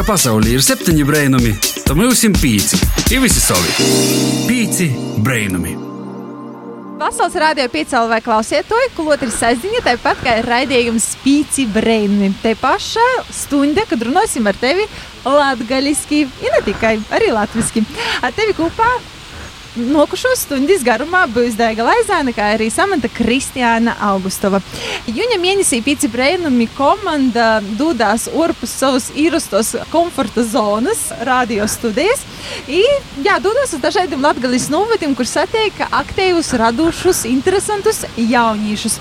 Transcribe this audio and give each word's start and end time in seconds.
ka 0.00 0.14
pasaulē 0.14 0.54
ir 0.54 0.62
septiņi 0.64 1.04
brainami, 1.04 1.50
tad 1.84 1.98
mums 1.98 2.22
ir 2.24 2.32
pieci. 2.40 2.78
Ir 3.12 3.20
visi 3.20 3.40
savi. 3.42 3.68
Pieci 4.48 4.86
brainami. 5.20 5.74
Pasaules 7.00 7.36
rādio 7.36 7.66
piecēlā 7.68 8.08
vai 8.08 8.20
klausiet 8.24 8.68
to, 8.70 8.78
ka 8.96 9.04
otrs 9.12 9.36
saziņa 9.42 9.82
tāpat 9.84 10.24
kā 10.24 10.38
ir 10.40 10.48
raidījums 10.48 11.10
Spīci 11.18 11.66
Brainami. 11.74 12.32
Te 12.40 12.54
paša 12.56 13.04
stunda, 13.28 13.84
kad 13.90 14.00
runāsim 14.08 14.48
ar 14.48 14.56
tevi 14.56 14.88
latgaļiski, 15.26 16.24
ja 16.46 16.56
ne 16.56 16.64
tikai 16.64 16.96
arī 17.12 17.32
latviski. 17.36 17.84
Ar 18.24 18.32
tevi 18.36 18.56
kopā 18.56 18.88
Nokušo 19.78 20.32
stundas 20.34 20.82
garumā 20.82 21.20
būs 21.30 21.54
Daiga 21.54 21.84
Laizāna, 21.86 22.32
kā 22.34 22.48
arī 22.56 22.66
Samanta 22.74 23.06
Kristiāna 23.06 23.92
Augustova. 24.02 24.58
Jūņa 25.06 25.36
mēnesī 25.38 25.78
Pīci 25.86 26.08
Breinumi 26.10 26.66
komanda 26.74 27.60
dūdās 27.78 28.24
orpus 28.34 28.72
savas 28.74 29.12
īrastos 29.14 29.76
komforta 29.92 30.42
zonas, 30.42 31.04
radio 31.22 31.68
studijas. 31.70 32.24
I, 32.66 32.80
jā, 33.22 33.36
dūdās 33.38 33.76
uz 33.76 33.84
dažādiem 33.84 34.24
latgalis 34.26 34.66
novadiem, 34.74 35.14
kur 35.14 35.28
satiek 35.30 35.78
aktīvus, 35.86 36.50
radošus, 36.58 37.22
interesantus 37.30 38.02
jauniešus. 38.18 38.98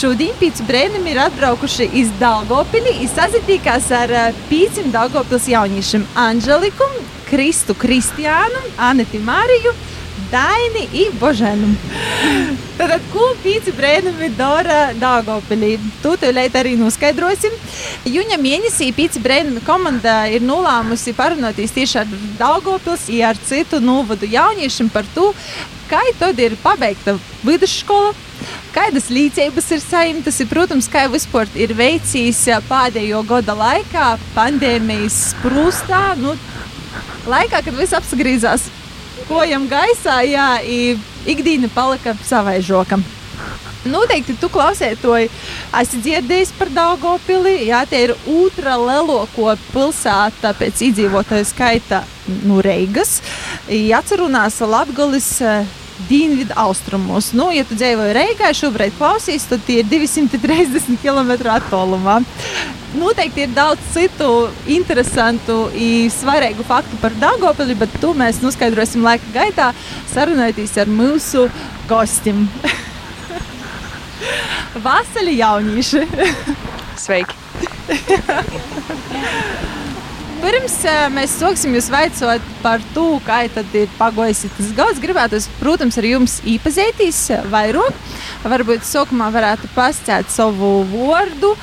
Šodien 0.00 0.34
Pīci 0.40 0.66
Breinumi 0.66 1.14
ir 1.14 1.22
atbraukuši 1.28 1.92
iz 2.02 2.10
Daugopili, 2.18 2.96
sazitīkās 3.12 3.86
ar 3.94 4.16
pīcim 4.50 4.90
Daugopils 4.90 5.46
jauniešiem 5.54 6.08
Anželiku, 6.18 6.90
Kristu 7.28 7.78
Kristiānu, 7.78 8.64
Aneti 8.82 9.22
Mariju, 9.22 9.76
Daini 10.30 10.88
un 11.06 11.14
Boženu. 11.18 11.68
Tad, 12.76 12.92
ko 13.12 13.30
pīci 13.40 13.72
brēnumi 13.72 14.28
dara 14.36 14.90
Dāngopilī? 15.00 15.78
Tu 16.02 16.12
tūlīt 16.20 16.58
arī 16.60 16.74
noskaidrosim. 16.76 17.54
Jūņa 18.04 18.36
mēnesī 18.42 18.90
pīci 18.92 19.22
brēnumi 19.24 19.64
komanda 19.64 20.20
ir 20.28 20.44
nolēmusi 20.44 21.14
parunāties 21.16 21.72
tieši 21.72 22.02
ar 22.02 22.12
Dāngopils, 22.38 23.08
ja 23.08 23.32
ar 23.32 23.40
citu 23.48 23.80
novadu 23.80 24.28
jauniešiem 24.28 24.92
par 24.92 25.08
to, 25.14 25.30
kā 25.88 26.04
tad 26.20 26.38
ir 26.44 26.58
pabeigta 26.60 27.16
vidusskola. 27.40 28.12
Kādas 28.76 29.08
līdzības 29.10 29.72
ir 29.74 29.80
saimtas, 29.82 30.38
ir, 30.44 30.48
protams, 30.52 30.86
kā 30.92 31.06
vispār 31.10 31.48
ir 31.58 31.72
veicis 31.74 32.44
pēdējo 32.68 33.24
gada 33.26 33.56
laikā, 33.56 34.10
pandēmijas 34.36 35.16
sprūstā, 35.32 36.02
nu, 36.20 36.36
laikā, 37.26 37.64
kad 37.64 37.74
viss 37.80 37.96
apgrīzās 37.96 38.68
kojam 39.28 39.68
gaisā, 39.70 40.20
jā, 40.28 40.48
ikdiena 41.28 41.70
palika 41.74 42.14
savai 42.24 42.60
žokam. 42.64 43.04
Noteikti 43.88 44.34
tu 44.40 44.48
klausies 44.52 44.98
to, 45.00 45.14
esi 45.16 46.00
dzirdējis 46.02 46.50
par 46.58 46.70
Daugopili. 46.74 47.68
Jā, 47.68 47.84
tie 47.88 48.08
ir 48.08 48.14
otrā 48.26 48.74
lielāko 48.80 49.54
pilsēta 49.70 50.52
pēc 50.58 50.82
iedzīvotāju 50.88 51.46
skaita 51.48 52.02
no 52.48 52.58
Reigas. 52.64 53.20
Atcerunās 53.68 54.58
Latgolis 54.66 55.30
dienvidu 56.08 56.52
austrumos. 56.56 57.32
Nu, 57.32 57.48
ja 57.54 57.64
tu 57.66 57.76
dzīvoji 57.78 58.14
Reigā, 58.14 58.50
šobrīd 58.54 58.94
klausies, 58.98 59.46
tad 59.50 59.64
tie 59.66 59.80
ir 59.82 59.88
230 59.90 60.98
km 61.02 61.32
attālumā. 61.56 62.20
Noteikti 62.96 63.42
ir 63.44 63.50
daudz 63.52 63.82
citu 63.92 64.48
interesantu 64.72 65.56
un 65.68 66.08
svarīgu 66.12 66.64
faktu 66.64 66.96
par 67.02 67.12
Dāngopili, 67.20 67.76
bet 67.76 67.92
to 68.00 68.14
mēs 68.16 68.40
noskaidrosim 68.40 69.04
laika 69.04 69.28
gaitā, 69.34 69.66
sarunājoties 70.14 70.72
ar 70.80 70.88
mūsu 70.88 71.50
gostiem. 71.90 72.46
Vasarī 74.86 75.36
jaunieši! 75.42 76.06
Sveiki! 77.04 77.36
Pirms 80.38 80.74
mēs 81.10 81.32
sāksim 81.34 81.72
jūs 81.74 81.88
veicot 81.90 82.44
par 82.62 82.82
to, 82.94 83.18
kā 83.26 83.40
ir 83.48 83.88
pagājis 83.98 84.44
tas 84.54 84.68
gads, 84.76 85.00
gribētu, 85.02 85.40
protams, 85.58 85.98
ar 85.98 86.06
jums 86.06 86.36
iepazīties 86.46 87.18
vairāk. 87.50 87.96
Varbūt 88.46 88.86
sākumā 88.86 89.32
varētu 89.34 89.66
pastāstīt 89.74 90.30
savu 90.30 90.84
vārdu, 90.92 91.56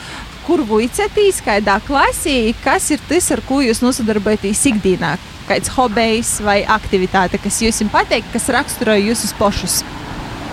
kur 0.46 0.62
vicetīs, 0.70 1.42
kādā 1.46 1.80
klasī, 1.86 2.54
kas 2.64 2.92
ir 2.94 3.02
tas, 3.10 3.32
ar 3.34 3.42
ko 3.48 3.62
jūs 3.66 3.82
nosadarbojaties 3.84 4.62
ikdienā. 4.72 5.16
Kāds 5.50 5.70
hobijs 5.76 6.40
vai 6.46 6.60
aktivitāte, 6.66 7.38
kas 7.42 7.62
jums 7.62 7.84
patīk, 7.94 8.26
kas 8.34 8.50
raksturo 8.54 8.96
jūsus 8.98 9.34
pašus. 9.38 9.82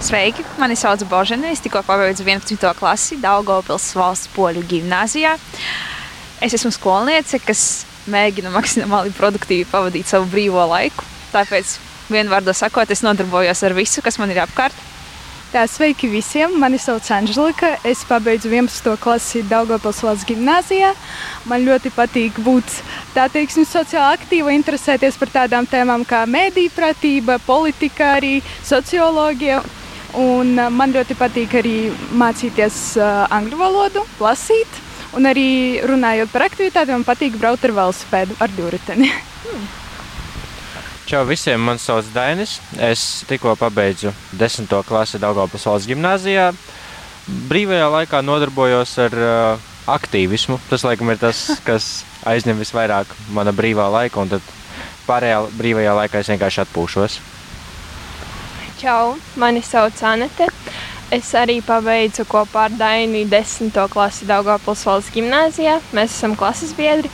Sveiki, 0.02 0.42
mani 0.58 0.74
sauc 0.76 1.04
Božena. 1.06 1.52
Es 1.54 1.62
tikko 1.62 1.84
pabeidzu 1.86 2.24
11. 2.26 2.72
klasi 2.74 3.20
Daugopils 3.22 3.92
valsts 3.94 4.32
poļu 4.34 4.64
gimnāzijā. 4.66 5.36
Es 6.42 6.56
esmu 6.58 6.72
skolniece, 6.74 7.38
kas 7.38 7.84
mēģinu 8.10 8.50
maksimāli 8.50 9.14
produktīvi 9.14 9.68
pavadīt 9.70 10.10
savu 10.10 10.26
brīvo 10.32 10.64
laiku. 10.72 11.06
Tāpēc, 11.30 11.76
vienvārdā 12.10 12.50
sakot, 12.56 12.90
es 12.90 13.04
nodarbojos 13.06 13.62
ar 13.62 13.76
visu, 13.78 14.02
kas 14.02 14.18
man 14.18 14.34
ir 14.34 14.42
apkārt. 14.42 14.74
Tā, 15.52 15.66
sveiki 15.68 16.08
visiem! 16.08 16.54
Mani 16.56 16.78
sauc 16.80 17.04
Anželika. 17.12 17.74
Es 17.84 18.06
pabeidzu 18.08 18.48
11. 18.48 18.94
klasi 18.96 19.42
Daugopils 19.44 19.98
valsts 20.00 20.24
gimnāzijā. 20.24 20.94
Man 21.44 21.66
ļoti 21.66 21.92
patīk 21.92 22.38
būt 22.40 22.78
tā 23.12 23.26
teiksim, 23.28 23.66
sociāli 23.68 24.16
aktīva, 24.16 24.54
interesēties 24.56 25.18
par 25.20 25.32
tādām 25.34 25.68
tēmām 25.68 26.06
kā 26.08 26.22
mēdīpratība, 26.24 27.36
politika, 27.44 28.14
arī 28.16 28.38
socioloģija. 28.64 29.60
Un 30.24 30.56
man 30.72 30.96
ļoti 30.96 31.18
patīk 31.20 31.58
arī 31.60 31.76
mācīties 32.16 32.80
uh, 32.96 33.28
angļu 33.28 33.60
valodu, 33.60 34.06
lasīt. 34.24 34.80
Un 35.12 35.28
arī 35.28 35.84
runājot 35.84 36.32
par 36.32 36.48
aktivitātēm, 36.48 37.02
man 37.02 37.08
patīk 37.12 37.36
braukt 37.36 37.68
ar 37.68 37.76
velosipēdu, 37.82 38.40
ar 38.40 38.56
divriteni. 38.56 39.12
Hmm. 39.44 39.81
Čau 41.06 41.24
visiem, 41.26 41.58
man 41.58 41.80
sauc 41.82 42.06
Dainis. 42.14 42.60
Es 42.78 43.24
tikko 43.26 43.56
pabeidzu 43.58 44.12
10. 44.38 44.70
klasi 44.86 45.18
Daugavpils 45.22 45.66
valsts 45.66 45.90
gimnāzijā. 45.90 46.52
Brīvajā 47.50 47.88
laikā 47.90 48.20
nodarbojos 48.22 48.94
ar 49.02 49.16
uh, 49.18 49.68
aktīvismu. 49.90 50.60
Tas, 50.70 50.86
laikam, 50.86 51.10
ir 51.10 51.18
tas, 51.18 51.44
kas 51.68 51.90
aizņem 52.28 52.62
visvairāk 52.62 53.10
mana 53.34 53.54
brīvā 53.54 53.88
laika, 53.90 54.22
un 54.22 54.30
tad 54.36 54.46
pārējā 55.08 55.42
brīvajā 55.58 55.96
laikā 55.98 56.22
es 56.22 56.30
vienkārši 56.32 56.62
atpūšos. 56.66 57.18
Čau, 58.78 59.16
mani 59.38 59.62
sauc 59.66 59.98
Anete. 60.06 60.48
Es 61.12 61.34
arī 61.36 61.58
pabeidzu 61.60 62.24
kopā 62.24 62.70
ar 62.70 62.76
Dainu 62.78 63.26
10. 63.28 63.74
klasi 63.92 64.24
Daugavpils 64.30 64.86
valsts 64.88 65.12
gimnāzijā. 65.12 65.76
Mēs 65.92 66.14
esam 66.14 66.38
klases 66.38 66.72
biedri. 66.78 67.10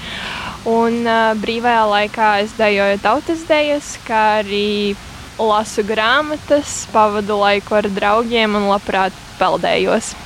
Un 0.67 1.05
uh, 1.07 1.35
brīvajā 1.39 1.85
laikā 1.87 2.31
es 2.43 2.55
dejoju 2.59 2.99
tautas 3.05 3.45
dejas, 3.47 3.93
kā 4.07 4.41
arī 4.41 4.97
lasu 5.39 5.85
grāmatas, 5.87 6.81
pavadu 6.91 7.39
laiku 7.39 7.79
ar 7.79 7.87
draugiem 7.87 8.57
un 8.59 8.67
labprāt 8.73 9.15
peldējos. 9.39 10.17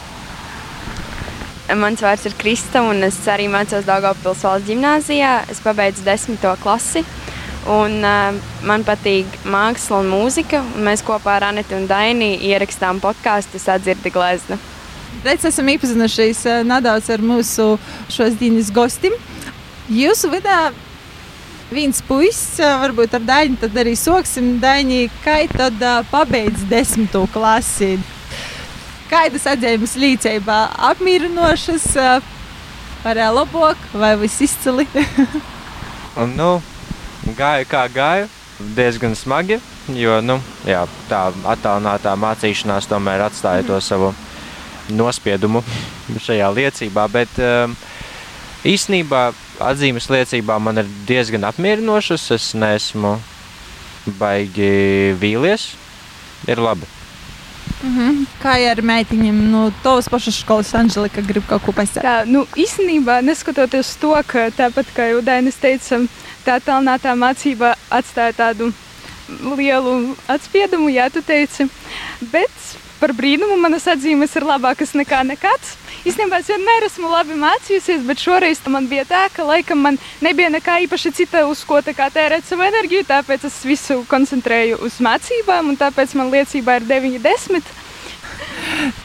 Mans 1.73 2.03
vārds 2.05 2.27
ir 2.29 2.35
Krista, 2.37 2.83
un 2.85 3.05
es 3.07 3.17
arī 3.31 3.47
mācos 3.49 3.87
Daugavpils 3.89 4.43
valsts 4.45 4.69
gimnāzijā. 4.69 5.37
Es 5.53 5.61
pabeidzu 5.65 6.05
10. 6.05 6.41
klasi. 6.61 7.05
Un, 7.71 8.01
uh, 8.03 8.35
man 8.67 8.83
patīk 8.85 9.39
māksla 9.47 10.01
un 10.03 10.11
mūzika. 10.11 10.61
Un 10.75 10.89
mēs 10.89 11.05
kopā 11.07 11.37
ar 11.39 11.49
Anetu 11.53 11.77
un 11.79 11.87
Dainu 11.89 12.33
ierakstām 12.43 13.01
podkāstu 13.01 13.61
Sadzirdi 13.63 14.13
glezna. 14.13 14.59
Reiz 15.23 15.45
esam 15.47 15.71
iepazinušies 15.71 16.43
uh, 16.49 16.61
nedaudz 16.67 17.13
ar 17.15 17.23
mūsu 17.25 17.77
šodienas 18.11 18.73
gostiem. 18.75 19.15
Jūsu 19.91 20.31
vidā 20.31 20.71
viens 21.73 21.99
puisis, 22.07 22.61
varbūt 22.61 23.17
ar 23.17 23.25
Dainu, 23.27 23.57
tad 23.59 23.75
arī 23.81 23.97
soksim 23.99 24.59
Daini, 24.63 25.09
kā 25.25 25.41
tad 25.51 25.81
pabeidz 26.13 26.67
desmito 26.71 27.25
klasi. 27.33 27.97
Kādas 29.11 29.49
atzīmes 29.51 29.97
līdzībā 29.99 30.59
apmierinošas, 30.93 31.89
varēja 33.03 33.33
labāk 33.35 33.81
vai 33.93 34.15
viss 34.21 34.45
izcili? 34.47 34.87
un, 36.21 36.37
nu, 36.39 36.51
gāja 37.37 37.67
kā 37.69 37.85
gāja, 37.93 38.31
diezgan 38.77 39.17
smagi. 39.19 39.59
Jo 39.91 40.21
nu, 40.23 40.39
jā, 40.63 40.85
tā 41.11 41.25
attālinātā 41.57 42.15
mācīšanās 42.15 42.87
tomēr 42.87 43.27
atstāja 43.27 43.67
to 43.67 43.81
savu 43.83 44.13
nospiedumu 44.95 45.65
šajā 46.23 46.51
liecībā. 46.55 47.09
Bet 47.11 47.41
um, 47.43 47.75
īsnībā 48.63 49.33
atzīmes 49.69 50.09
liecībā 50.13 50.59
man 50.63 50.83
ir 50.83 50.91
diezgan 51.09 51.47
apmierinošas. 51.49 52.31
Es 52.37 52.51
neesmu 52.59 53.17
baigi 54.19 55.15
vīlies. 55.21 55.73
Ir 56.51 56.59
labi. 56.59 56.89
Mm 57.83 57.99
-hmm. 57.99 58.27
Kā 58.43 58.55
ar 58.71 58.83
meitiņiem 58.83 59.51
no 59.51 59.65
nu, 59.65 59.73
tavas 59.83 60.09
pašas 60.09 60.39
skolas, 60.41 60.75
Anģelika, 60.75 61.23
grib 61.27 61.47
kaut 61.47 61.63
ko 61.63 61.73
pasakāt? 61.73 62.05
Jā, 62.05 62.25
nu, 62.27 62.47
īstenībā, 62.57 63.23
neskatoties 63.23 63.97
to, 64.01 64.15
ka 64.27 64.51
tāpat 64.51 64.87
kā 64.97 65.11
jau 65.11 65.21
Dainis 65.21 65.57
teica, 65.57 65.99
tā 66.47 66.61
tālinātā 66.61 67.15
mācība 67.15 67.75
atstāja 67.91 68.33
tādu 68.33 68.73
lielu 69.57 70.17
atspiedumu, 70.29 70.89
jā, 70.91 71.11
tu 71.11 71.23
teici. 71.23 71.69
Bet 72.21 72.51
par 73.01 73.13
brīnumu 73.13 73.57
manas 73.61 73.87
atzīmes 73.87 74.37
ir 74.37 74.43
labākas 74.43 74.95
nekā 74.95 75.23
nekāds. 75.27 75.77
Īstenībā 76.03 76.41
es 76.43 76.49
vienmēr 76.51 76.83
esmu 76.89 77.07
labi 77.07 77.37
mācījusies, 77.39 78.01
bet 78.03 78.19
šoreiz 78.19 78.59
man 78.67 78.89
bija 78.91 79.05
tā, 79.07 79.21
ka 79.31 79.45
laikam 79.47 79.79
man 79.85 79.99
nebija 80.25 80.49
nekā 80.51 80.81
īpaši 80.89 81.13
cita, 81.15 81.45
uz 81.47 81.61
ko 81.63 81.79
tērēt 81.79 82.43
savu 82.43 82.65
enerģiju. 82.67 83.05
Tāpēc 83.07 83.45
es 83.47 83.61
visu 83.63 84.01
koncentrēju 84.11 84.81
uz 84.83 84.97
mācībām, 84.99 85.71
un 85.71 85.79
tāpēc 85.79 86.17
man 86.19 86.33
liecībā 86.35 86.81
ir 86.81 86.89
90. 86.89 87.71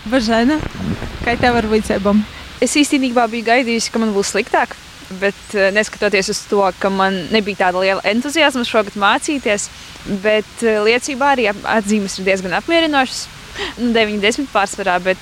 Bažēna, 0.10 0.58
kā 1.22 1.36
tev 1.38 1.60
ar 1.60 1.68
vicībām? 1.70 2.24
Es 2.66 2.74
īstenībā 2.74 3.28
biju 3.30 3.46
gaidījusi, 3.52 3.92
ka 3.94 4.02
man 4.02 4.16
būs 4.16 4.34
sliktāk. 4.34 4.74
Bet 5.22 5.54
eh, 5.54 5.70
neskatoties 5.76 6.32
uz 6.34 6.40
to, 6.50 6.64
ka 6.82 6.90
man 6.90 7.28
nebija 7.30 7.68
tāda 7.68 7.84
liela 7.84 8.02
entuziasma 8.10 8.66
šogad 8.66 8.98
mācīties, 8.98 9.70
bet 10.26 10.66
eh, 10.66 10.82
liecībā 10.90 11.30
arī 11.36 11.46
atzīmes 11.54 12.18
ir 12.18 12.28
diezgan 12.32 12.58
apmierinošas. 12.58 13.28
Nu, 13.78 13.94
90 13.94 14.50
pārsvarā, 14.54 14.98
bet 15.06 15.22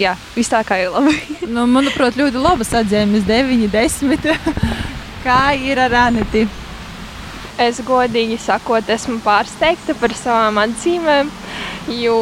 jā, 0.00 0.14
viss 0.36 0.52
tā 0.52 0.62
kā 0.66 0.78
ir 0.82 0.92
labi. 0.94 1.14
nu, 1.54 1.66
manuprāt, 1.70 2.16
ļoti 2.18 2.40
labas 2.40 2.72
atzīmes, 2.82 3.26
9, 3.28 3.68
10. 3.72 4.32
kā 5.24 5.40
ir 5.58 5.80
ar 5.82 5.96
Aneti? 6.06 6.46
Es 7.60 7.82
godīgi 7.84 8.38
sakot, 8.40 8.88
esmu 8.90 9.18
pārsteigta 9.22 9.94
par 10.00 10.14
savām 10.16 10.56
atzīmēm, 10.62 11.28
jo 12.00 12.16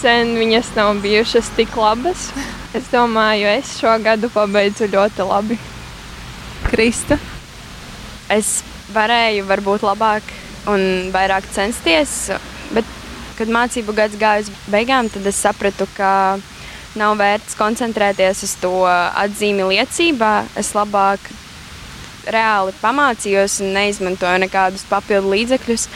sen 0.00 0.34
viņas 0.36 0.72
nav 0.76 0.98
bijušas 1.04 1.52
tik 1.56 1.76
labas. 1.78 2.28
Es 2.76 2.90
domāju, 2.92 3.46
es 3.48 3.78
šo 3.78 3.94
gadu 4.02 4.28
pabeidzu 4.34 4.90
ļoti 4.92 5.28
labi. 5.30 5.56
Krista? 6.66 7.16
Es 8.28 8.58
varēju 8.92 9.46
varbūt 9.48 9.86
labāk 9.86 10.26
un 10.68 11.08
vairāk 11.14 11.46
censties, 11.54 12.28
bet, 12.74 12.84
kad 13.38 13.48
mācību 13.52 13.94
gads 13.96 14.18
gāja 14.20 14.44
uz 14.44 14.52
beigām, 14.68 15.08
tad 15.12 15.24
es 15.30 15.38
sapratu, 15.40 15.86
ka 15.96 16.10
nav 16.96 17.18
vērts 17.20 17.58
koncentrēties 17.58 18.44
uz 18.46 18.54
to 18.62 18.72
atzīmi 18.86 19.66
liecībā. 19.72 20.32
Es 20.56 20.72
labāk 20.76 21.28
reāli 22.32 22.74
pamācījos 22.80 23.58
un 23.64 23.72
neizmantoju 23.76 24.42
nekādus 24.44 24.84
papildu 24.88 25.32
līdzekļus, 25.32 25.86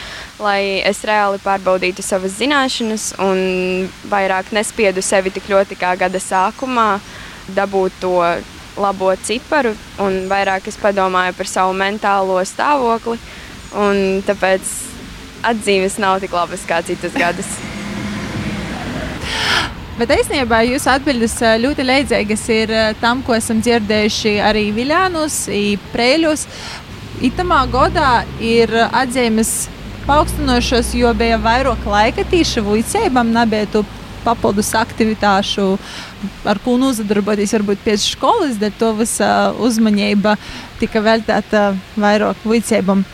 lai 0.42 0.80
es 0.88 1.02
reāli 1.08 1.40
pārbaudītu 1.44 2.04
savas 2.04 2.38
zināšanas 2.38 3.12
un 3.22 3.88
vairāk 4.10 4.52
nespiedu 4.56 5.04
sevi 5.04 5.32
tik 5.34 5.50
ļoti 5.52 5.78
kā 5.80 5.94
gada 6.00 6.20
sākumā, 6.22 6.88
dabūt 7.52 8.00
to 8.00 8.16
labo 8.80 9.12
ciparu, 9.20 9.74
un 10.00 10.24
vairāk 10.30 10.68
es 10.70 10.80
padomāju 10.80 11.36
par 11.36 11.50
savu 11.50 11.76
mentālo 11.76 12.38
stāvokli. 12.48 13.18
Tāpēc 14.28 14.72
atzīmes 15.52 15.98
nav 16.00 16.20
tik 16.22 16.32
labas 16.36 16.64
kā 16.68 16.80
citas 16.86 17.14
gadus. 17.16 17.52
Bet 19.98 20.08
īstenībā 20.14 20.62
jūsu 20.64 20.88
atbildes 20.88 21.34
ļoti 21.60 21.84
līdzīgas 21.84 22.46
ir 22.54 22.70
tam, 23.02 23.20
ko 23.26 23.36
esam 23.36 23.60
dzirdējuši 23.60 24.38
arī 24.40 24.70
Viljānos, 24.72 25.44
Prēļos. 25.92 26.46
Itamā 27.22 27.60
gadā 27.70 28.22
ir 28.40 28.72
atzīmes 28.88 29.52
paaugstinošas, 30.06 30.94
jo 30.96 31.12
bija 31.14 31.36
vairāk 31.38 31.84
laika 31.86 32.24
tīša 32.26 32.64
vicībām, 32.66 33.34
nebija 33.36 33.84
papildus 34.24 34.72
aktivitāšu, 34.78 35.66
ar 36.48 36.60
ko 36.64 36.78
nozadarboties 36.80 37.52
varbūt 37.58 37.84
pēc 37.84 38.08
skolas, 38.14 38.56
bet 38.58 38.78
to 38.80 38.92
visa 38.98 39.52
uzmanība 39.60 40.36
tika 40.80 41.02
veltīta 41.04 41.72
vairāk 42.00 42.42
vicībām. 42.48 43.04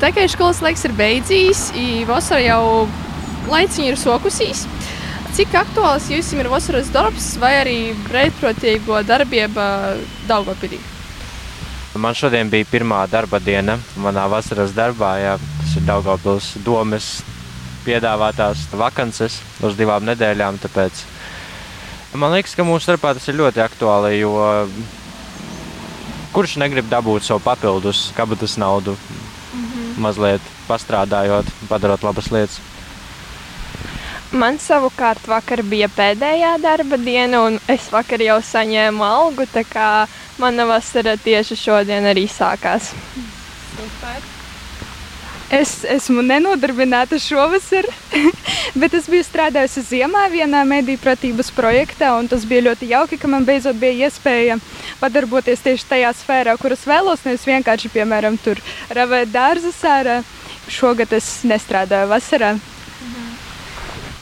Tā 0.00 0.10
kā 0.14 0.24
skolas 0.30 0.62
laiks 0.64 0.86
ir 0.88 0.96
beidzies, 0.96 1.68
vasara 2.08 2.42
jau 2.42 2.64
laiciņi 3.52 3.92
ir 3.92 4.00
sokusīs. 4.00 4.64
Cik 5.34 5.50
aktuāls 5.58 6.04
jums 6.12 6.28
ir 6.30 6.46
vasaras 6.46 6.92
darbs 6.94 7.24
vai 7.42 7.56
arī 7.58 7.78
brīvprātīgo 8.04 9.00
darbība 9.02 9.64
Daugopilī? 10.28 10.76
Man 11.98 12.14
šodien 12.14 12.46
bija 12.52 12.68
pirmā 12.70 13.00
darba 13.10 13.40
diena 13.42 13.74
manā 13.98 14.28
vasaras 14.30 14.70
darbā. 14.76 15.08
Jā, 15.18 15.32
tas 15.58 15.72
ir 15.74 15.82
Daugopils 15.88 16.52
domes 16.62 17.08
piedāvātās 17.82 18.62
vakances 18.78 19.40
uz 19.66 19.74
divām 19.74 20.06
nedēļām. 20.06 20.60
Tāpēc 20.62 21.02
man 22.14 22.36
liekas, 22.36 22.54
ka 22.54 22.66
mūsu 22.68 22.86
starpā 22.86 23.16
tas 23.18 23.26
ir 23.26 23.40
ļoti 23.40 23.64
aktuāli, 23.64 24.20
jo 24.20 24.36
kurš 26.30 26.60
negrib 26.62 26.86
dabūt 26.92 27.26
savu 27.26 27.42
papildus 27.42 28.12
kabatas 28.14 28.54
naudu, 28.54 28.94
mm 28.94 29.66
-hmm. 29.66 29.98
mazliet 30.06 30.46
pastrādājot, 30.70 31.50
padarot 31.66 32.06
labas 32.06 32.30
lietas. 32.30 32.60
Man 34.34 34.56
savukārt 34.58 35.28
vakar 35.30 35.60
bija 35.62 35.86
pēdējā 35.94 36.56
darba 36.58 36.96
diena, 36.98 37.44
un 37.46 37.60
es 37.70 37.86
vakar 37.92 38.18
jau 38.24 38.40
saņēmu 38.42 39.04
algu. 39.06 39.46
Tā 39.46 39.62
kā 39.62 39.88
mana 40.42 40.66
vasara 40.66 41.14
tieši 41.22 41.54
šodien 41.60 42.08
arī 42.10 42.24
sākās. 42.26 42.90
Super. 43.76 44.26
Es 45.54 45.84
esmu 45.86 46.24
nenodarbināta 46.26 47.20
šovasar, 47.22 47.86
bet 48.80 48.98
es 48.98 49.06
biju 49.12 49.22
strādājusi 49.22 49.86
ziemā 49.92 50.24
vienā 50.32 50.64
mediju 50.66 50.98
pratības 51.04 51.52
projektā, 51.54 52.10
un 52.18 52.26
tas 52.26 52.42
bija 52.48 52.66
ļoti 52.72 52.90
jauki, 52.90 53.20
ka 53.20 53.30
man 53.30 53.46
beidzot 53.46 53.78
bija 53.78 54.08
iespēja 54.08 54.58
padarboties 54.98 55.62
tieši 55.62 55.90
tajā 55.94 56.14
sfērā, 56.24 56.58
kuras 56.58 56.82
vēlos. 56.90 57.22
Nevis 57.28 57.46
vienkārši, 57.46 57.94
piemēram, 57.94 58.40
tur 58.42 58.58
ravēt 58.90 59.30
dārza 59.30 59.70
sārā. 59.78 60.22
Šogad 60.66 61.12
es 61.14 61.36
nestrādāju 61.46 62.10
vasarā. 62.10 62.56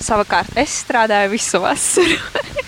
Savukārt 0.02 0.56
es 0.58 0.80
strādāju 0.82 1.30
visu 1.36 1.60
vasaru. 1.62 2.18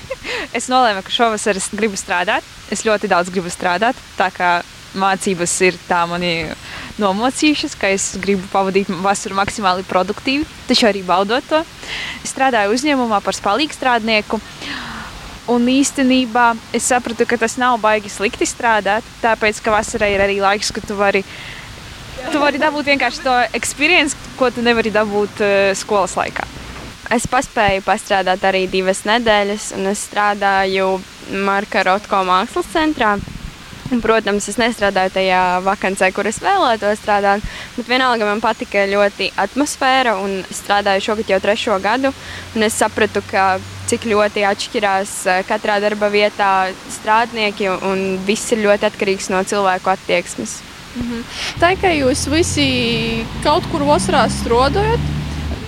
es 0.59 0.69
nolēmu, 0.71 1.03
ka 1.03 1.11
šovasar 1.11 1.59
es 1.59 1.67
gribu 1.75 1.99
strādāt. 1.99 2.47
Es 2.73 2.85
ļoti 2.87 3.11
daudz 3.11 3.33
gribu 3.35 3.51
strādāt. 3.53 3.99
Tā 4.19 4.31
kā 4.35 4.55
mācības 4.95 5.55
ir 5.67 5.79
tā 5.89 6.05
mani 6.07 6.33
nomocījušas, 7.03 7.75
ka 7.79 7.91
es 7.91 8.13
gribu 8.23 8.47
pavadīt 8.53 8.91
vasaru 9.03 9.39
maksimāli 9.41 9.87
produktīvi, 9.89 10.47
taču 10.69 10.89
arī 10.89 11.03
baudot 11.07 11.45
to. 11.51 11.63
Es 12.23 12.31
strādāju 12.35 12.75
uzņēmumā 12.77 13.21
par 13.25 13.37
spēlīgu 13.37 13.75
strādnieku. 13.75 14.41
Un 15.51 15.67
īstenībā 15.69 16.55
es 16.73 16.87
sapratu, 16.89 17.27
ka 17.29 17.37
tas 17.41 17.59
nav 17.61 17.77
baigi 17.83 18.09
slikti 18.09 18.47
strādāt, 18.49 19.05
tāpēc 19.21 19.61
ka 19.61 19.75
vasarā 19.75 20.09
ir 20.15 20.25
arī 20.25 20.39
laiks, 20.41 20.73
kad 20.73 20.87
tu 20.89 20.97
vari, 20.97 21.21
tu 22.31 22.41
vari 22.41 22.63
dabūt 22.63 22.95
vienkārši 22.95 23.25
to 23.27 23.39
pieredzi, 23.77 24.17
ko 24.39 24.49
tu 24.55 24.65
nevari 24.65 24.95
dabūt 24.95 25.45
uh, 25.45 25.73
skolas 25.77 26.17
laikā. 26.17 26.64
Es 27.13 27.27
paspēju 27.29 27.85
pastrādāt 27.85 28.45
arī 28.49 28.65
divas 28.71 29.05
nedēļas, 29.05 29.73
un 29.77 29.91
es 29.91 30.07
strādāju 30.09 30.99
Marka 31.45 31.85
Rotko 31.85 32.23
mākslas 32.25 32.71
centrā. 32.73 33.17
Un, 33.93 34.01
protams, 34.01 34.47
es 34.49 34.57
nestrādāju 34.57 35.13
tajā 35.13 35.41
vakancē, 35.67 36.09
kur 36.17 36.27
es 36.27 36.41
vēlētos 36.41 37.03
strādāt, 37.03 37.45
bet 37.77 37.91
vienalga 37.91 38.25
man 38.25 38.41
patika 38.41 38.87
ļoti 38.89 39.29
atmosfēra. 39.37 40.17
Es 40.49 40.63
strādāju 40.65 41.05
šogad 41.11 41.35
jau 41.35 41.41
trešo 41.45 41.77
gadu, 41.85 42.15
un 42.57 42.65
es 42.65 42.81
sapratu, 42.81 43.21
ka 43.29 43.59
cik 43.85 44.07
ļoti 44.09 44.47
atšķirās 44.49 45.17
eh, 45.29 45.43
katrā 45.49 45.77
darba 45.85 46.09
vietā 46.09 46.71
strādnieki, 46.97 47.69
un 47.85 48.07
viss 48.25 48.55
ir 48.57 48.65
ļoti 48.65 48.89
atkarīgs 48.89 49.29
no 49.35 49.45
cilvēku 49.45 49.93
attieksmes. 49.93 50.63
-hmm. 50.97 51.23
Tā 51.61 51.75
kā 51.81 51.93
jūs 51.93 52.27
visi 52.31 52.69
kaut 53.45 53.67
kur 53.73 53.85
vasarā 53.89 54.25
strādājat, 54.31 55.14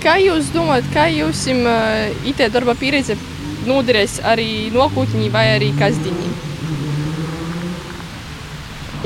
Kā 0.02 0.16
jūs 0.22 0.52
domājat, 0.54 0.90
kā 0.94 1.06
jums 1.10 1.46
IT 1.48 2.42
darba 2.54 2.76
pieredze 2.78 3.16
noderēs 3.66 4.20
arī 4.24 4.68
nākotnē 4.74 5.30
vai 5.34 5.46
arī 5.56 5.72
kasdienī? 5.78 6.34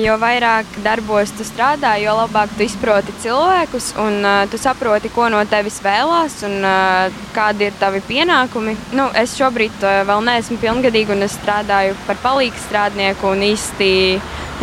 Jo 0.00 0.14
vairāk 0.16 0.78
darbos 0.84 1.32
tu 1.36 1.44
strādā, 1.44 1.96
jo 2.00 2.14
labāk 2.16 2.52
tu 2.56 2.64
izproti 2.64 3.12
cilvēkus 3.20 3.90
un 4.00 4.22
uh, 4.24 4.46
tu 4.48 4.56
saproti, 4.60 5.10
ko 5.12 5.26
no 5.32 5.42
tevis 5.50 5.80
vēlās 5.84 6.38
un 6.46 6.64
uh, 6.64 7.20
kādi 7.34 7.68
ir 7.68 7.76
tavi 7.80 8.00
pienākumi. 8.06 8.76
Nu, 8.96 9.10
es 9.18 9.34
šobrīd 9.36 9.82
uh, 9.84 10.00
vēl 10.08 10.24
neesmu 10.24 10.56
pilngadīga 10.62 11.12
un 11.16 11.26
es 11.26 11.36
strādāju 11.36 11.98
par 12.06 12.20
palīgu 12.22 12.64
strādnieku 12.64 13.34
un 13.34 13.44
īsti 13.50 13.90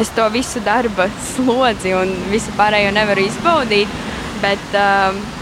es 0.01 0.13
to 0.17 0.25
visu 0.33 0.63
darba 0.65 1.09
slodzi 1.33 1.93
un 1.97 2.15
visu 2.33 2.53
pārējo 2.57 2.95
nevaru 2.97 3.27
izbaudīt. 3.27 3.99
Bet, 4.41 4.65
uh, 4.73 5.36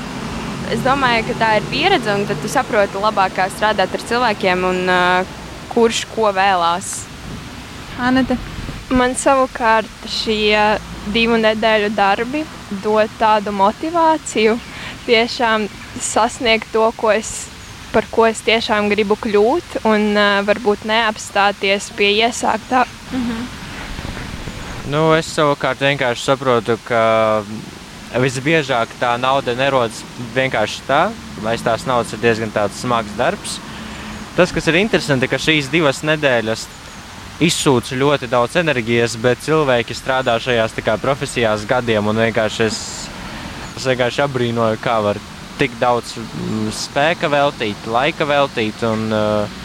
es 0.73 0.81
domāju, 0.85 1.25
ka 1.29 1.37
tā 1.39 1.49
ir 1.59 1.67
pieredze, 1.69 2.13
un 2.13 2.25
tad 2.29 2.39
tu 2.41 2.49
saproti 2.51 3.01
labāk, 3.01 3.35
kā 3.37 3.47
strādāt 3.53 3.93
ar 3.95 4.03
cilvēkiem 4.09 4.65
un 4.69 4.81
uh, 4.89 5.33
kurš 5.73 6.05
ko 6.13 6.31
vēlās. 6.35 7.05
Anete. 8.01 8.37
Man 8.93 9.15
savukārt 9.17 10.05
šie 10.11 10.77
divu 11.13 11.39
nedēļu 11.41 11.89
darbi 11.95 12.43
dod 12.83 13.09
tādu 13.19 13.53
motivāciju 13.55 14.57
tiešām 15.07 15.67
sasniegt 16.01 16.69
to, 16.73 16.85
ko 16.97 17.11
es, 17.13 17.47
par 17.93 18.05
ko 18.11 18.27
es 18.29 18.41
tiešām 18.45 18.89
gribu 18.91 19.17
kļūt, 19.21 19.79
un 19.89 20.11
uh, 20.13 20.41
varbūt 20.45 20.85
neapstāties 20.89 21.91
pie 21.97 22.11
iesāktā. 22.25 22.85
Mm 23.11 23.23
-hmm. 23.23 23.47
nu, 24.93 25.13
es 25.13 25.33
savukārt 25.33 25.81
vienkārši 25.81 26.23
saprotu, 26.23 26.77
ka 26.85 27.43
Visbiežāk 28.15 28.93
tā 28.95 29.15
nauda 29.19 29.51
nerodas 29.57 29.99
vienkārši 30.35 30.85
tā, 30.87 31.01
aiz 31.51 31.63
tās 31.65 31.83
naudas 31.83 32.13
ir 32.15 32.21
diezgan 32.23 32.53
smags 32.71 33.11
darbs. 33.17 33.59
Tas, 34.35 34.51
kas 34.55 34.67
ir 34.67 34.79
interesanti, 34.79 35.27
ka 35.27 35.39
šīs 35.39 35.67
divas 35.71 35.99
nedēļas 36.03 36.67
izsūta 37.43 37.95
ļoti 37.99 38.29
daudz 38.31 38.55
enerģijas, 38.61 39.17
bet 39.19 39.43
cilvēki 39.43 39.95
strādā 39.95 40.37
šajās 40.39 40.75
kā, 40.79 40.95
profesijās 40.99 41.65
gadiem. 41.67 42.07
Vienkārši 42.15 42.63
es, 42.63 42.79
es 43.75 43.87
vienkārši 43.87 44.23
apbrīnoju, 44.23 44.79
kā 44.83 44.99
var 45.03 45.19
tik 45.59 45.75
daudz 45.79 46.15
mm, 46.19 46.71
spēka 46.75 47.29
veltīt, 47.31 47.87
laika 47.87 48.27
veltīt. 48.27 48.83
Un, 48.87 49.07
uh, 49.11 49.61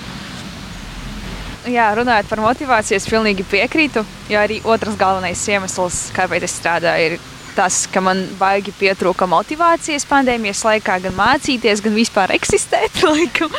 Jā, 1.71 1.91
runājot 1.95 2.31
par 2.31 2.41
motivāciju, 2.41 2.97
es 2.97 3.07
pilnīgi 3.11 3.45
piekrītu. 3.47 4.03
Jo 4.31 4.43
arī 4.43 4.63
otrs 4.65 4.97
galvenais 4.99 5.43
iemesls, 5.51 6.09
kāpēc 6.17 6.47
es 6.47 6.57
strādāju, 6.57 7.11
ir 7.11 7.19
tas, 7.61 7.85
ka 7.93 8.01
man 8.05 8.23
baigi 8.41 8.73
pietrūka 8.79 9.29
motivācijas 9.29 10.07
pandēmijas 10.09 10.63
laikā, 10.65 10.97
gan 11.05 11.17
mācīties, 11.19 11.83
gan 11.85 11.97
vispār 11.97 12.33
eksistēt. 12.39 13.03
Laikam. 13.11 13.53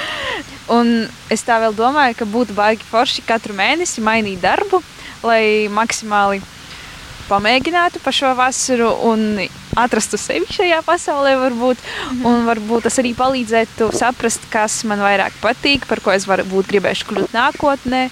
Un 0.72 1.06
es 1.34 1.46
tā 1.46 1.60
vēl 1.62 1.76
domāju, 1.78 2.18
ka 2.22 2.30
būtu 2.30 2.56
baigi 2.58 2.88
forši 2.90 3.26
katru 3.28 3.54
mēnesi 3.58 4.02
mainīt 4.02 4.42
darbu, 4.42 4.82
lai 5.28 5.70
maksimāli 5.70 6.42
pamēģinātu 7.30 8.02
pa 8.04 8.12
šo 8.16 8.34
vasaru 8.36 8.90
un 9.08 9.26
atrastu 9.80 10.20
sevi 10.20 10.50
šajā 10.52 10.82
pasaulē, 10.88 11.38
varbūt. 11.46 11.82
Mhm. 12.10 12.26
Un 12.28 12.48
varbūt 12.50 12.90
tas 12.90 13.00
arī 13.04 13.14
palīdzētu 13.18 13.92
saprast, 13.96 14.50
kas 14.52 14.82
man 14.90 15.04
vairāk 15.04 15.38
patīk, 15.44 15.88
par 15.88 16.02
ko 16.04 16.16
es 16.16 16.28
varbūt 16.28 16.72
gribēšu 16.74 17.12
kļūt 17.12 17.38
nākotnē. 17.38 18.08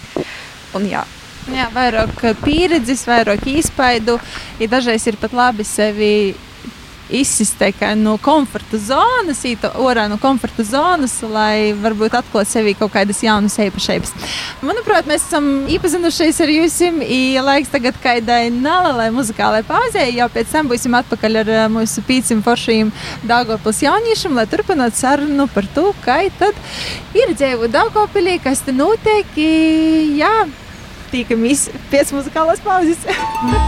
Un, 0.77 0.85
jā. 0.85 1.07
Jā, 1.49 1.65
vairāk 1.73 2.21
pieredzes, 2.43 3.07
vairāk 3.09 3.47
iespaidu. 3.49 4.19
Ja 4.61 4.69
dažreiz 4.69 5.07
ir 5.09 5.17
pat 5.21 5.33
labi 5.33 5.65
sevi 5.65 6.13
izsist 7.09 7.57
no 7.97 8.17
komforta 8.21 8.77
zonas, 8.77 9.41
īt 9.45 9.63
orā 9.81 10.05
no 10.09 10.19
komforta 10.21 10.63
zonas, 10.63 11.15
lai 11.25 11.73
varbūt 11.73 12.13
atklātu 12.19 12.51
sevī 12.51 12.75
kaut 12.77 12.93
kādas 12.93 13.23
jaunas 13.23 13.57
īpašības. 13.57 14.13
Manuprāt, 14.61 15.09
mēs 15.09 15.25
esam 15.25 15.65
iepazinušies 15.69 16.41
ar 16.45 16.53
jums, 16.53 16.77
ir 16.85 17.41
laiks 17.45 17.73
tagad 17.73 17.97
kādai 18.03 18.51
nelielai 18.53 19.09
muzikālai 19.15 19.63
pauzē, 19.65 20.05
jau 20.13 20.29
pēc 20.29 20.53
tam 20.53 20.69
būsim 20.69 20.97
atpakaļ 21.01 21.41
ar 21.41 21.53
mūsu 21.73 22.05
pīcim 22.05 22.45
foršajiem 22.45 22.93
Dāngopils 23.29 23.81
jauniešiem, 23.87 24.37
lai 24.37 24.45
turpinātu 24.49 25.01
sarunu 25.01 25.49
par 25.53 25.67
to, 25.73 25.89
kā 26.05 26.21
tad 26.37 26.57
ir 27.17 27.33
dzīvo 27.33 27.71
Dāngopilī, 27.73 28.37
kas 28.43 28.61
te 28.65 28.75
notiek. 28.75 29.37
Jā, 30.19 30.45
tiekamies 31.10 31.68
pēc 31.92 32.12
muzikālās 32.16 32.60
pauzes. 32.64 32.98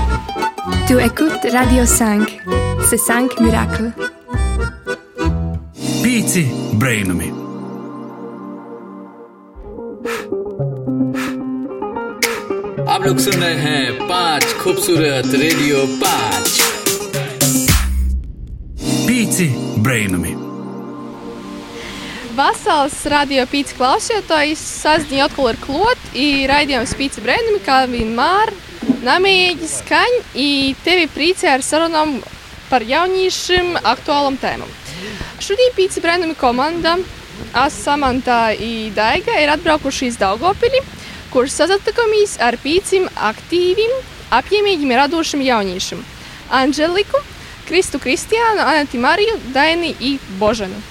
tu 0.88 0.98
écoutes 0.98 1.46
Radio 1.52 1.84
5. 1.84 2.38
C'est 2.88 2.98
5 2.98 3.40
Miracle. 3.40 3.92
Pīci 6.02 6.44
brainami. 6.74 7.32
आप 12.88 13.02
लोग 13.06 13.18
सुन 13.18 13.32
रहे 13.32 13.54
हैं 13.54 14.08
पांच 14.08 14.44
खूबसूरत 14.62 15.34
रेडियो 15.34 15.86
पांच 16.02 16.48
Pīci 19.06 19.48
brainami. 19.86 20.49
Vasaras 22.31 22.93
radio 23.11 23.43
pīcis 23.49 23.75
klausītājs 23.75 24.61
sazdiņa 24.81 25.25
atkal 25.25 25.49
ir 25.51 25.57
klot, 25.59 26.03
ir 26.15 26.47
raidījums 26.47 26.93
pīcis 26.95 27.23
brēnumi, 27.25 27.59
kā 27.65 27.81
vienmēr, 27.91 28.53
namīgi 29.03 29.67
skaņ, 29.67 30.15
i 30.39 30.75
tevi 30.85 31.09
priecē 31.11 31.49
ar 31.57 31.65
sarunām 31.65 32.13
par 32.69 32.85
jauniešiem 32.87 33.73
aktuālam 33.81 34.37
tēmam. 34.39 34.69
Šodien 35.43 35.75
pīci 35.75 36.03
brendumi 36.03 36.37
komanda 36.39 36.95
As 37.57 37.75
Samantā 37.75 38.53
un 38.55 38.93
Daiga 38.95 39.35
ir 39.41 39.51
atbraukuši 39.51 40.07
iz 40.13 40.19
Daugopili, 40.21 40.79
kur 41.33 41.51
sazatikamies 41.51 42.37
ar 42.39 42.55
pīcim 42.63 43.09
aktīvim, 43.31 43.91
apjēmīgiem 44.39 44.95
radošiem 45.01 45.43
jauniešiem- 45.49 46.05
Anželiku, 46.61 47.19
Kristu 47.67 47.99
Kristiānu, 47.99 48.63
Aneti 48.63 48.97
Mariju, 48.97 49.35
Daini 49.51 49.95
un 49.99 50.39
Božanu. 50.39 50.90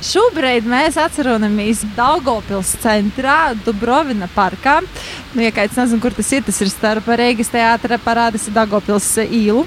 Šobrīd 0.00 0.64
mēs 0.64 0.94
atceramies 0.96 1.82
Daugopils 1.92 2.70
centrā, 2.80 3.52
Dubrovina 3.66 4.30
parkā. 4.32 4.78
Nu, 5.34 5.42
ja 5.44 5.50
kāds 5.52 5.76
nezina, 5.76 6.00
kur 6.00 6.14
tas 6.16 6.30
ir, 6.32 6.40
tas 6.46 6.56
ir 6.64 6.70
starp 6.72 7.10
Reigas 7.20 7.52
teātra 7.52 7.98
parādās 8.00 8.48
Daugopils 8.48 9.10
īlu. 9.26 9.66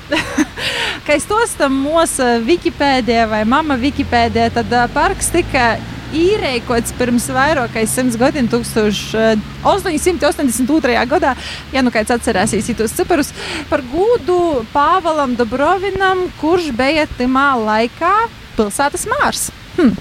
Kā 1.05 1.19
es 1.19 1.29
to 1.29 1.37
stam 1.51 1.77
mūsu 1.85 2.41
Wikipēdijā 2.47 3.27
vai 3.29 3.43
mama 3.45 3.77
Wikipēdijā, 3.77 4.49
tad 4.57 4.73
parks 4.95 5.29
tika 5.35 5.75
īrēkots 6.17 6.95
pirms 6.97 7.27
vairāk 7.33 7.73
kā 7.77 7.83
100 7.89 8.17
gadiem, 8.21 8.47
1882. 8.49 11.05
gadā. 11.13 11.31
Ja 11.73 11.81
nu 11.85 11.91
kāds 11.93 12.11
atcerēsies 12.13 12.77
tos 12.77 12.93
ciparus 12.97 13.29
par 13.69 13.81
gūdu 13.93 14.37
Pāvalam 14.73 15.31
Dobrovinam, 15.37 16.19
kurš 16.41 16.65
bija 16.77 17.05
timā 17.19 17.49
laikā 17.61 18.13
pilsētas 18.57 19.05
mārs. 19.09 19.62
Hmm. 19.74 19.94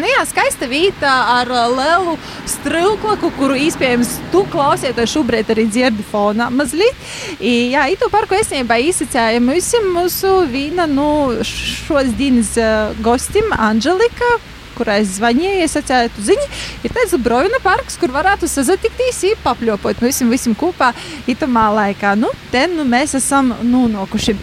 Nu, 0.00 0.06
jā, 0.08 0.20
skaista 0.24 0.64
vieta 0.70 1.10
ar 1.34 1.50
lielu 1.50 2.14
strilklaku, 2.48 3.28
kuru 3.36 3.58
iespējams 3.66 4.14
tu 4.32 4.46
klausies, 4.52 4.94
to 4.96 5.04
šobrīd 5.08 5.50
arī 5.52 5.66
dzirdi 5.68 6.06
fonā 6.08 6.48
mazliet. 6.54 6.96
I, 7.36 7.72
jā, 7.74 7.84
itu 7.92 8.08
parku 8.12 8.38
esnībā 8.38 8.80
izsacēja 8.88 9.42
mūsu 9.44 10.32
vīna 10.48 10.88
nu, 10.88 11.10
šos 11.44 12.14
dienas 12.16 12.54
gostim 13.04 13.52
Anželika, 13.56 14.38
kurai 14.80 15.00
es 15.02 15.16
zvanīju, 15.18 15.60
iesacīju 15.60 16.24
ziņu, 16.30 16.48
ir 16.86 16.94
tāds 16.96 17.16
Brovina 17.20 17.60
parks, 17.62 17.98
kur 18.00 18.12
varētu 18.14 18.48
sazatikties, 18.48 19.20
papļopot 19.44 20.00
visam, 20.00 20.32
visam 20.32 20.56
kopā 20.56 20.92
itamā 21.28 21.66
laikā. 21.76 22.14
Nu, 22.18 22.30
te 22.52 22.64
nu 22.70 22.86
mēs 22.88 23.16
esam 23.18 23.52
nonākuši. 23.66 24.36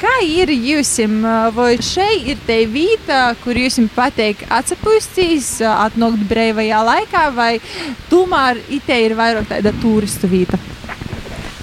Kā 0.00 0.14
ir 0.26 0.50
jūsim, 0.54 1.20
vai 1.54 1.76
šeit 1.84 2.26
ir 2.32 2.40
te 2.46 2.62
vieta, 2.70 3.20
kur 3.44 3.58
jūsim 3.58 3.90
pateik 3.92 4.46
atsapūstīs, 4.50 5.58
atnākt 5.68 6.24
brīvajā 6.30 6.82
laikā, 6.88 7.26
vai 7.36 7.52
tomēr 8.10 8.62
ite 8.72 8.96
ir 9.04 9.16
vairāk 9.18 9.50
tāda 9.52 9.74
turistu 9.82 10.30
vieta? 10.30 10.60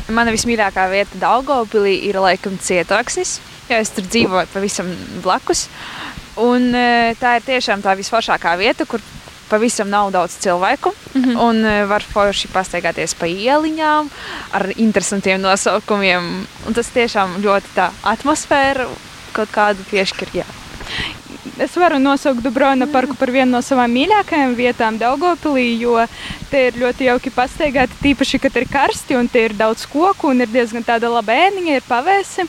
Mana 0.09 0.31
vismīļākā 0.33 0.88
vieta 0.89 1.19
Daugopilī 1.21 2.00
ir 2.07 2.17
laikam 2.21 2.55
cietoksnis, 2.57 3.38
jo 3.69 3.77
es 3.77 3.91
tur 3.93 4.07
dzīvoju 4.09 4.50
pavisam 4.55 4.89
blakus. 5.21 5.67
Uh, 5.67 5.99
Un, 6.39 6.69
e, 6.75 7.15
tā 7.19 7.38
ir 7.39 7.48
tiešām 7.48 7.84
tā 7.84 7.96
visforšākā 8.00 8.55
vieta, 8.60 8.86
kur 8.88 9.01
pavisam 9.50 9.89
nav 9.89 10.12
daudz 10.12 10.38
cilvēku. 10.39 10.93
Mm 11.13 11.24
-hmm. 11.24 11.41
Un 11.48 11.65
e, 11.65 11.86
var 11.86 12.03
forši 12.13 12.48
pastaigāties 12.53 13.15
pa 13.15 13.25
ieliņām 13.25 14.10
ar 14.51 14.72
interesantiem 14.75 15.41
nosaukumiem. 15.41 16.48
Un 16.67 16.74
tas 16.74 16.88
tiešām 16.88 17.41
ļoti 17.41 17.75
tā 17.75 17.89
atmosfēra 18.03 18.88
kaut 19.34 19.50
kādu 19.51 19.84
piešķir. 19.91 20.46
Es 21.60 21.75
varu 21.75 22.00
nosaukt 22.00 22.41
Dubrovina 22.43 22.88
parku 22.88 23.15
par 23.15 23.31
vienu 23.31 23.51
no 23.51 23.62
savām 23.62 23.91
mīļākajām 23.91 24.55
vietām 24.55 24.98
Daugopilī, 25.00 25.79
jo 25.79 26.08
te 26.50 26.65
ir 26.68 26.77
ļoti 26.82 27.08
jauki 27.08 27.32
pastaigāt, 27.34 27.91
tīpaši, 28.01 28.39
kad 28.44 28.56
ir 28.60 28.68
karsti 28.72 29.18
un 29.20 29.29
te 29.32 29.46
ir 29.48 29.56
daudz 29.58 29.86
koku 29.89 30.32
un 30.32 30.44
ir 30.44 30.50
diezgan 30.51 30.86
tāda 30.86 31.12
laba 31.12 31.36
ēniņa, 31.48 31.77
ir 31.77 31.86
pavēsi. 31.88 32.46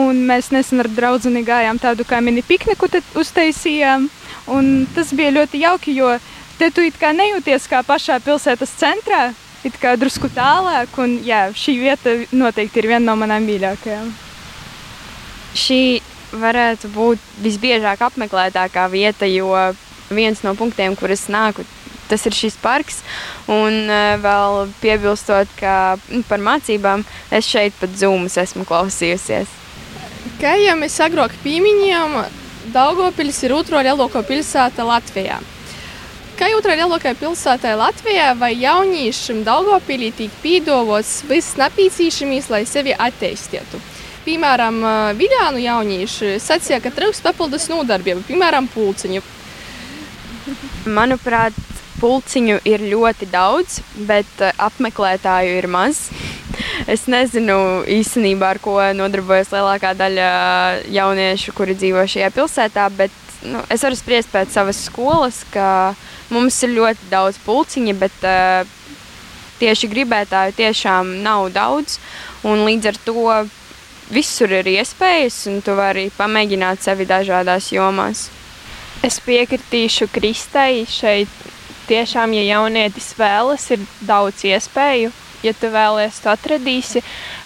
Un 0.00 0.24
mēs 0.28 0.50
nesen 0.54 0.82
ar 0.82 0.90
draugu 0.92 1.32
gājām 1.44 1.78
tādu 1.80 2.04
kā 2.08 2.20
mini 2.20 2.42
pikniku 2.42 2.88
uztaisījām. 3.14 4.08
Un 4.46 4.86
tas 4.94 5.12
bija 5.16 5.34
ļoti 5.34 5.62
jauki, 5.64 5.96
jo 5.96 6.12
te 6.58 6.70
tu 6.70 6.84
it 6.86 6.98
kā 7.00 7.12
nejūties 7.12 7.68
kā 7.68 7.82
pašā 7.86 8.20
pilsētas 8.24 8.74
centrā, 8.78 9.32
it 9.64 9.76
kā 9.80 9.96
drusku 9.96 10.30
tālāk. 10.32 10.92
Un, 11.02 11.18
jā, 11.24 11.48
šī 11.52 11.78
vieta 11.80 12.18
noteikti 12.32 12.82
ir 12.82 12.92
viena 12.92 13.04
no 13.10 13.16
manām 13.18 13.46
mīļākajām. 13.48 14.12
Šī 15.56 15.82
varētu 16.36 16.90
būt 16.92 17.22
visbiežāk 17.42 18.02
apmeklētākā 18.06 18.86
vieta, 18.92 19.26
jo 19.26 19.52
viens 20.10 20.42
no 20.44 20.54
punktiem, 20.54 20.94
kur 20.96 21.10
es 21.10 21.26
nāku, 21.32 21.64
tas 22.10 22.26
ir 22.28 22.36
šis 22.36 22.58
parks. 22.62 23.02
Un 23.50 23.86
uh, 23.86 24.16
vēl 24.22 24.70
piebilstot, 24.82 25.50
ka 25.60 25.96
nu, 26.10 26.22
par 26.28 26.42
mācībām 26.42 27.04
es 27.30 27.48
šeit 27.48 27.76
pat 27.80 27.94
zūmus 27.98 28.38
esmu 28.42 28.66
klausījusies. 28.68 29.52
Kā 30.40 30.56
jau 30.60 30.74
mēs 30.78 30.98
agrāk 31.00 31.36
pieminējām, 31.44 32.18
Daugopils 32.74 33.38
ir 33.46 33.54
otro 33.54 33.78
lielāko 33.78 34.24
pilsēta 34.26 34.84
Latvijā. 34.84 35.38
Kā 36.36 36.50
otrā 36.52 36.74
lielākā 36.76 37.14
pilsētā 37.16 37.70
Latvijā, 37.78 38.34
vai 38.36 38.50
jauniešiem 38.60 39.38
Daugopilī 39.46 40.10
tiek 40.12 40.34
pīdavots 40.42 41.22
viss 41.30 41.56
nepieciešamais, 41.56 42.50
lai 42.52 42.60
sevi 42.68 42.92
attīstītu? 42.92 43.80
Piemēram, 44.26 44.82
Viljānu 45.16 45.62
jaunieši 45.62 46.34
sacīja, 46.42 46.82
ka 46.84 46.92
trūkst 46.92 47.24
papildus 47.24 47.70
nodarbību, 47.72 48.26
piemēram, 48.28 48.68
pulciņu. 48.74 49.22
Manuprāt, 50.92 51.56
pulciņu 52.00 52.60
ir 52.68 52.84
ļoti 52.90 53.28
daudz, 53.32 53.80
bet 54.08 54.42
apmeklētāju 54.42 55.58
ir 55.58 55.68
maz. 55.70 56.06
Es 56.88 57.06
nezinu 57.10 57.84
īstenībā, 57.90 58.54
ar 58.54 58.60
ko 58.62 58.78
nodarbojas 58.96 59.52
lielākā 59.52 59.92
daļa 59.98 60.30
jauniešu, 60.92 61.54
kuri 61.56 61.76
dzīvo 61.76 62.06
šajā 62.08 62.30
pilsētā, 62.36 62.86
bet 62.96 63.12
nu, 63.46 63.60
es 63.72 63.84
varu 63.84 63.98
spriest 63.98 64.32
pēc 64.32 64.54
savas 64.54 64.80
skolas, 64.88 65.42
ka 65.52 65.94
mums 66.32 66.58
ir 66.64 66.76
ļoti 66.76 67.10
daudz 67.10 67.40
pulciņa, 67.44 67.96
bet 68.00 68.24
uh, 68.24 68.76
tieši 69.60 69.90
gribētāju 69.92 70.56
tiešām 70.56 71.16
nav 71.24 71.50
daudz. 71.54 71.98
Līdz 72.46 72.92
ar 72.92 72.98
to 73.04 73.26
visur 74.12 74.52
ir 74.54 74.68
iespējas, 74.76 75.42
un 75.50 75.60
tu 75.66 75.74
vari 75.78 76.08
pamēģināt 76.14 76.84
sevi 76.84 77.08
dažādās 77.08 77.72
jomās. 77.74 78.28
Es 79.04 79.18
piekritīšu 79.22 80.08
Kristai 80.14 80.86
šeit. 80.88 81.32
Tiešām, 81.86 82.32
ja 82.34 82.42
jaunietis 82.42 83.12
vēlas, 83.18 83.68
ir 83.70 83.84
daudz 84.02 84.42
iespēju. 84.48 85.12
Ja 85.44 85.52
tu 85.54 85.68
vēlies, 85.70 86.16
tu 86.18 86.30
atradīsi. 86.32 87.02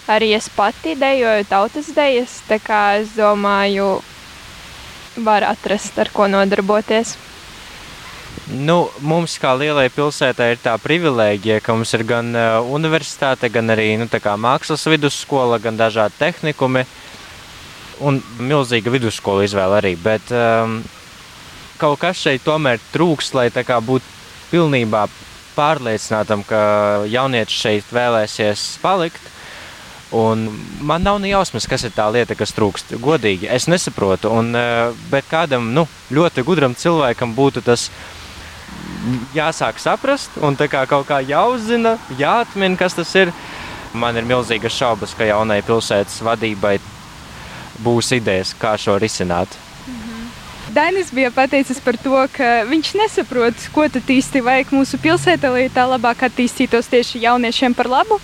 Arī 0.09 0.31
es 0.33 0.47
pati 0.49 0.95
dejoju 0.97 1.45
tautas 1.49 1.91
dejas, 1.93 2.39
tā 2.47 2.57
kā 2.63 3.01
es 3.01 3.11
domāju, 3.13 3.99
var 5.21 5.45
atrast, 5.45 5.99
ar 6.01 6.09
ko 6.13 6.25
nodarboties. 6.31 7.17
Nu, 8.51 8.89
mums, 9.05 9.37
kā 9.39 9.51
lielai 9.55 9.85
pilsētai, 9.93 10.47
ir 10.55 10.63
tā 10.63 10.73
privilēģija, 10.81 11.59
ka 11.63 11.75
mums 11.75 11.93
ir 11.95 12.03
gan 12.07 12.33
uh, 12.35 12.57
universitāte, 12.73 13.51
gan 13.53 13.69
arī 13.71 13.93
nu, 14.01 14.07
mākslas 14.09 14.87
vidusskola, 14.89 15.59
gan 15.61 15.77
dažādi 15.79 16.17
tehnikumi 16.19 16.83
un 18.01 18.17
milzīga 18.39 18.91
vidusskola 18.91 19.45
izvēle 19.45 19.77
arī. 19.77 19.93
Bet 19.95 20.33
um, 20.33 20.81
kaut 21.79 22.01
kas 22.01 22.17
šeit 22.17 22.43
tomēr 22.43 22.81
trūks, 22.91 23.31
lai 23.37 23.51
būtu 23.51 24.20
pilnībā 24.51 25.07
pārliecinātam, 25.55 26.45
ka 26.47 26.61
jaunieši 27.11 27.61
šeit 27.65 27.93
vēlēsies 27.93 28.65
palikt. 28.83 29.29
Un 30.11 30.49
man 30.83 31.05
nav 31.07 31.21
ne 31.23 31.29
jausmas, 31.31 31.67
kas 31.71 31.85
ir 31.87 31.93
tā 31.95 32.09
lieta, 32.11 32.35
kas 32.35 32.51
trūkst. 32.51 32.97
Godīgi, 32.99 33.47
es 33.47 33.69
nesaprotu. 33.71 34.31
Un, 34.35 34.51
bet 35.11 35.29
kādam 35.31 35.69
nu, 35.75 35.85
ļoti 36.11 36.43
gudram 36.43 36.75
cilvēkam 36.75 37.31
būtu 37.37 37.63
tas 37.63 37.87
jāsāk 39.35 39.79
saprast, 39.79 40.35
un 40.43 40.59
tā 40.59 40.67
kā 40.71 40.83
kaut 40.89 41.07
kā 41.07 41.21
jāuzzina, 41.23 41.95
jāatmin, 42.19 42.77
kas 42.79 42.99
tas 42.99 43.15
ir. 43.15 43.33
Man 43.91 44.15
ir 44.15 44.23
milzīgas 44.23 44.71
šaubas, 44.71 45.11
ka 45.19 45.25
jaunai 45.27 45.57
pilsētas 45.67 46.21
vadībai 46.23 46.77
būs 47.83 48.13
idejas, 48.15 48.53
kā 48.55 48.77
šo 48.79 48.95
risināt. 49.01 49.51
Dainis 50.71 51.11
bija 51.11 51.31
pateicis 51.35 51.81
par 51.83 51.97
to, 51.99 52.15
ka 52.31 52.63
viņš 52.69 52.93
nesaprot, 52.95 53.63
ko 53.75 53.83
tad 53.91 54.07
īsti 54.07 54.39
vajag 54.45 54.69
mūsu 54.71 54.95
pilsētā, 55.03 55.49
lai 55.51 55.65
tā 55.73 55.83
labāk 55.83 56.23
attīstītos 56.29 56.87
tieši 56.87 57.19
jauniešiem 57.25 57.75
par 57.75 57.89
labu. 57.91 58.21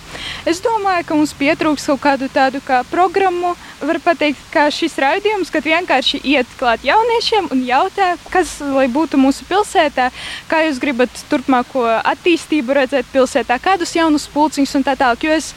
Es 0.48 0.62
domāju, 0.64 1.04
ka 1.04 1.18
mums 1.18 1.34
pietrūks 1.36 1.84
kaut 1.90 2.00
kādu 2.06 2.30
tādu 2.32 2.62
kā 2.64 2.80
programmu, 2.88 3.52
var 3.84 4.00
teikt, 4.16 4.40
kā 4.54 4.64
šis 4.72 4.96
raidījums, 4.96 5.52
kad 5.52 5.68
vienkārši 5.68 6.22
iet 6.24 6.48
klāt 6.56 6.88
jauniešiem 6.88 7.52
un 7.52 7.64
jautā, 7.68 8.14
kas 8.32 8.56
lai 8.64 8.88
būtu 8.88 9.20
mūsu 9.20 9.44
pilsētā, 9.50 10.08
kā 10.48 10.64
jūs 10.70 10.80
gribat 10.80 11.24
turpmāko 11.28 11.84
attīstību 12.00 12.80
redzēt 12.80 13.12
pilsētā, 13.12 13.60
kādus 13.60 13.92
jaunus 13.98 14.24
pulciņus 14.32 14.78
un 14.80 14.88
tā 14.88 14.96
tālāk. 14.96 15.28
Jo 15.28 15.36
es 15.36 15.52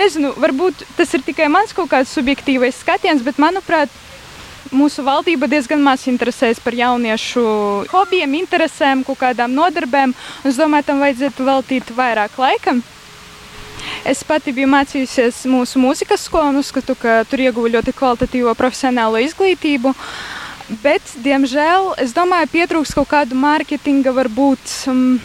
nezinu, 0.00 0.32
varbūt 0.40 0.86
tas 0.96 1.12
ir 1.12 1.26
tikai 1.26 1.52
mans 1.52 1.76
kaut 1.76 1.92
kāds 1.92 2.16
subjektīvais 2.16 2.80
skatiens, 2.80 3.20
bet 3.26 3.36
manuprāt, 3.36 3.92
mūsu 4.74 5.02
valdība 5.06 5.48
diezgan 5.50 5.82
maz 5.82 6.06
interesēs 6.10 6.60
par 6.62 6.74
jauniešu 6.76 7.42
hobijiem, 7.90 8.36
interesēm, 8.40 9.04
kaut 9.06 9.20
kādām 9.20 9.54
nodarbēm. 9.56 10.14
Es 10.46 10.58
domāju, 10.60 10.86
tam 10.90 11.02
vajadzētu 11.04 11.46
veltīt 11.46 11.92
vairāk 11.96 12.38
laika. 12.38 12.78
Es 14.04 14.22
pati 14.24 14.52
biju 14.52 14.68
mācījusies 14.70 15.42
mūsu 15.50 15.80
mūzikas 15.80 16.26
skolā 16.28 16.50
un 16.52 16.60
uzskatu, 16.60 16.94
ka 16.98 17.22
tur 17.28 17.40
ieguvu 17.40 17.72
ļoti 17.76 17.94
kvalitatīvo 17.96 18.54
profesionālo 18.58 19.20
izglītību. 19.24 19.94
Bet, 20.84 21.02
diemžēl, 21.24 21.94
es 21.98 22.12
domāju, 22.14 22.50
pietrūks 22.52 22.94
kaut 22.94 23.08
kādu 23.10 23.38
mārketinga, 23.40 24.12
varbūt 24.14 24.74
um, 24.92 25.16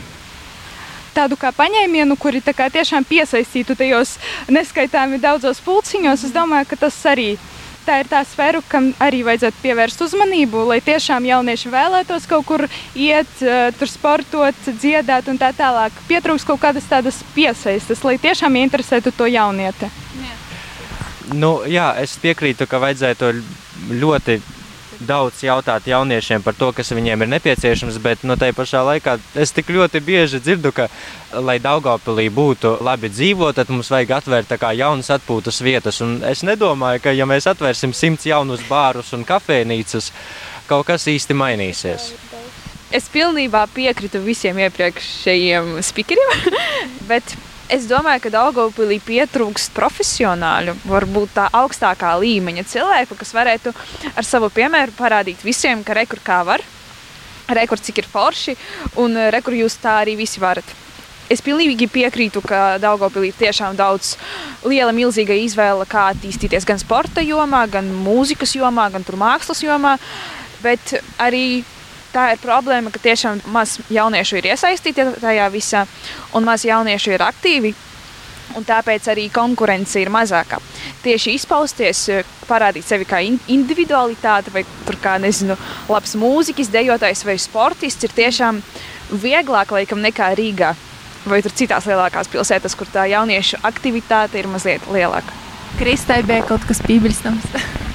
tādu 1.13 1.37
kā 1.37 1.51
paņēmienu, 1.53 2.17
kuri 2.17 2.41
tiešām 2.41 3.05
piesaistītu 3.05 3.75
tajos 3.77 4.15
neskaitāmi 4.49 5.21
daudzos 5.21 5.61
pulciņos. 5.61 6.25
Es 6.25 6.33
domāju, 6.33 6.71
ka 6.71 6.87
tas 6.87 6.97
arī 7.11 7.35
ir 7.35 7.54
tā 7.85 7.99
ir 8.01 8.09
tā 8.11 8.21
sfēra, 8.27 8.61
kam 8.69 8.91
arī 9.03 9.21
vajadzētu 9.27 9.61
pievērst 9.63 10.01
uzmanību, 10.07 10.65
lai 10.69 10.79
tiešām 10.85 11.27
jaunieši 11.29 11.71
vēlētos 11.73 12.27
kaut 12.29 12.47
kur 12.49 12.65
iet, 12.93 13.31
uh, 13.43 13.69
tur 13.79 13.91
sportot, 13.91 14.71
dziedāt 14.81 15.29
un 15.31 15.39
tā 15.41 15.51
tālāk. 15.55 15.95
Pietrūks 16.09 16.47
kaut 16.47 16.61
kādas 16.63 16.89
tādas 16.89 17.21
piesaistes, 17.35 18.03
lai 18.07 18.17
tiešām 18.21 18.57
interesētu 18.63 19.13
to 19.15 19.29
jaunieti. 19.29 19.91
Jā. 20.21 20.35
Nu, 21.33 21.57
jā, 21.65 21.89
es 22.01 22.17
piekrītu, 22.21 22.67
ka 22.69 22.81
vajadzētu 22.83 23.31
ļoti 24.01 24.37
daudz 24.99 25.41
jautāt 25.43 25.87
jauniešiem 25.89 26.43
par 26.45 26.55
to, 26.57 26.71
kas 26.75 26.91
viņiem 26.95 27.25
ir 27.25 27.31
nepieciešams, 27.35 27.97
bet 28.03 28.23
no 28.23 28.33
nu, 28.33 28.39
tai 28.39 28.51
pašā 28.55 28.83
laikā 28.85 29.17
es 29.41 29.53
tik 29.55 29.71
ļoti 29.73 30.01
bieži 30.05 30.41
dzirdu, 30.43 30.71
ka, 30.75 30.87
lai 31.35 31.57
Daugopilī 31.63 32.27
būtu 32.33 32.77
labi 32.85 33.11
dzīvot, 33.11 33.55
tad 33.57 33.71
mums 33.73 33.91
vajag 33.91 34.15
atvērt 34.19 34.51
tā 34.53 34.59
kā 34.61 34.71
jaunas 34.77 35.11
atpūtas 35.15 35.61
vietas. 35.65 36.01
Un 36.05 36.19
es 36.27 36.43
nedomāju, 36.47 37.03
ka 37.03 37.15
ja 37.15 37.27
mēs 37.29 37.49
atvērsim 37.51 37.95
simts 37.95 38.27
jaunus 38.29 38.63
bārus 38.69 39.13
un 39.17 39.25
kafejnīcas, 39.27 40.11
kaut 40.69 40.87
kas 40.87 41.07
īsti 41.11 41.37
mainīsies. 41.37 42.13
Es 42.95 43.09
pilnībā 43.11 43.65
piekrītu 43.75 44.21
visiem 44.23 44.59
iepriekšējiem 44.67 45.75
speakeriem, 45.83 46.55
bet 47.11 47.35
Es 47.65 47.87
domāju, 47.89 48.21
ka 48.21 48.29
Daugopilī 48.29 48.99
pietrūkst 49.01 49.71
profesionāļu, 49.73 50.75
varbūt 50.85 51.31
tā 51.33 51.47
augstākā 51.49 52.11
līmeņa 52.21 52.63
cilvēku, 52.69 53.17
kas 53.17 53.33
varētu 53.33 53.73
ar 54.13 54.27
savu 54.27 54.51
piemēru 54.53 54.93
parādīt 54.93 55.41
visiem, 55.41 55.81
ka 55.81 55.95
rekur 55.97 56.21
kā 56.21 56.43
var, 56.45 56.61
rekur 57.49 57.81
cik 57.81 58.03
ir 58.03 58.09
forši 58.11 58.53
un 59.01 59.17
rekur 59.33 59.57
jūs 59.57 59.79
tā 59.81 59.97
arī 60.03 60.13
visi 60.19 60.43
varat. 60.43 60.75
Es 61.25 61.41
pilnīgi 61.41 61.89
piekrītu, 61.89 62.43
ka 62.45 62.77
Daugopilī 62.77 63.31
ir 63.31 63.39
tiešām 63.39 63.73
daudz 63.79 64.13
liela, 64.61 64.93
milzīga 64.93 65.33
izvēle, 65.33 65.89
kā 65.89 66.11
attīstīties 66.13 66.69
gan 66.69 66.77
sporta 66.77 67.25
jomā, 67.25 67.63
gan 67.65 67.89
mūzikas 68.05 68.53
jomā, 68.59 68.91
gan 68.93 69.09
mākslas 69.09 69.65
jomā, 69.65 69.97
bet 70.61 70.99
arī 71.17 71.63
tā 72.15 72.29
ir 72.33 72.39
problēma, 72.41 72.93
ka 72.93 73.01
tiešām 73.03 73.43
maz 73.53 73.77
jauniešu 73.91 74.39
ir 74.39 74.51
iesaistīti 74.53 75.05
tajā 75.19 75.49
visā, 75.53 75.83
un 76.35 76.47
maz 76.47 76.65
jauniešu 76.67 77.15
ir 77.15 77.25
aktīvi. 77.25 77.75
Un 78.55 78.63
tāpēc 78.63 79.09
arī 79.11 79.25
konkurence 79.33 79.99
ir 79.99 80.07
mazāka. 80.13 80.61
Tieši 81.03 81.33
izpausties, 81.35 82.03
parādīt 82.47 82.85
sevi 82.87 83.07
kā 83.09 83.19
individualitāte, 83.51 84.53
vai 84.53 84.63
kā 85.01 85.17
nezinu, 85.19 85.57
labs 85.91 86.13
mūziķis, 86.21 86.71
dejotājs 86.71 87.25
vai 87.27 87.35
sportists, 87.41 88.05
ir 88.05 88.13
tiešām 88.15 88.61
vieglāk 89.11 89.73
laikam 89.75 89.99
nekā 90.05 90.31
Rīgā 90.39 90.71
vai 91.25 91.41
citās 91.41 91.89
lielākās 91.89 92.29
pilsētās, 92.31 92.77
kur 92.77 92.87
tā 92.93 93.07
jauniešu 93.11 93.59
aktivitāte 93.65 94.39
ir 94.39 94.47
mazliet 94.47 94.85
lielāka. 94.93 95.41
Kristai 95.81 96.21
bija 96.23 96.45
kaut 96.47 96.63
kas 96.69 96.79
piebilstams. 96.85 97.49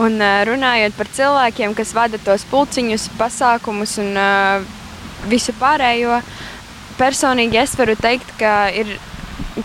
Un 0.00 0.18
runājot 0.18 0.96
par 0.98 1.06
cilvēkiem, 1.14 1.74
kas 1.78 1.92
vada 1.94 2.18
tos 2.18 2.42
pulciņus, 2.50 3.12
pasākumus 3.18 3.94
un 4.02 4.16
uh, 4.18 4.64
visu 5.30 5.54
pārējo, 5.60 6.18
personīgi 6.98 7.60
es 7.62 7.76
varu 7.78 7.94
teikt, 8.00 8.32
ka 8.40 8.72
ir 8.74 8.96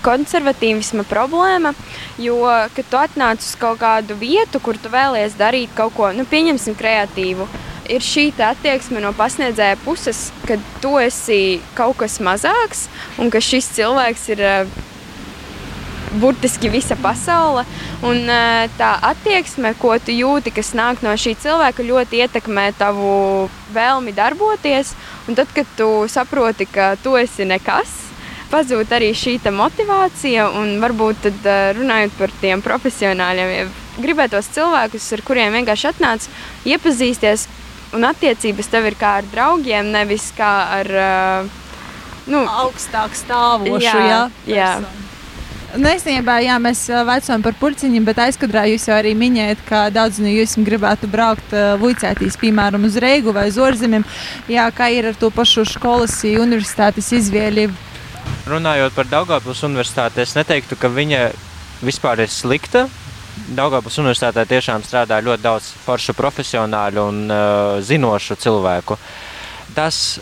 konservatīvisma 0.06 1.06
problēma, 1.10 1.74
jo, 2.22 2.44
kad 2.76 2.92
tu 2.92 3.00
atnāc 3.00 3.42
uz 3.42 3.56
kaut 3.60 3.80
kādu 3.82 4.18
vietu, 4.20 4.62
kur 4.62 4.78
tu 4.78 4.92
vēlies 4.94 5.38
darīt 5.39 5.74
kaut 5.78 5.96
ko, 5.98 6.12
nu, 6.13 6.26
pieņemsim, 6.30 6.78
kreatīvu, 6.78 7.48
ir 7.89 8.06
šī 8.06 8.30
attieksme 8.46 9.02
no 9.02 9.12
pasniedzēja 9.18 9.80
puses, 9.84 10.28
ka 10.46 10.60
tu 10.84 10.94
esi 11.02 11.60
kaut 11.78 11.98
kas 12.04 12.20
mazāks 12.22 12.86
un 13.18 13.34
ka 13.34 13.42
šis 13.42 13.72
cilvēks 13.80 14.30
ir 14.36 14.46
burtiski 16.17 16.69
visa 16.69 16.98
pasaule. 17.00 17.65
Un 18.06 18.26
tā 18.80 18.89
attieksme, 19.12 19.74
ko 19.80 19.95
tu 20.02 20.15
jūti, 20.15 20.54
kas 20.56 20.74
nāk 20.78 21.04
no 21.06 21.13
šī 21.13 21.36
cilvēka, 21.43 21.86
ļoti 21.86 22.24
ietekmē 22.26 22.69
tavu 22.80 23.50
vēlmi 23.76 24.15
darboties. 24.17 24.95
Un 25.28 25.38
tad, 25.38 25.52
kad 25.56 25.69
tu 25.78 26.08
saproti, 26.10 26.65
ka 26.69 26.95
tu 27.04 27.15
esi 27.19 27.45
nekas, 27.45 27.91
pazūd 28.50 28.91
arī 28.95 29.12
šī 29.13 29.38
motivācija. 29.54 30.50
Un 30.58 30.80
varbūt 30.82 31.24
tad, 31.28 31.52
runājot 31.78 32.17
par 32.17 32.34
tiem 32.41 32.65
profesionāļiem, 32.65 33.69
gribētos 34.00 34.50
cilvēkus, 34.56 35.13
ar 35.13 35.26
kuriem 35.28 35.56
vienkārši 35.60 35.91
atnāc, 35.93 36.30
iepazīsties. 36.65 37.48
Un 37.98 38.06
attiecības 38.06 38.67
tev 38.69 38.86
ir 38.86 38.95
kā 39.00 39.15
ar 39.17 39.26
draugiem, 39.32 39.88
nevis 39.89 40.28
kā 40.38 40.52
ar 40.76 40.89
uh, 40.93 41.56
nu, 42.30 42.43
augstāk 42.45 43.15
stāvošu. 43.17 43.82
Jā, 43.82 43.95
jā, 44.06 44.19
jā. 44.45 44.74
Īstenībā, 45.70 46.40
jā, 46.42 46.56
mēs 46.58 46.88
vecojam 47.06 47.44
par 47.46 47.54
puķiņiem, 47.60 48.06
bet 48.08 48.18
aizkadrā 48.24 48.64
jūs 48.72 48.88
jau 48.90 48.96
arī 48.98 49.12
minējat, 49.14 49.60
ka 49.68 49.82
daudz 49.94 50.18
no 50.18 50.32
jums 50.32 50.56
gribētu 50.66 51.06
braukt 51.12 51.54
Vuicētīs, 51.82 52.40
piemēram, 52.42 52.88
uz 52.90 52.98
Reigu 52.98 53.34
vai 53.36 53.50
uz 53.52 53.60
Orzemiem. 53.62 54.06
Jā, 54.50 54.66
kā 54.74 54.90
ir 54.90 55.12
ar 55.12 55.20
to 55.20 55.30
pašu 55.30 55.68
skolas 55.70 56.16
universitātes 56.26 57.12
izvēli? 57.14 57.68
Runājot 58.50 58.98
par 58.98 59.12
Daugavpils 59.12 59.62
universitāti, 59.68 60.24
es 60.26 60.34
neteiktu, 60.34 60.74
ka 60.80 60.90
viņa 60.90 61.28
vispār 61.86 62.26
ir 62.26 62.34
slikta. 62.34 62.88
Daugavpils 63.54 64.02
universitātē 64.02 64.48
tiešām 64.50 64.82
strādā 64.84 65.22
ļoti 65.22 65.46
daudz 65.46 65.70
foršu 65.86 66.18
profesionāļu 66.18 67.06
un 67.12 67.22
uh, 67.30 67.78
zinošu 67.86 68.40
cilvēku. 68.42 68.98
Tas, 69.78 70.18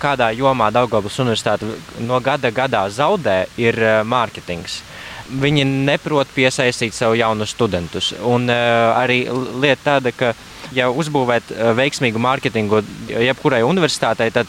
kādā 0.00 0.30
jomā 0.36 0.70
Daugavpils 0.74 1.18
universitāte 1.24 1.68
no 2.06 2.20
gada 2.24 2.50
gadā 2.54 2.84
zaudē, 2.90 3.44
ir 3.60 3.78
uh, 3.82 4.00
mārketings. 4.06 4.82
Viņi 5.28 5.66
neprot 5.68 6.30
piesaistīt 6.32 6.96
sev 6.96 7.16
jaunus 7.18 7.52
studentus. 7.52 8.14
Un 8.24 8.48
uh, 8.48 8.94
arī 8.96 9.24
lieta 9.60 9.98
tāda, 9.98 10.14
ka, 10.16 10.32
ja 10.76 10.88
uzbūvēt 10.88 11.52
uh, 11.52 11.72
veiksmīgu 11.76 12.22
mārketingu 12.22 12.82
jebkurai 13.12 13.60
universitātei, 13.66 14.30
tad 14.32 14.48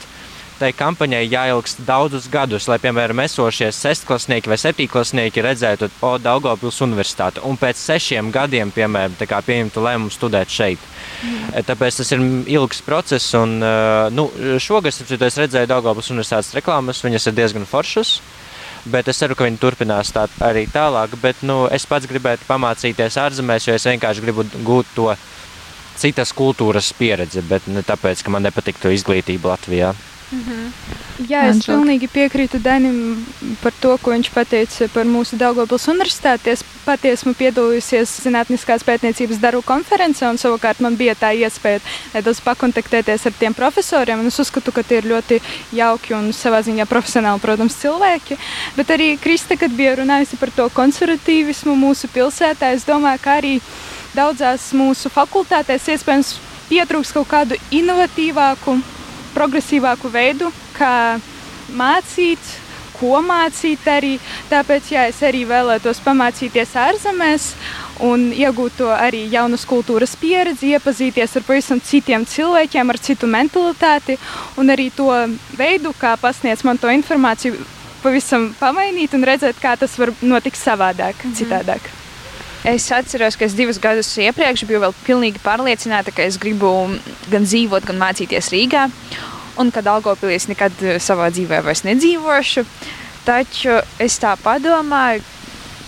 tai 0.59 0.71
kampaņai 0.75 1.21
jāilgst 1.25 1.81
daudzus 1.87 2.27
gadus, 2.31 2.67
lai, 2.69 2.77
piemēram, 2.83 3.21
esošie 3.23 3.69
sestklasnieki 3.75 4.51
vai 4.51 4.57
septīklasnieki 4.59 5.43
redzētu, 5.45 5.89
o, 6.05 6.15
Daugopils 6.21 6.81
universitāte, 6.85 7.43
un 7.47 7.57
pēc 7.59 7.79
sešiem 7.79 8.33
gadiem, 8.35 8.73
piemēram, 8.75 9.15
pieņemtu 9.19 9.85
lēmumu 9.85 10.13
studēt 10.13 10.51
šeit. 10.53 10.83
Mm. 11.23 11.63
Tāpēc 11.67 12.01
tas 12.01 12.13
ir 12.15 12.25
ilgs 12.57 12.83
process, 12.85 13.33
un 13.39 13.57
nu, 14.15 14.27
šogad, 14.59 14.93
es 14.93 15.39
redzēju 15.41 15.71
Daugopils 15.71 16.11
universitātes 16.13 16.53
reklāmas, 16.57 17.03
viņas 17.05 17.31
ir 17.31 17.39
diezgan 17.39 17.67
foršas. 17.69 18.19
Bet 18.89 19.09
es 19.11 19.17
ceru, 19.19 19.35
ka 19.35 19.43
viņi 19.43 19.59
turpinās 19.59 20.13
tā 20.15 20.23
arī 20.45 20.63
tālāk. 20.71 21.17
Bet 21.19 21.41
nu, 21.43 21.65
es 21.67 21.83
pats 21.89 22.07
gribētu 22.07 22.47
pamācīties 22.47 23.17
ārzemēs, 23.19 23.67
jo 23.67 23.75
es 23.75 23.87
vienkārši 23.89 24.23
gribu 24.23 24.45
gūt 24.63 24.93
to 24.95 25.09
citas 25.99 26.31
kultūras 26.35 26.93
pieredzi, 26.95 27.43
bet 27.43 27.67
ne 27.67 27.83
tāpēc, 27.83 28.23
ka 28.23 28.31
man 28.31 28.47
nepatiktu 28.47 28.93
izglītība 28.95 29.51
Latvijā. 29.51 29.91
-hmm. 30.31 30.97
Jā, 31.27 31.49
es 31.49 31.57
Anželika. 31.57 31.73
pilnīgi 31.73 32.07
piekrītu 32.07 32.59
Danim 32.63 33.25
par 33.61 33.73
to, 33.81 33.97
ko 33.99 34.11
viņš 34.11 34.29
teica 34.47 34.87
par 34.93 35.03
mūsu 35.03 35.35
Daugopils 35.35 35.87
universitāti. 35.91 36.51
Es 36.51 36.63
pati 36.85 37.09
esmu 37.11 37.33
piedalījusies 37.35 38.21
zinātniskās 38.23 38.85
pētniecības 38.87 39.41
darbu 39.41 39.61
konferencē, 39.61 40.29
un 40.29 40.37
savukārt 40.37 40.79
man 40.79 40.95
bija 40.95 41.15
tā 41.15 41.33
iespēja 41.35 41.79
nedaudz 42.13 42.39
pakontaktēties 42.39 43.25
ar 43.25 43.33
tiem 43.39 43.53
profesoriem. 43.53 44.25
Es 44.27 44.39
uzskatu, 44.39 44.71
ka 44.71 44.83
tie 44.83 45.01
ir 45.01 45.09
ļoti 45.11 45.41
jauki 45.75 46.13
un 46.13 46.31
savā 46.31 46.61
ziņā 46.63 46.85
profesionāli, 46.85 47.41
protams, 47.41 47.75
cilvēki. 47.81 48.37
Bet 48.77 48.89
arī 48.89 49.17
Krista, 49.19 49.57
kad 49.57 49.71
bija 49.71 49.97
runājusi 49.99 50.39
par 50.39 50.51
to 50.55 50.69
konservatīvismu 50.69 51.75
mūsu 51.75 52.07
pilsētā, 52.07 52.71
es 52.73 52.87
domāju, 52.87 53.19
ka 53.23 53.41
arī 53.41 53.59
daudzās 54.15 54.71
mūsu 54.71 55.11
fakultātēs 55.11 55.89
iespējams 55.89 56.37
pietrūks 56.69 57.11
kaut 57.11 57.27
kādu 57.27 57.59
inovatīvāku 57.71 58.79
progresīvāku 59.35 60.11
veidu, 60.13 60.51
kā 60.77 61.19
mācīt, 61.75 62.39
ko 62.99 63.21
mācīt 63.23 63.85
arī. 63.87 64.15
Tāpēc 64.49 64.91
jā, 64.93 65.05
es 65.11 65.21
arī 65.23 65.45
vēlētos 65.47 66.01
pamācīties 66.03 66.75
ārzemēs 66.75 67.53
un 68.05 68.29
iegūt 68.35 68.79
to 68.79 68.89
arī 68.93 69.25
jaunas 69.31 69.65
kultūras 69.67 70.15
pieredzi, 70.19 70.73
iepazīties 70.75 71.37
ar 71.39 71.47
pavisam 71.47 71.81
citiem 71.83 72.25
cilvēkiem, 72.27 72.91
ar 72.91 72.99
citu 72.99 73.27
mentalitāti 73.27 74.17
un 74.59 74.71
arī 74.71 74.89
to 74.95 75.09
veidu, 75.59 75.93
kā 75.99 76.15
pasniedz 76.19 76.65
man 76.67 76.79
to 76.79 76.91
informāciju, 76.91 77.59
pavisam 78.03 78.51
pamainīt 78.59 79.15
un 79.15 79.27
redzēt, 79.27 79.59
kā 79.61 79.75
tas 79.79 79.97
var 79.99 80.13
notikt 80.21 80.59
savādāk, 80.59 81.15
mm 81.23 81.31
-hmm. 81.31 81.39
citādāk. 81.39 81.98
Es 82.69 82.85
atceros, 82.93 83.33
ka 83.39 83.47
es 83.47 83.55
divus 83.57 83.79
gadus 83.81 84.11
iepriekš 84.21 84.65
biju 84.69 84.83
vēl 84.83 84.93
pilnīgi 85.01 85.41
pārliecināta, 85.41 86.13
ka 86.13 86.21
es 86.27 86.37
gribu 86.37 86.69
gan 87.31 87.47
dzīvot, 87.47 87.87
gan 87.87 87.97
mācīties 87.97 88.51
Rīgā 88.53 88.83
un 89.59 89.71
ka 89.73 89.81
Daugopilī 89.81 90.37
es 90.37 90.45
nekad 90.51 90.75
eh, 90.85 90.99
savā 91.01 91.31
dzīvē 91.33 91.63
vairs 91.65 91.81
nedzīvošu. 91.87 92.65
Taču 93.25 93.79
es 94.01 94.19
tā 94.21 94.35
padomāju, 94.43 95.23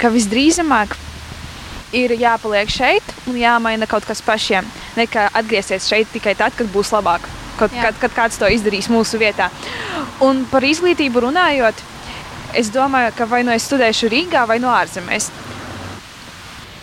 ka 0.02 0.10
visdrīzamāk 0.14 0.98
ir 1.96 2.16
jāpaliek 2.18 2.72
šeit 2.72 3.14
un 3.30 3.38
jāmaina 3.38 3.88
kaut 3.90 4.08
kas 4.08 4.24
pašiem, 4.26 4.66
nekā 4.98 5.30
atgriezties 5.38 5.88
šeit 5.92 6.10
tikai 6.16 6.34
tad, 6.40 6.56
kad 6.58 6.70
būs 6.74 6.92
labāk, 6.96 7.28
kad, 7.60 7.72
Jā. 7.76 7.88
kad, 7.88 8.02
kad 8.02 8.18
kāds 8.18 8.42
to 8.42 8.50
izdarīs 8.50 8.90
mūsu 8.92 9.22
vietā. 9.22 9.52
Un 10.24 10.46
par 10.52 10.66
izglītību 10.66 11.28
runājot, 11.28 11.86
es 12.58 12.74
domāju, 12.74 13.14
ka 13.18 13.30
vai 13.30 13.44
nu 13.46 13.54
es 13.54 13.70
studēšu 13.70 14.12
Rīgā 14.12 14.48
vai 14.50 14.60
no 14.64 14.74
ārzemēs. 14.74 15.30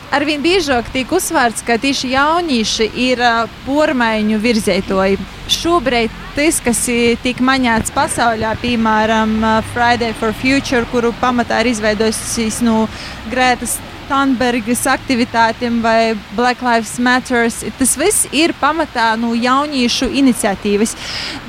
Arvien 0.08 0.40
biežāk 0.40 0.86
tiek 0.88 1.10
uzsvērts, 1.12 1.60
ka 1.68 1.74
tieši 1.76 2.14
jaunieši 2.14 2.86
ir 2.96 3.20
pormaiņu 3.66 4.38
virzētoji. 4.40 5.18
Šobrīd 5.52 6.14
tas, 6.32 6.62
kas 6.64 6.80
tiek 7.20 7.42
maņāts 7.44 7.92
pasaulē, 7.92 8.54
piemēram, 8.62 9.36
Friday 9.74 10.16
for 10.16 10.32
Future, 10.32 10.88
kuru 10.88 11.12
pamatā 11.20 11.60
ir 11.60 11.74
izveidojusies 11.74 12.62
no 12.64 12.86
Grētas 13.28 13.76
Thunbergas 14.08 14.86
aktivitātēm 14.88 15.82
vai 15.84 16.16
Black 16.32 16.64
Lives 16.64 16.96
Matter. 16.96 17.52
Tas 17.76 17.94
viss 18.00 18.24
ir 18.32 18.56
pamatā 18.56 19.10
no 19.20 19.34
jauniešu 19.36 20.08
iniciatīvas. 20.08 20.96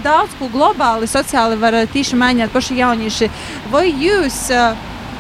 Daudz 0.04 0.36
ko 0.36 0.52
globāli, 0.52 1.08
sociāli 1.08 1.56
var 1.64 1.80
tieši 1.96 2.20
mainīt 2.20 2.52
paši 2.52 2.82
jaunieši. 2.84 3.32
Vai 3.72 3.88
jūs 3.88 4.50
uh, 4.52 4.76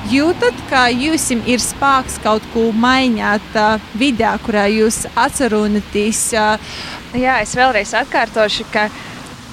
jūtat, 0.09 0.57
ka 0.69 0.87
jums 0.89 1.27
ir 1.31 1.61
spēks 1.61 2.19
kaut 2.23 2.45
ko 2.53 2.69
mainīt 2.73 3.57
vidē, 3.99 4.31
kurā 4.45 4.65
jūs 4.71 5.03
atceraties? 5.13 6.21
Uh... 6.33 6.57
Jā, 7.17 7.39
es 7.43 7.53
vēlreiz 7.57 7.93
atkārtošu, 7.97 8.65
ka 8.73 8.87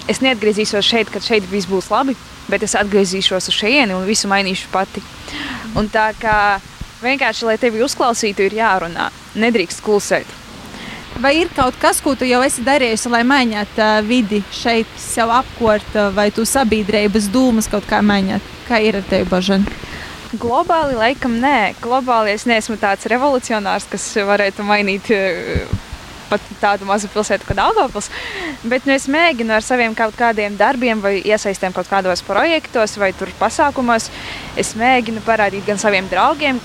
es 0.09 0.23
neatgriezīšos 0.25 0.87
šeit, 0.87 1.13
kad 1.13 1.25
šeit 1.25 1.47
viss 1.51 1.69
būs 1.69 1.91
labi, 1.93 2.17
bet 2.51 2.65
es 2.65 2.77
atgriezīšos 2.79 3.51
uz 3.51 3.59
šejieni 3.59 3.97
un 3.97 4.07
visu 4.09 4.31
mainīšu 4.31 4.73
pati. 4.73 5.05
Un 5.77 5.91
tā 5.93 6.11
kā 6.21 6.59
vienkārši, 7.03 7.47
lai 7.49 7.59
tevi 7.61 7.85
uzklausītu, 7.85 8.47
ir 8.47 8.59
jārunā, 8.61 9.11
nedrīkst 9.37 9.85
klusēt. 9.85 10.29
Vai 11.21 11.33
ir 11.41 11.49
kaut 11.57 11.77
kas, 11.81 12.03
ko 12.05 12.13
tu 12.13 12.29
jau 12.29 12.43
esi 12.45 12.65
darījusi, 12.65 13.09
lai 13.13 13.23
mainītu 13.25 13.81
uh, 13.81 14.03
vidi 14.05 14.43
šeit, 14.53 14.89
sev 15.01 15.33
apkārt, 15.33 15.97
vai 16.17 16.29
tu 16.33 16.45
sabiedrības 16.45 17.31
dūmas 17.33 17.71
kaut 17.73 17.89
kā 17.89 18.03
mainīt? 18.05 18.45
Kā 18.69 18.83
ir 18.85 19.01
ar 19.01 19.07
tevi, 19.09 19.29
Bažana? 19.31 19.77
Globāli 20.35 20.97
laikam 20.99 21.37
nē. 21.39 21.77
Globāli 21.83 22.33
es 22.35 22.47
neesmu 22.51 22.75
tāds 22.81 23.07
revolucionārs, 23.11 23.87
kas 23.91 24.09
varētu 24.27 24.65
mainīt 24.67 25.11
eh, 25.15 25.67
pat 26.27 26.43
tādu 26.59 26.89
mazu 26.89 27.07
pilsētu 27.13 27.47
kā 27.47 27.55
Dārgopils. 27.55 28.11
Bet 28.67 28.89
nu, 28.89 28.95
es 28.97 29.07
mēģinu 29.13 29.55
ar 29.55 29.63
saviem 29.63 29.95
kaut 29.95 30.17
kādiem 30.19 30.57
darbiem, 30.59 30.99
vai 31.03 31.21
iesaistēm 31.21 31.77
kaut 31.77 31.87
kādos 31.91 32.25
projektos, 32.27 32.97
vai 32.99 33.13
pasākumos. 33.39 34.11
Es 34.59 34.75
mēģinu 34.79 35.23
parādīt 35.27 35.67
gan 35.69 35.79
saviem 35.79 36.11
draugiem, 36.11 36.59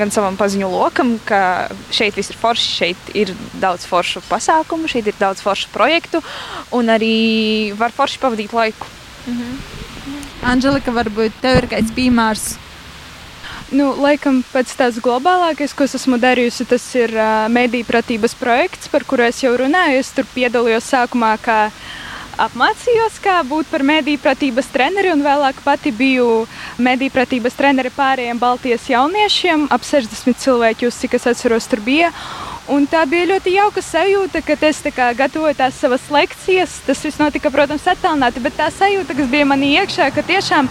gan 0.00 0.10
savam 0.10 0.38
paziņu 0.40 0.72
lokam, 0.72 1.16
ka 1.28 1.68
šeit 1.94 2.18
viss 2.18 2.34
ir 2.34 2.40
forši, 2.42 2.68
šeit 2.80 3.14
ir 3.14 3.34
daudz 3.62 3.86
foršu 3.86 4.24
pasākumu, 4.26 4.90
šeit 4.90 5.06
ir 5.06 5.18
daudz 5.20 5.44
foršu 5.44 5.70
projektu, 5.74 6.24
un 6.74 6.90
arī 6.90 7.72
var 7.78 7.94
forši 7.94 8.22
pavadīt 8.22 8.56
laiku. 8.56 8.94
Mhm. 9.26 9.58
Anģelika, 10.46 10.92
varbūt 10.94 11.40
tev 11.42 11.56
ir 11.58 11.66
kāds 11.70 11.90
piemērs, 11.94 12.54
Nu, 13.74 13.88
laikam 13.98 14.44
pēc 14.52 14.70
tās 14.78 14.98
globālākais, 15.02 15.72
ko 15.74 15.88
es 15.88 15.96
esmu 15.98 16.20
darījusi, 16.22 16.68
tas 16.70 16.84
ir 16.94 17.10
uh, 17.18 17.48
mediju 17.50 17.86
pratības 17.88 18.36
projekts, 18.38 18.86
par 18.92 19.02
kuru 19.02 19.24
es 19.26 19.40
jau 19.42 19.56
runāju. 19.58 19.98
Es 19.98 20.12
tur 20.14 20.28
piedalījos 20.36 20.86
sākumā 20.92 21.32
kā 21.42 21.56
apmācījos, 22.38 23.16
kā 23.24 23.40
būt 23.48 23.66
par 23.72 23.82
mediju 23.82 24.20
pratības 24.22 24.68
treneri, 24.70 25.10
un 25.10 25.24
vēlāk 25.24 25.58
pati 25.64 25.90
biju 25.90 26.44
mediju 26.78 27.14
pratības 27.16 27.58
treneri 27.58 27.90
pārējiem 27.96 28.38
Baltijas 28.38 28.86
jauniešiem. 28.92 29.66
Ap 29.74 29.82
60 29.82 30.38
cilvēki, 30.44 30.92
cik 30.94 31.18
es 31.18 31.26
atceros, 31.32 31.66
tur 31.66 31.82
bija. 31.82 32.12
Un 32.66 32.82
tā 32.90 33.04
bija 33.06 33.28
ļoti 33.30 33.52
jauka 33.54 33.82
sajūta, 33.84 34.40
ka 34.42 34.56
es 34.66 34.80
kā, 34.90 35.12
gatavoju 35.14 35.54
tās 35.54 35.76
savas 35.78 36.02
lekcijas. 36.10 36.80
Tas 36.86 37.04
viss 37.04 37.20
notika, 37.20 37.50
protams, 37.54 37.86
attālināti, 37.86 38.42
bet 38.42 38.56
tā 38.58 38.66
sajūta, 38.74 39.14
kas 39.14 39.28
bija 39.30 39.46
manī 39.46 39.76
iekšā, 39.78 40.08
ka 40.10 40.24
tiešām 40.26 40.66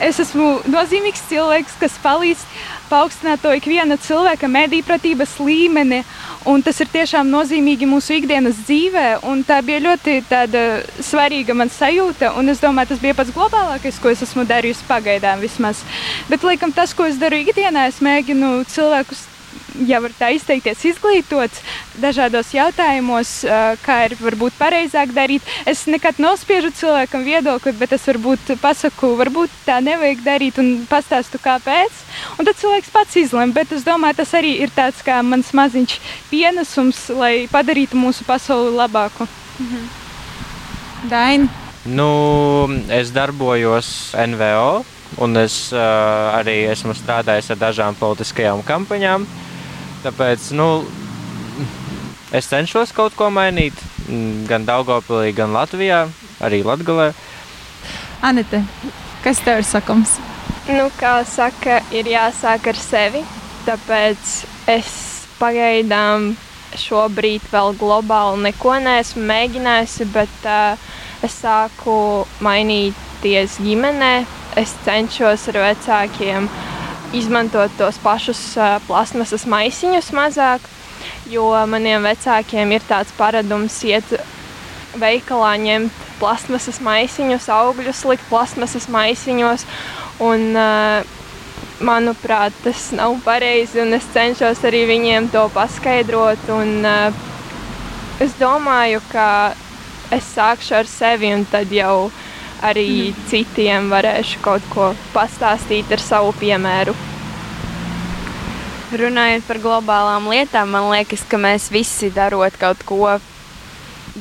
es 0.00 0.20
esmu 0.24 0.62
nozīmīgs 0.72 1.26
cilvēks, 1.28 1.76
kas 1.82 1.98
palīdz 2.00 2.46
paaugstināt 2.88 3.44
to 3.44 3.52
ikviena 3.52 3.98
cilvēka 4.00 4.48
medīpratības 4.48 5.36
līmeni. 5.44 6.00
Un 6.48 6.64
tas 6.64 6.80
ir 6.80 6.88
tiešām 6.88 7.28
nozīmīgi 7.28 7.88
mūsu 7.90 8.16
ikdienas 8.16 8.56
dzīvē. 8.64 9.06
Tā 9.44 9.60
bija 9.66 9.84
ļoti 9.90 10.18
svarīga 11.04 11.52
man 11.58 11.68
sajūta. 11.68 12.32
Es 12.48 12.64
domāju, 12.64 12.94
tas 12.94 13.04
bija 13.04 13.18
pats 13.18 13.34
globālākais, 13.36 14.00
ko 14.00 14.14
es 14.14 14.24
esmu 14.24 14.48
darījusi 14.48 14.88
pagaidām 14.88 15.44
vismaz. 15.44 15.84
Bet, 16.30 16.46
laikam, 16.46 16.72
tas, 16.72 16.96
ko 16.96 17.10
es 17.10 17.20
daru 17.20 17.44
ikdienā, 17.44 17.90
es 17.90 18.00
mēģinu 18.00 18.62
cilvēkus 18.72 19.35
ja 19.84 20.00
var 20.00 20.12
tā 20.16 20.30
izteikties, 20.36 20.84
izglītots 20.92 21.60
dažādos 22.00 22.52
jautājumos, 22.54 23.32
kā 23.84 23.98
ir 24.06 24.16
varbūt 24.20 24.56
pareizāk 24.58 25.12
darīt. 25.16 25.44
Es 25.68 25.84
nekad 25.90 26.20
nospiežu 26.22 26.72
cilvēkam 26.76 27.24
viedokli, 27.26 27.74
bet 27.76 27.92
es 27.96 28.06
varbūt 28.08 28.54
pasaku, 28.62 29.14
varbūt 29.20 29.52
tā 29.66 29.78
nevajag 29.84 30.24
darīt 30.24 30.60
un 30.62 30.72
pastāstu 30.88 31.40
kāpēc. 31.42 32.02
Un 32.38 32.48
tad 32.48 32.58
cilvēks 32.60 32.92
pats 32.94 33.20
izlem, 33.20 33.52
bet 33.56 33.72
es 33.76 33.84
domāju, 33.86 34.20
tas 34.22 34.34
arī 34.38 34.56
ir 34.64 34.72
tāds 34.76 35.02
kā 35.04 35.20
mans 35.26 35.52
maziņš 35.56 35.98
pienesums, 36.30 37.06
lai 37.16 37.46
padarītu 37.52 37.98
mūsu 38.00 38.26
pasauli 38.28 38.74
labāku. 38.76 39.28
Mhm. 39.60 39.86
Daini. 41.10 41.48
Nu, 41.86 42.66
es 42.90 43.12
darbojos 43.14 44.10
NVO, 44.18 44.82
un 45.22 45.38
es 45.38 45.68
uh, 45.70 45.78
arī 46.34 46.64
esmu 46.72 46.96
strādājis 46.98 47.52
ar 47.54 47.60
dažām 47.60 47.94
politiskajām 48.00 48.64
kampaņām. 48.66 49.22
Uh, 49.22 49.45
Tāpēc, 50.06 50.52
nu, 50.54 50.84
es 52.30 52.46
cenšos 52.46 52.92
kaut 52.94 53.16
ko 53.18 53.26
mainīt. 53.34 53.74
mm, 54.06 54.46
Gan 54.46 54.62
Daugopilī, 54.68 55.32
gan 55.34 55.50
Latvijā, 55.50 56.04
arī 56.38 56.62
Latgalē. 56.62 57.08
Anite, 58.22 58.62
kas 59.24 59.40
tev 59.42 59.64
ir 59.64 59.66
sakums? 59.66 60.16
Nu, 60.70 60.86
kā 60.98 61.24
saka, 61.26 61.80
ir 61.90 62.06
jāsāk 62.10 62.68
ar 62.70 62.78
sevi. 62.78 63.24
Tāpēc 63.66 64.30
es 64.70 64.92
pagaidām 65.40 66.36
šobrīd 66.78 67.42
vēl 67.50 67.74
globāli 67.80 68.44
neko 68.46 68.76
neesmu 68.86 69.26
mēģinājusi, 69.26 70.06
bet 70.14 70.46
uh, 70.46 70.78
es 71.26 71.40
sāku 71.42 71.98
mainīties 72.46 73.58
ģimenē. 73.66 74.14
Es 74.56 74.72
cenšos 74.86 75.48
ar 75.50 75.60
vecākiem 75.66 76.46
izmantot 77.14 77.70
tos 77.78 77.98
pašus 78.02 78.40
uh, 78.58 78.78
plasmasas 78.86 79.46
maisiņus 79.46 80.10
mazāk, 80.16 80.64
jo 81.30 81.50
maniem 81.70 82.06
vecākiem 82.06 82.72
ir 82.74 82.86
tāds 82.88 83.12
paradums 83.18 83.76
iet 83.86 84.16
veikalā 84.96 85.54
ņemt 85.60 86.02
plasmasas 86.20 86.80
maisiņus, 86.80 87.50
augļus 87.52 88.02
likt 88.08 88.26
plasmasas 88.30 88.88
maisiņos. 88.92 89.66
Un, 90.24 90.48
uh, 90.56 91.14
manuprāt, 91.84 92.54
tas 92.64 92.88
nav 92.96 93.18
pareizi, 93.24 93.82
un 93.82 93.92
es 93.96 94.06
cenšos 94.14 94.62
arī 94.64 94.86
viņiem 94.88 95.28
to 95.32 95.44
paskaidrot. 95.54 96.48
Un, 96.56 96.78
uh, 96.88 97.12
es 98.24 98.32
domāju, 98.40 99.02
ka 99.12 99.28
es 100.14 100.24
sākšu 100.36 100.78
ar 100.80 100.88
sevi, 100.88 101.32
un 101.34 101.44
tad 101.50 101.72
jau 101.74 102.08
arī 102.64 103.12
citiem 103.30 103.90
varēšu 103.92 104.40
kaut 104.44 104.64
ko 104.72 104.92
pastāstīt 105.14 105.92
ar 105.92 106.02
savu 106.02 106.32
piemēru. 106.40 106.94
Runājot 108.96 109.46
par 109.48 109.58
globālām 109.58 110.28
lietām, 110.30 110.70
man 110.70 110.90
liekas, 110.92 111.24
ka 111.26 111.40
mēs 111.42 111.70
visi 111.74 112.12
darot 112.14 112.54
kaut 112.60 112.84
ko 112.86 113.16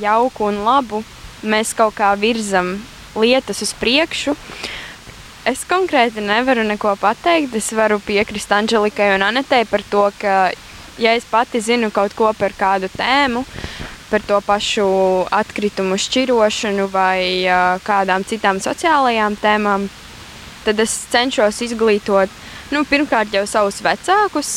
jauku 0.02 0.50
un 0.50 0.63
labu, 0.65 1.04
mēs 1.45 1.76
kaut 1.78 1.93
kā 1.95 2.12
virzam 2.19 2.76
lietas 3.15 3.62
uz 3.62 3.74
priekšu. 3.78 4.34
Es 5.45 5.62
konkrēti 5.69 6.24
nevaru 6.26 6.63
neko 6.65 6.95
pateikt. 6.98 7.54
Es 7.54 7.69
varu 7.78 8.00
piekrist 8.02 8.52
Anģelikai 8.52 9.12
un 9.13 9.28
Anetei 9.28 9.67
par 9.69 9.84
to, 9.91 10.08
ka, 10.17 10.50
ja 10.98 11.13
es 11.13 11.28
pati 11.30 11.62
zinu 11.62 11.91
kaut 11.93 12.15
ko 12.17 12.32
par 12.34 12.56
kādu 12.58 12.89
tēmu, 12.89 13.45
par 14.10 14.24
to 14.26 14.39
pašu 14.46 14.88
atkritumu 15.34 15.98
šķirošanu 16.00 16.88
vai 16.94 17.46
kādām 17.86 18.26
citām 18.28 18.62
sociālajām 18.63 19.38
tēmām, 19.41 19.88
tad 20.65 20.82
es 20.82 20.94
cenšos 21.12 21.62
izglītot 21.65 22.41
nu, 22.74 22.84
pirmkārt 22.88 23.34
jau 23.34 23.46
savus 23.50 23.82
vecākus, 23.86 24.52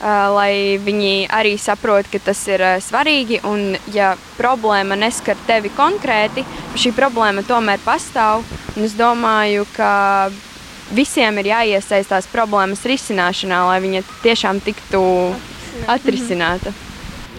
lai 0.00 0.78
viņi 0.82 1.28
arī 1.34 1.56
saprot, 1.58 2.06
ka 2.10 2.20
tas 2.22 2.40
ir 2.50 2.62
svarīgi. 2.84 3.40
Un, 3.48 3.74
ja 3.94 4.14
problēma 4.38 4.98
neskar 4.98 5.38
tevi 5.48 5.72
konkrēti, 5.74 6.46
šī 6.78 6.94
problēma 6.96 7.42
tomēr 7.46 7.82
pastāv. 7.84 8.46
Es 8.78 8.94
domāju, 8.98 9.66
ka 9.74 10.30
visiem 10.94 11.40
ir 11.42 11.52
jāiesaistās 11.52 12.30
problēmas 12.30 12.84
risināšanā, 12.86 13.64
lai 13.72 13.80
viņa 13.84 14.04
tiešām 14.22 14.62
tiktu 14.64 15.02
atrisināta. 15.90 16.72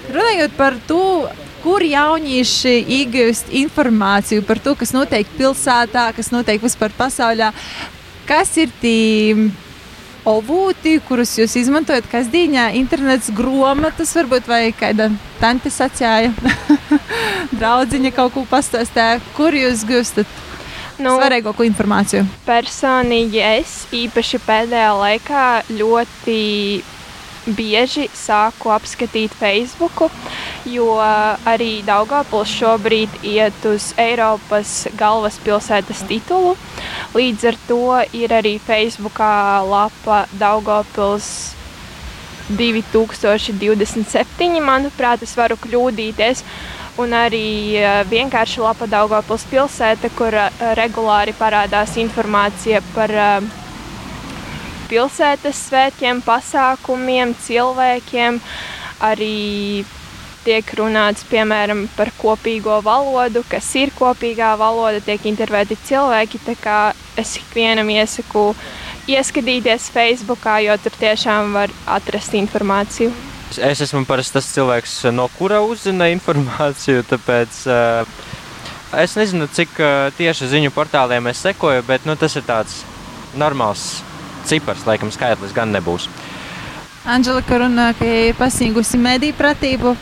Runājot 0.09 0.55
par 0.57 0.75
to, 0.89 1.29
kur 1.63 1.83
jaunieši 1.85 2.75
iegūst 2.99 3.53
informāciju 3.61 4.45
par 4.47 4.61
to, 4.63 4.75
kas 4.79 4.93
notiek 4.95 5.27
pilsētā, 5.37 6.09
kas 6.17 6.31
notiek 6.33 6.61
vispār 6.63 6.93
pasaulē, 6.97 7.51
kas 8.29 8.55
ir 8.61 8.71
tie 8.81 9.49
avoti, 10.29 10.97
kurus 11.07 11.31
jūs 11.39 11.55
izmantojat 11.61 12.07
kasdienā, 12.11 12.69
internets, 12.77 13.31
grāmatas, 13.35 14.11
varbūt 14.17 14.49
vai 14.49 14.61
kāda 14.75 15.09
tante 15.39 15.71
sacīja, 15.73 16.33
draudziņa 17.59 18.13
kaut 18.15 18.35
ko 18.35 18.45
pastāstīja, 18.49 19.19
kur 19.37 19.55
jūs 19.55 19.85
gūstat 19.89 20.37
nu, 20.99 21.15
svarīgāko 21.15 21.65
informāciju? 21.67 22.27
Personīgi 22.47 23.41
es 23.45 23.81
īpaši 23.95 24.41
pēdējā 24.45 24.93
laikā 24.99 25.47
ļoti 25.71 26.39
bieži 27.55 28.09
sāku 28.13 28.73
apskatīt 28.73 29.33
Facebook, 29.39 29.95
jo 30.67 30.97
arī 30.99 31.79
Daugopils 31.85 32.51
šobrīd 32.59 33.09
iet 33.23 33.65
uz 33.69 33.93
Eiropas 33.99 34.87
galvaspilsētas 34.99 36.03
titulu. 36.09 36.55
Līdz 37.15 37.45
ar 37.51 37.57
to 37.67 37.83
ir 38.17 38.33
arī 38.35 38.57
Facebookā 38.59 39.61
lapa 39.65 40.25
Daugopils 40.39 41.55
2027, 42.49 44.59
manuprāt, 44.65 45.23
es 45.23 45.35
varu 45.37 45.55
kļūdīties. 45.61 46.43
Un 46.99 47.13
arī 47.15 47.79
vienkārši 48.09 48.59
lapa 48.59 48.87
Daugopils 48.89 49.45
pilsēta, 49.47 50.09
kur 50.17 50.35
regulāri 50.75 51.33
parādās 51.37 51.95
informācija 52.01 52.81
par 52.95 53.13
pilsētas 54.89 55.61
svētkiem, 55.69 56.19
pasākumiem, 56.25 57.35
cilvēkiem. 57.45 58.41
Arī 59.05 59.85
tiek 60.43 60.73
runāts 60.79 61.25
piemēram 61.29 61.85
par 61.95 62.11
kopīgo 62.17 62.79
valodu, 62.85 63.43
kas 63.49 63.67
ir 63.79 63.93
kopīgā 63.95 64.53
valoda, 64.59 65.01
tiek 65.03 65.25
intervēti 65.29 65.77
cilvēki. 65.89 66.39
Es 67.19 67.35
ikvienam 67.41 67.89
iesaku 67.91 68.53
ieskatīties 69.09 69.89
Facebook, 69.91 70.45
jo 70.63 70.77
tur 70.83 70.95
tiešām 70.99 71.53
var 71.57 71.73
atrast 71.87 72.35
informāciju. 72.37 73.11
Es 73.57 73.81
esmu 73.81 74.03
parasti 74.05 74.37
tas 74.37 74.51
cilvēks, 74.53 74.99
no 75.11 75.25
kura 75.39 75.63
uzzina 75.65 76.09
informāciju. 76.13 77.01
Tāpēc 77.09 77.63
uh, 77.65 78.19
es 79.01 79.15
nezinu, 79.17 79.49
cik 79.49 79.73
uh, 79.81 80.11
tieši 80.17 80.51
ziņu 80.53 80.73
portāliem 80.75 81.31
es 81.31 81.41
sekoju, 81.47 81.83
bet 81.87 82.05
nu, 82.05 82.15
tas 82.19 82.37
ir 82.37 82.45
tāds 82.45 82.83
normāls 83.37 84.03
cipars, 84.49 84.85
laikam, 84.85 85.11
skaitlis 85.13 85.55
gan 85.55 85.73
nebūs. 85.73 86.07
Anģelika 87.09 87.57
runā, 87.63 87.89
ka 87.97 88.05
ir 88.05 88.37
pasniegusi 88.37 88.99
mediju 89.01 89.33
pratību. 89.39 89.95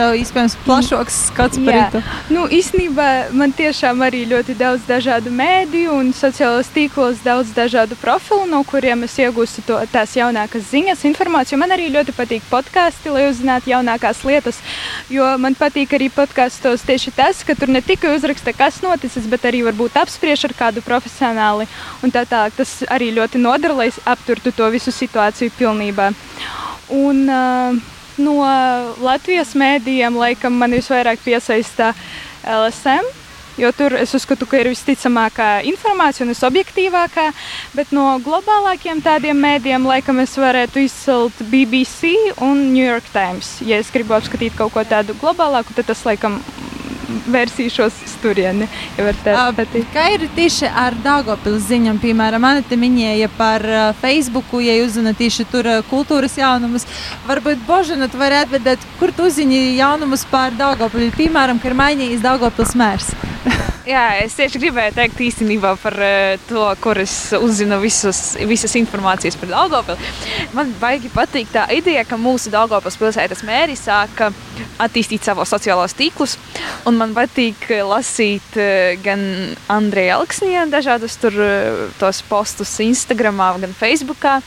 Tev 0.00 0.14
iespējams 0.16 0.54
plašāks 0.64 1.16
skats 1.28 1.58
par 1.60 1.90
to. 1.92 2.00
Nu, 2.32 2.46
īstenībā 2.48 3.34
man 3.36 3.52
tiešām 3.52 4.00
arī 4.06 4.22
ļoti 4.30 4.54
daudz 4.56 4.86
dažādu 4.88 5.28
mēdīju 5.36 5.92
un 5.92 6.14
sociālos 6.16 6.70
tīklos, 6.72 7.20
daudz 7.20 7.50
dažādu 7.52 7.98
profilu, 8.00 8.46
no 8.48 8.62
kuriem 8.64 9.04
es 9.04 9.18
iegūstu 9.20 9.66
to, 9.68 9.76
tās 9.92 10.16
jaunākās 10.16 10.70
ziņas, 10.70 11.04
informāciju. 11.10 11.60
Man 11.60 11.76
arī 11.76 11.90
ļoti 11.92 12.16
patīk 12.16 12.48
podkāsti, 12.48 13.12
lai 13.12 13.26
uzzinātu 13.28 13.74
jaunākās 13.74 14.24
lietas. 14.24 14.62
Jo 15.12 15.34
man 15.42 15.58
patīk 15.60 15.92
arī 16.00 16.08
podkāstos 16.16 16.86
tieši 16.88 17.12
tas, 17.20 17.44
ka 17.44 17.58
tur 17.60 17.68
ne 17.68 17.84
tikai 17.84 18.16
uzraksta, 18.16 18.56
kas 18.56 18.80
noticis, 18.80 19.28
bet 19.28 19.44
arī 19.52 19.66
varbūt 19.68 20.00
apspriež 20.00 20.48
ar 20.48 20.56
kādu 20.64 20.86
profesionāli. 20.86 21.68
Un 22.00 22.16
tā 22.16 22.24
tālāk 22.24 22.56
tas 22.56 22.78
arī 22.88 23.12
ļoti 23.20 23.44
nodara, 23.44 23.76
lai 23.84 23.92
apturtu 24.08 24.56
to 24.56 24.72
visu 24.72 24.96
situāciju 24.96 25.52
pilnībā. 25.60 26.14
Un, 26.88 27.26
uh, 27.28 27.98
no 28.18 28.40
Latvijas 29.04 29.54
mēdījiem 29.58 30.18
laikam 30.18 30.58
man 30.58 30.74
visvairāk 30.74 31.22
piesaista 31.24 31.94
LSM. 32.44 33.16
Jo 33.60 33.72
tur 33.76 33.92
es 33.98 34.14
uzskatu, 34.16 34.46
ka 34.48 34.56
ir 34.56 34.70
visticamākā 34.70 35.48
informācija 35.68 36.24
un 36.24 36.30
visobjektīvākā, 36.32 37.26
bet 37.76 37.90
no 37.92 38.06
globālākiem 38.24 39.02
tādiem 39.04 39.36
mēdījiem 39.36 39.84
laikam 39.90 40.22
es 40.22 40.36
varētu 40.38 40.86
izcelt 40.86 41.42
BBC 41.50 42.14
un 42.40 42.70
New 42.70 42.86
York 42.86 43.10
Times. 43.12 43.58
Ja 43.66 43.82
es 43.82 43.90
gribu 43.92 44.16
apskatīt 44.16 44.56
kaut 44.56 44.72
ko 44.72 44.86
tādu 44.86 45.18
globālāku, 45.20 45.76
tad 45.76 45.90
tas 45.90 46.06
laikam 46.08 46.38
vērsīšos 47.30 47.98
turieni. 48.22 48.68
Ja 48.98 49.06
Kā 49.94 50.06
ir 50.14 50.26
tieši 50.36 50.68
ar 50.68 50.96
Dāngopils 51.04 51.66
ziņām? 51.70 52.00
Piemēram, 52.02 52.44
Anita 52.44 52.78
minēja 52.80 53.30
par 53.38 53.64
Facebook, 54.00 54.52
ja 54.64 54.76
jūs 54.80 54.96
zināt 54.98 55.20
tieši 55.20 55.46
tur 55.52 55.68
kultūras 55.90 56.36
jaunumus. 56.40 56.86
Varbūt 57.28 57.66
Božana, 57.68 58.10
tu 58.10 58.20
vari 58.20 58.40
atbildēt, 58.42 58.84
kur 59.00 59.12
tu 59.16 59.28
uzzini 59.30 59.76
jaunumus 59.78 60.26
par 60.30 60.56
Dāngopili? 60.58 61.12
Piemēram, 61.16 61.60
ka 61.62 61.70
ir 61.70 61.78
mainījies 61.82 62.24
Dāngopils 62.24 62.76
mērs. 62.78 63.12
Jā, 63.88 64.02
es 64.20 64.34
tieši 64.36 64.60
gribēju 64.60 64.92
teikt 64.96 65.20
īstenībā 65.24 65.72
par 65.80 65.96
to, 66.48 66.64
kur 66.82 66.98
es 67.00 67.14
uzzinu 67.36 67.78
visus, 67.80 68.34
visas 68.48 68.74
informācijas 68.76 69.38
par 69.40 69.50
Daugopili. 69.54 70.10
Man 70.56 70.74
baigi 70.80 71.10
patīk 71.12 71.48
tā 71.54 71.64
ideja, 71.74 72.04
ka 72.08 72.18
mūsu 72.20 72.52
Daugopils 72.52 72.98
pilsētas 73.00 73.42
mēri 73.46 73.78
sāka 73.80 74.30
attīstīt 74.82 75.24
savos 75.24 75.52
sociālos 75.52 75.96
tīklus. 75.96 76.36
Un 76.88 77.00
man 77.00 77.16
patīk 77.16 77.66
lasīt 77.88 78.60
gan 79.04 79.24
Andreja 79.72 80.20
Alksnija 80.20 80.68
dažādus 80.70 81.16
tur 81.20 81.40
tos 82.00 82.22
postus 82.28 82.76
Instagramā, 82.84 83.54
gan 83.64 83.76
Facebookā, 83.76 84.38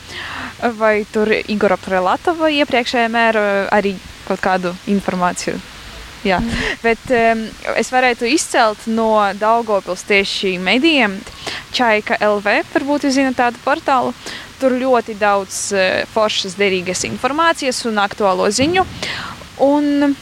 vai 0.78 0.96
tur 1.10 1.34
Igora 1.42 1.78
Prelatova 1.82 2.52
iepriekšējā 2.62 3.12
mēra 3.12 3.46
arī 3.74 3.96
kaut 4.24 4.42
kādu 4.44 4.76
informāciju 4.90 5.73
Jā. 6.24 6.40
Bet 6.82 7.00
um, 7.12 7.44
es 7.76 7.90
varētu 7.92 8.28
izcelt 8.30 8.86
no 8.88 9.10
Daugopils 9.36 10.06
tieši 10.08 10.56
medijiem 10.62 11.18
Čaika 11.74 12.16
LV, 12.22 12.60
varbūt 12.72 13.06
jūs 13.06 13.18
zinat 13.18 13.36
tādu 13.38 13.60
portālu. 13.64 14.14
tur 14.60 14.72
ļoti 14.72 15.18
daudz 15.20 15.56
uh, 15.74 16.04
foršas, 16.14 16.54
derīgas 16.56 17.04
informācijas 17.04 17.84
un 17.90 17.98
aktuālo 18.00 18.46
ziņu. 18.48 18.86
Un 19.66 20.14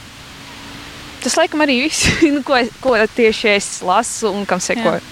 tas, 1.23 1.37
laikam, 1.37 1.63
arī 1.63 1.83
viss, 1.85 2.09
nu, 2.35 2.43
ko, 2.43 2.59
ko 2.83 2.97
tieši 3.15 3.53
es 3.55 3.69
lasu 3.85 4.33
un 4.33 4.45
kam 4.49 4.59
sekoju. 4.59 4.99
Jā. 4.99 5.09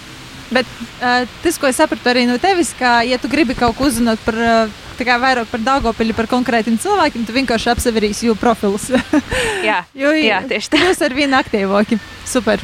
Bet 0.52 0.68
uh, 1.00 1.24
tas, 1.46 1.58
ko 1.58 1.70
es 1.70 1.80
sapratu 1.80 2.12
arī 2.12 2.26
no 2.28 2.36
tevis, 2.42 2.74
ka, 2.76 3.00
ja 3.08 3.22
tu 3.22 3.32
gribi 3.32 3.56
kaut 3.56 3.78
ko 3.78 3.88
uzzināt 3.88 4.20
par, 4.26 4.36
uh, 4.36 4.91
kā 5.08 5.18
vairāk 5.22 5.50
par 5.52 5.62
Dāngopili, 5.66 6.16
par 6.18 6.30
konkrētiem 6.32 6.80
cilvēkiem, 6.82 7.26
tu 7.28 7.36
vienkārši 7.36 7.72
apseverīsi 7.74 8.30
jūsu 8.30 8.40
profilus. 8.42 8.90
jā, 9.70 9.82
jo, 9.98 10.14
jā, 10.18 10.42
tieši 10.50 10.74
tā. 10.74 10.82
Jūs 10.86 11.04
ar 11.06 11.16
vienu 11.18 11.38
aktīvāki. 11.40 12.00
Super. 12.28 12.64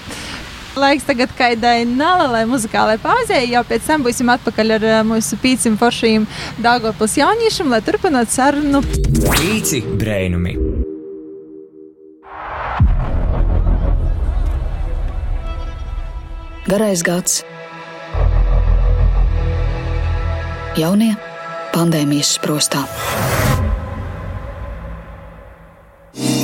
Laiks 0.78 1.08
tagad 1.08 1.32
kaidai 1.38 1.88
nelielai 1.90 2.44
muzikālai 2.50 3.00
pauzē, 3.02 3.40
jau 3.50 3.64
pēc 3.66 3.88
tam 3.90 4.04
būsim 4.06 4.30
atpakaļ 4.30 4.76
ar 4.76 4.86
uh, 4.86 5.00
mūsu 5.10 5.40
pīcim 5.42 5.78
foršajiem 5.80 6.28
Dāngopils 6.62 7.18
jauniešiem, 7.18 7.74
lai 7.74 7.82
turpinātu 7.86 8.38
sarunu. 8.38 8.84
Pīci 9.26 9.82
brēnumi! 9.98 10.54
Garais 16.68 17.02
gads 17.02 17.44
Jaunie 20.76 21.16
pandēmijas 21.74 22.36
sprostā. 22.38 22.84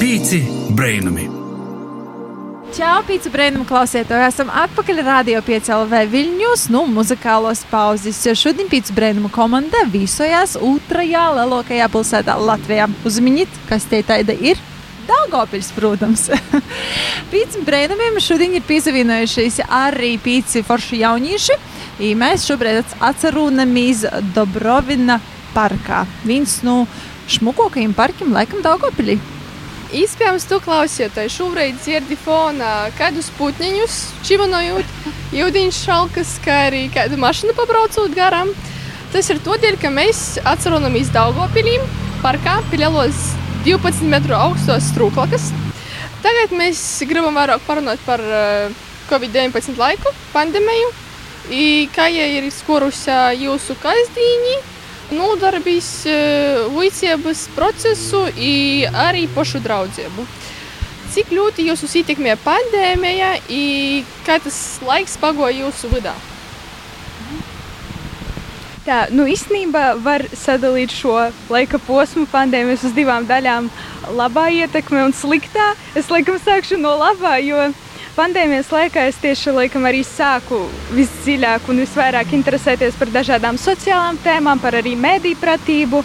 Pīci 0.02 0.44
brainami! 0.76 1.30
Čau, 2.74 3.04
pīci 3.06 3.30
brīnumu 3.30 3.68
klausītāji! 3.70 4.26
Esam 4.32 4.50
atpakaļ 4.50 5.02
Radio 5.06 5.44
5LV 5.46 6.00
Viļņos, 6.10 6.64
nu, 6.74 6.80
muzikālos 6.90 7.62
pauzes. 7.70 8.18
Šodien 8.40 8.66
pīci 8.72 8.96
brīnumu 8.98 9.30
komanda 9.34 9.84
viesojās 9.94 10.56
otrajā 10.58 11.28
lielākajā 11.38 11.90
pilsētā 11.94 12.38
Latvijā. 12.42 12.88
Uzminiet, 13.06 13.62
kas 13.70 13.86
te 13.92 14.02
tāda 14.08 14.34
ir? 14.34 14.58
Dāngopils, 15.06 15.70
protams. 15.76 16.26
pīci 17.32 17.62
brīnumiem 17.68 18.18
šodien 18.24 18.58
ir 18.58 18.66
piesavienojušies 18.66 19.62
arī 19.70 20.16
pīci 20.24 20.66
forši 20.66 21.04
jaunieši. 21.04 21.60
I 22.02 22.14
mēs 22.18 22.48
šobrīd 22.50 22.96
atceramies 23.04 24.06
Dobrovina 24.34 25.20
parkā. 25.54 26.04
Viens 26.26 26.62
no 26.66 26.84
šmukākajiem 27.30 27.94
parkiem 27.94 28.34
laikam 28.34 28.64
Daugopilī. 28.66 29.20
Iespējams, 29.94 30.48
tu 30.50 30.58
klausieties, 30.58 31.36
šobrīd 31.36 31.78
dzirdi 31.78 32.16
fonā 32.18 32.90
kādus 32.98 33.28
putniņus, 33.38 33.98
čivanojot, 34.26 34.96
jūdiņš 35.38 35.82
šalkas, 35.86 36.32
kā 36.42 36.64
arī 36.72 36.88
kādu 36.94 37.20
mašīnu 37.22 37.54
pabraucot 37.60 38.16
garām. 38.18 38.50
Tas 39.14 39.30
ir 39.30 39.44
tādēļ, 39.46 39.78
ka 39.78 39.94
mēs 39.94 40.40
atceramies 40.50 41.14
Daugopilī 41.14 41.78
parkā 42.24 42.58
pie 42.72 42.82
lielos 42.82 43.22
12 43.68 44.10
metru 44.10 44.34
augstos 44.40 44.90
strūklakas. 44.90 45.52
Tagad 46.26 46.58
mēs 46.58 46.82
gribam 47.06 47.38
vairāk 47.38 47.62
parunāt 47.68 48.02
par 48.08 48.24
uh, 48.26 48.74
Covid-19 49.12 49.78
laiku, 49.78 50.10
pandēmiju, 50.34 50.90
I 51.52 51.90
kāja 51.92 52.28
ir 52.38 52.48
skorusi 52.56 53.12
jūsu 53.42 53.76
kasdīņi, 53.82 54.56
nodarbīs 55.18 55.90
līdzības 56.72 57.48
procesu 57.56 58.24
un 58.32 58.88
arī 58.88 59.28
pašu 59.36 59.60
draudzību. 59.64 60.28
Cik 61.14 61.34
ļoti 61.36 61.68
jūs 61.68 61.84
ietekmē 62.00 62.38
pandēmija 62.42 63.36
un 63.52 64.04
kā 64.26 64.40
tas 64.42 64.80
laiks 64.82 65.20
pagoja 65.22 65.66
jūsu 65.66 65.92
vidā? 65.92 66.16
Tā, 68.84 69.06
nu 69.16 69.24
īstenībā 69.32 69.94
var 70.04 70.26
sadalīt 70.36 70.92
šo 70.92 71.14
laika 71.54 71.80
posmu 71.86 72.26
pandēmijas 72.28 72.82
uz 72.90 72.96
divām 72.98 73.28
daļām- 73.30 73.70
labā 74.20 74.50
ietekme 74.52 75.06
un 75.06 75.14
sliktā. 75.14 75.76
Es 75.96 76.10
laikam 76.12 76.36
sākšu 76.36 76.80
no 76.82 76.98
labā, 77.00 77.38
jo 77.46 77.70
Pandēmijas 78.13 78.67
laikā 78.69 79.08
es 79.10 79.15
tieši 79.17 79.49
laikam 79.56 79.88
arī 79.89 80.04
sāku 80.06 80.60
visdziļāk 80.93 81.65
un 81.73 81.80
visvairāk 81.82 82.36
interesēties 82.38 82.93
par 82.99 83.10
dažādām 83.10 83.58
sociālām 83.58 84.19
tēmām, 84.21 84.60
par 84.62 84.78
arī 84.78 84.91
mediju 84.93 85.39
pratību, 85.41 86.04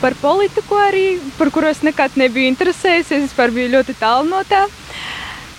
par 0.00 0.16
politiku 0.22 0.78
arī, 0.80 1.18
par 1.36 1.50
kuru 1.52 1.68
es 1.68 1.82
nekad 1.84 2.16
nebiju 2.16 2.48
interesējies. 2.48 3.10
Es 3.12 3.26
vispār 3.26 3.52
biju 3.52 3.74
ļoti 3.74 3.96
tālu 4.00 4.30
no 4.30 4.40
tā. 4.48 4.62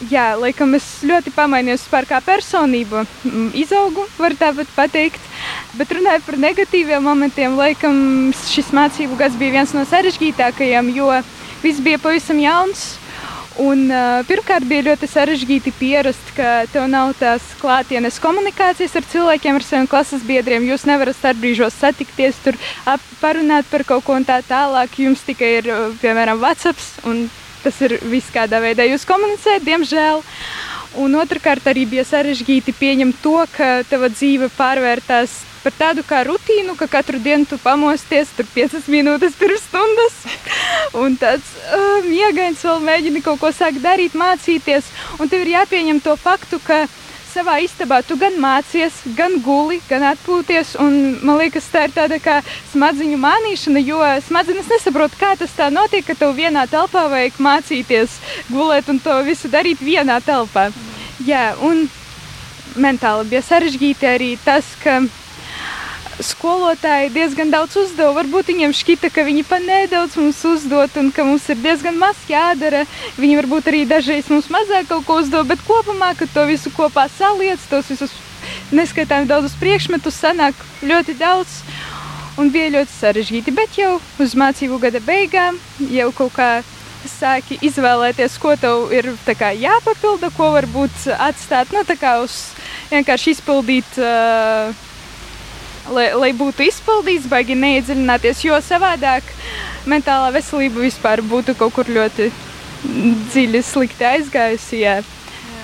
Jā, 0.09 0.31
laikam 0.41 0.73
es 0.73 0.87
ļoti 1.05 1.29
pamainījos 1.35 1.83
par 1.91 2.09
kā 2.09 2.17
personību, 2.25 3.03
mm, 3.05 3.51
izaugu, 3.61 4.07
var 4.17 4.33
tā 4.33 4.49
pat 4.57 4.89
teikt. 4.95 5.21
Bet 5.77 5.93
runājot 5.93 6.25
par 6.25 6.39
negatīviem 6.41 7.05
momentiem, 7.05 7.53
laikam 7.61 8.33
šis 8.41 8.73
mācību 8.73 9.21
gads 9.21 9.37
bija 9.37 9.59
viens 9.59 9.75
no 9.77 9.85
sarežģītākajiem, 9.85 10.89
jo 10.97 11.13
viss 11.61 11.85
bija 11.85 12.01
pavisam 12.01 12.41
jauns 12.41 12.95
Un, 13.62 13.84
uh, 13.93 14.24
pirmkārt, 14.26 14.65
bija 14.65 14.88
ļoti 14.89 15.06
sarežģīti 15.12 15.74
pierast, 15.78 16.32
ka 16.34 16.63
tev 16.71 16.88
nav 16.89 17.12
tās 17.19 17.43
klātienes 17.62 18.17
komunikācijas 18.24 18.95
ar 18.97 19.06
cilvēkiem, 19.12 19.60
ar 19.60 19.65
saviem 19.65 19.89
klases 19.91 20.24
biedriem. 20.26 20.65
Jūs 20.65 20.88
nevarat 20.89 21.19
starpbrīžos 21.19 21.78
satikties, 21.78 22.39
tur 22.41 22.58
parunāt 23.21 23.69
par 23.69 23.86
kaut 23.86 24.08
ko 24.08 24.17
un 24.17 24.26
tā 24.26 24.39
tālāk. 24.47 24.97
Jums 25.06 25.21
tikai 25.28 25.52
ir, 25.60 25.69
piemēram, 26.02 26.41
WhatsApp, 26.41 26.82
un 27.06 27.28
tas 27.62 27.78
ir 27.86 28.00
viss, 28.10 28.34
kādā 28.34 28.63
veidā 28.63 28.88
jūs 28.89 29.06
komunicējat, 29.06 29.67
diemžēl. 29.67 30.26
Un 30.99 31.15
otrkārt, 31.15 31.63
arī 31.71 31.86
bija 31.88 32.04
sarežģīti 32.04 32.73
pieņemt 32.75 33.21
to, 33.23 33.38
ka 33.56 33.80
tava 33.88 34.10
dzīve 34.12 34.49
pārvērtās 34.58 35.38
par 35.63 35.75
tādu 35.77 36.04
kā 36.04 36.23
rutīnu, 36.27 36.75
ka 36.75 36.88
katru 36.91 37.19
dienu 37.21 37.45
tu 37.47 37.60
pamosties 37.62 38.34
tur 38.36 38.47
5 38.56 38.89
minūtes 38.91 39.38
pirms 39.39 39.63
stundas. 39.69 40.17
Un 41.04 41.15
tāds 41.21 41.54
uh, 41.62 42.01
miegains 42.08 42.63
vēl 42.65 42.82
mēģini 42.84 43.21
kaut 43.23 43.39
ko 43.39 43.54
sākt 43.56 43.80
darīt, 43.84 44.17
mācīties. 44.17 44.89
Un 45.21 45.32
tev 45.32 45.45
ir 45.45 45.54
jāpieņem 45.56 46.01
to 46.04 46.17
faktu, 46.19 46.60
ka 46.65 46.84
savā 47.32 47.58
istabā 47.63 48.02
tu 48.06 48.17
gan 48.20 48.36
mācies, 48.41 48.96
gan 49.17 49.38
guli, 49.46 49.80
gan 49.89 50.04
atpūties. 50.12 50.76
Un, 50.84 50.98
man 51.24 51.39
liekas, 51.41 51.70
tā 51.72 51.86
ir 51.88 51.96
tāda 51.96 52.20
kā 52.24 52.39
smadziņu 52.74 53.20
mānīšana, 53.22 53.84
jo 53.86 54.02
smadzenes 54.28 54.70
nesaprot, 54.72 55.15
kā 55.20 55.34
tas 55.39 55.56
tā 55.58 55.72
notiek, 55.74 56.06
ka 56.08 56.17
tev 56.20 56.36
vienā 56.38 56.67
telpā 56.72 57.08
vajag 57.12 57.39
mācīties, 57.41 58.20
gulēt 58.52 58.91
un 58.91 59.00
to 59.04 59.17
visu 59.28 59.52
darīt 59.52 59.84
vienā 59.84 60.20
telpā. 60.26 60.70
Jā, 61.26 61.52
un 61.63 61.88
mentāli 62.80 63.30
bija 63.32 63.44
sarežģīti 63.46 64.08
arī 64.08 64.32
tas, 64.46 64.67
ka 64.84 65.02
skolotāji 66.25 67.12
diezgan 67.13 67.51
daudz 67.53 67.75
uzdeva. 67.81 68.13
Varbūt 68.19 68.51
viņiem 68.51 68.73
šķita, 68.75 69.12
ka 69.13 69.25
viņi 69.27 69.43
pa 69.47 69.60
nedaudz 69.63 70.17
mums 70.19 70.41
uzdot 70.47 70.97
un 71.01 71.12
ka 71.13 71.25
mums 71.27 71.47
ir 71.51 71.60
diezgan 71.62 71.97
maz 71.99 72.19
jādara. 72.29 72.86
Viņi 73.19 73.39
varbūt 73.41 73.71
arī 73.71 73.86
dažreiz 73.89 74.29
mums 74.31 74.49
mazāk 74.53 74.89
kaut 74.89 75.05
ko 75.07 75.19
uzdod, 75.21 75.49
bet 75.49 75.63
kopumā, 75.67 76.13
kad 76.17 76.31
to 76.34 76.45
visu 76.49 76.73
kopā 76.75 77.07
saliec, 77.17 77.62
tos 77.69 77.89
visus 77.91 78.13
neskaitām 78.73 79.27
daudzus 79.29 79.57
priekšmetus, 79.62 80.19
sanāk 80.21 80.57
ļoti 80.81 81.17
daudz. 81.19 81.62
Un 82.39 82.49
bija 82.49 82.71
ļoti 82.77 82.93
sarežģīti, 82.95 83.51
bet 83.53 83.75
jau 83.77 83.97
uz 84.23 84.38
mācību 84.39 84.79
gada 84.81 85.01
beigām 85.03 85.57
jau 85.91 86.07
kaut 86.15 86.31
kā 86.38 86.51
sāki 87.10 87.57
izvēlēties, 87.65 88.38
ko 88.41 88.53
tev 88.60 88.93
ir 88.95 89.10
kā, 89.38 89.51
jāpapilda, 89.57 90.31
ko 90.38 90.51
varbūt 90.55 91.10
atstāt, 91.17 91.73
nu, 91.75 91.84
tā 91.86 91.97
kā 91.99 92.15
uz 92.23 92.38
vienkārši 92.91 93.36
izpildīt 93.36 93.99
uh, 93.99 94.71
lai, 95.93 96.08
lai 96.17 96.32
būtu 96.38 96.65
izpildīts, 96.67 97.30
baigi 97.32 97.58
neiedziļināties, 97.60 98.43
jo 98.47 98.58
savādāk 98.63 99.27
mentālā 99.89 100.32
veselība 100.36 100.84
vispār 100.86 101.23
būtu 101.25 101.56
kaut 101.60 101.75
kur 101.75 101.89
ļoti 101.89 102.32
dziļi 103.32 103.63
slikti 103.65 104.08
aizgājusi. 104.08 104.82
Jā. 104.82 104.99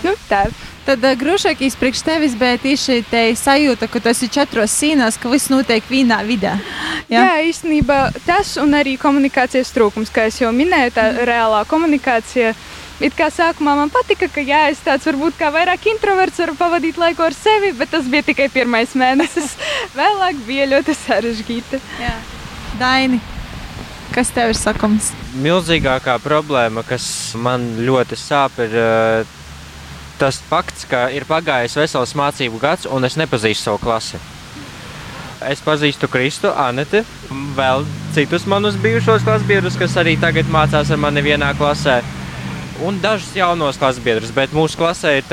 Nu, 0.05 0.13
tā. 0.29 0.47
Tad 0.87 1.03
uh, 1.03 1.17
grūšākais 1.19 1.75
priekš 1.75 2.03
tevis 2.07 2.35
bija 2.39 2.59
tieši 2.63 3.01
tā 3.11 3.25
sajūta, 3.35 3.89
ka 3.91 3.99
tu 3.99 4.11
esi 4.13 4.29
četros 4.31 4.71
sīnās, 4.71 5.17
ka 5.19 5.27
viss 5.31 5.51
notiek 5.51 5.83
vienā 5.91 6.21
vidē. 6.23 6.53
Jā? 7.11 7.25
Jā, 7.25 7.33
īstenībā 7.49 7.99
tas 8.27 8.55
un 8.61 8.77
arī 8.77 8.95
komunikācijas 9.01 9.73
trūkums, 9.75 10.13
kā 10.13 10.29
jau 10.31 10.53
minēju, 10.55 10.95
tā 10.95 11.09
mm. 11.11 11.25
reālā 11.27 11.63
komunikācija. 11.67 12.53
Uh, 12.55 12.86
It 12.97 13.13
kā 13.13 13.27
sākumā 13.29 13.75
man 13.77 13.91
patika, 13.93 14.25
ka 14.25 14.41
jā, 14.41 14.63
es 14.71 14.79
tāds 14.81 15.05
varbūt 15.05 15.35
kā 15.37 15.51
vairāk 15.53 15.83
introverts 15.91 16.39
varu 16.41 16.55
pavadīt 16.57 16.97
laiku 16.97 17.27
ar 17.27 17.35
sevi, 17.37 17.69
bet 17.77 17.91
tas 17.93 18.07
bija 18.09 18.25
tikai 18.25 18.47
pirmais 18.49 18.95
mēnesis. 18.97 19.53
Vēlāk 19.99 20.39
bija 20.47 20.65
ļoti 20.71 20.95
sarežģīti. 20.97 21.81
Jā. 22.01 22.15
Daini, 22.81 23.21
kas 24.15 24.33
tev 24.33 24.55
ir 24.55 24.57
sakums? 24.57 25.11
Milzīgākā 25.37 26.17
problēma, 26.25 26.81
kas 26.89 27.05
man 27.37 27.69
ļoti 27.85 28.17
sāp, 28.17 28.57
ir 28.65 28.73
uh, 28.81 29.37
tas 30.17 30.41
fakts, 30.49 30.89
ka 30.89 31.05
ir 31.13 31.29
pagājis 31.29 31.77
vesels 31.77 32.17
mācību 32.17 32.65
gads, 32.65 32.89
un 32.89 33.05
es 33.05 33.21
nepazīstu 33.21 33.69
savu 33.69 33.85
klasi. 33.85 34.17
Es 35.45 35.61
pazīstu 35.61 36.09
Kristu, 36.09 36.49
Aneti, 36.49 37.03
vēl 37.29 37.85
citus 38.17 38.49
manus 38.49 38.79
bijušos 38.81 39.21
klasbiedrus, 39.21 39.77
kas 39.77 39.93
arī 40.01 40.17
tagad 40.17 40.49
mācās 40.49 40.89
ar 40.89 40.97
mani 40.97 41.21
vienā 41.21 41.53
klasē 41.59 42.01
un 42.85 42.99
dažus 43.01 43.33
jaunos 43.35 43.79
klases 43.79 44.03
biedrus, 44.03 44.33
bet 44.35 44.53
mūsu 44.55 44.77
klasē 44.77 45.17
ir 45.19 45.25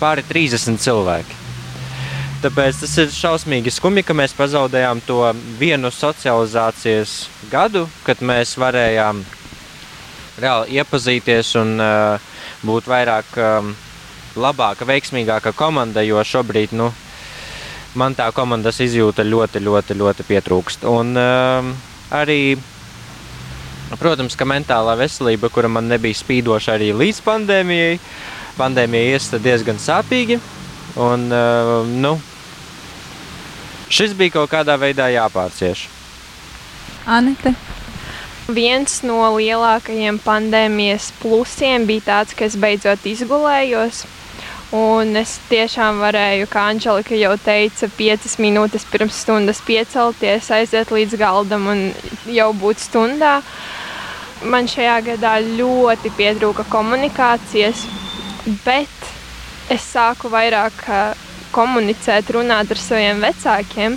pāri 0.00 0.24
30 0.28 0.78
cilvēki. 0.82 1.42
Tāpēc 2.44 2.82
tas 2.82 2.92
ir 3.00 3.08
šausmīgi 3.10 3.72
skumji, 3.72 4.04
ka 4.04 4.14
mēs 4.14 4.34
pazaudējām 4.36 5.00
to 5.06 5.22
vienu 5.58 5.88
socializācijas 5.90 7.14
gadu, 7.50 7.86
kad 8.04 8.20
mēs 8.20 8.52
varējām 8.60 9.24
reāli 10.36 10.76
iepazīties 10.76 11.54
un 11.62 11.80
uh, 11.80 12.28
būt 12.66 12.90
vairāk 12.92 13.38
um, 13.40 13.72
labāka, 14.36 14.84
veiksmīgāka 14.84 15.54
komanda, 15.56 16.04
jo 16.04 16.20
šobrīd 16.20 16.76
nu, 16.76 16.90
man 17.96 18.14
tā 18.14 18.28
komandas 18.36 18.82
izjūta 18.84 19.24
ļoti, 19.24 19.64
ļoti, 19.64 19.96
ļoti 19.96 20.26
pietrūkst. 20.28 20.84
Un 20.92 21.16
um, 21.16 21.72
arī, 22.12 22.58
protams, 23.94 24.34
ka 24.38 24.46
mentālā 24.48 24.96
veselība, 24.98 25.50
kura 25.52 25.70
man 25.70 25.86
nebija 25.90 26.18
spīdoša 26.18 26.74
arī 26.74 26.90
līdz 26.96 27.20
pandēmijai, 27.26 27.98
pandēmija 28.58 29.14
iesta 29.14 29.38
diezgan 29.42 29.78
sāpīgi. 29.82 30.40
Un, 30.96 31.28
uh, 31.28 31.86
nu, 31.86 32.16
šis 33.92 34.16
bija 34.16 34.38
kaut 34.38 34.50
kādā 34.54 34.78
veidā 34.80 35.10
jāpārcieš. 35.12 35.86
Anita. 37.06 37.52
Viens 38.46 39.00
no 39.02 39.18
lielākajiem 39.34 40.20
pandēmijas 40.22 41.10
plusiem 41.20 41.86
bija 41.86 42.04
tāds, 42.10 42.34
ka 42.34 42.46
es 42.46 42.54
beidzot 42.58 43.06
izgulējos. 43.06 44.04
Un 44.74 45.14
es 45.14 45.36
tiešām 45.46 46.00
varēju, 46.02 46.48
kā 46.50 46.64
Anģelika 46.72 47.14
jau 47.14 47.36
teica, 47.38 47.86
piecas 47.94 48.34
minūtes 48.42 48.86
pirms 48.90 49.20
stundas 49.22 49.60
piecelties, 49.62 50.50
aiziet 50.50 50.90
līdz 50.90 51.14
galdam 51.20 51.68
un 51.70 51.84
jau 52.26 52.48
būt 52.50 52.82
stundā. 52.82 53.36
Man 54.42 54.66
šajā 54.66 54.96
gadā 55.12 55.36
ļoti 55.44 56.10
pietrūka 56.18 56.66
komunikācijas, 56.72 57.84
bet 58.66 59.70
es 59.70 59.86
sāku 59.86 60.32
vairāk 60.34 60.82
komunicēt, 61.54 62.34
runāt 62.34 62.74
ar 62.74 62.82
saviem 62.82 63.22
vecākiem 63.22 63.94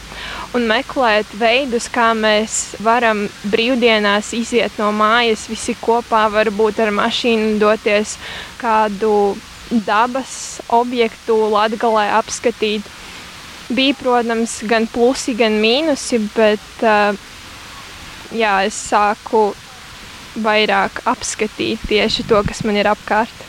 un 0.53 0.70
meklēt 0.70 1.34
veidus, 1.41 1.89
kā 1.91 2.11
mēs 2.13 2.78
varam 2.86 3.26
brīvdienās 3.49 4.36
iziet 4.38 4.78
no 4.78 4.93
mājas 4.95 5.49
visi 5.49 5.74
kopā, 5.82 6.28
varbūt 6.30 6.86
ar 6.86 6.93
mašīnu 6.95 7.57
doties 7.61 8.20
kādu 8.61 9.34
dabas 9.70 10.61
objektu 10.74 11.38
Latgalē 11.53 12.09
apskatīt. 12.20 12.86
Bija, 13.70 13.95
protams, 13.99 14.59
gan 14.65 14.88
plusi, 14.89 15.36
gan 15.38 15.59
mīnusi, 15.61 16.17
bet 16.34 16.86
uh, 16.86 17.13
jā, 18.34 18.55
es 18.65 18.78
sāku 18.89 19.51
vairāk 20.41 21.03
apskatīt 21.09 21.86
tieši 21.89 22.26
to, 22.30 22.41
kas 22.47 22.63
man 22.65 22.80
ir 22.82 22.89
apkārt. 22.89 23.45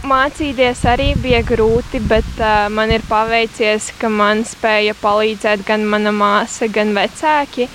Mācīties 0.00 0.80
arī 0.88 1.10
bija 1.20 1.42
grūti, 1.44 2.00
bet 2.08 2.28
uh, 2.40 2.70
man 2.72 2.92
ir 2.94 3.04
paveicies, 3.08 3.90
ka 4.00 4.08
man 4.08 4.46
spēja 4.48 4.94
palīdzēt 4.96 5.66
gan 5.68 5.84
mana 5.84 6.12
māsa, 6.14 6.70
gan 6.72 6.94
vecāki. 6.96 7.68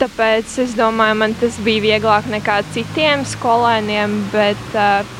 Tāpēc 0.00 0.58
es 0.60 0.76
domāju, 0.76 1.16
man 1.22 1.32
tas 1.40 1.56
bija 1.64 1.86
vieglāk 1.86 2.28
nekā 2.32 2.60
citiem 2.74 3.24
skolēniem, 3.28 4.18
bet 4.32 4.76
uh, 4.76 5.19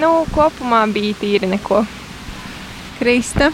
nu, 0.00 0.10
kopumā 0.34 0.84
bija 0.92 1.16
tīri 1.20 1.48
neko. 1.50 1.84
Krista. 2.98 3.52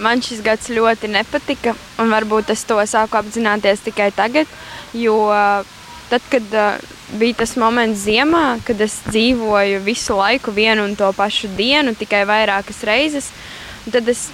Man 0.00 0.20
šis 0.20 0.42
gads 0.44 0.68
ļoti 0.68 1.08
nepatika, 1.08 1.72
un 2.02 2.10
varbūt 2.12 2.52
es 2.52 2.66
to 2.68 2.76
sāku 2.84 3.16
apzināties 3.16 3.80
tikai 3.86 4.10
tagad, 4.12 4.50
jo 4.92 5.16
tad, 6.10 6.20
kad 6.28 6.52
uh, 6.52 6.96
bija 7.16 7.40
tas 7.40 7.54
moments 7.56 8.04
ziemā, 8.04 8.58
kad 8.66 8.80
es 8.84 8.98
dzīvoju 9.08 9.80
visu 9.86 10.18
laiku 10.18 10.52
vienu 10.52 10.84
un 10.84 10.96
to 10.98 11.08
pašu 11.16 11.48
dienu, 11.56 11.94
tikai 11.96 12.26
vairākas 12.28 12.82
reizes, 12.84 13.30
tad 13.88 14.08
es 14.12 14.26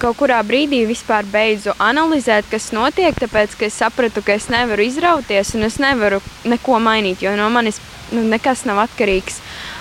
kaut 0.00 0.16
kurā 0.16 0.40
brīdī 0.46 0.80
vispār 0.88 1.26
beidzu 1.28 1.74
analizēt, 1.78 2.48
kas 2.50 2.70
notiek, 2.72 3.14
tāpēc 3.14 3.56
ka 3.60 3.68
es 3.68 3.76
sapratu, 3.82 4.24
ka 4.24 4.34
es 4.38 4.48
nevaru 4.52 4.86
izrauties 4.88 5.54
un 5.58 5.68
es 5.68 5.76
nevaru 5.82 6.22
neko 6.48 6.80
mainīt, 6.80 7.22
jo 7.22 7.34
no 7.36 7.50
manis 7.52 7.80
nu, 8.10 8.24
nekas 8.32 8.64
nav 8.68 8.80
atkarīgs. 8.86 9.40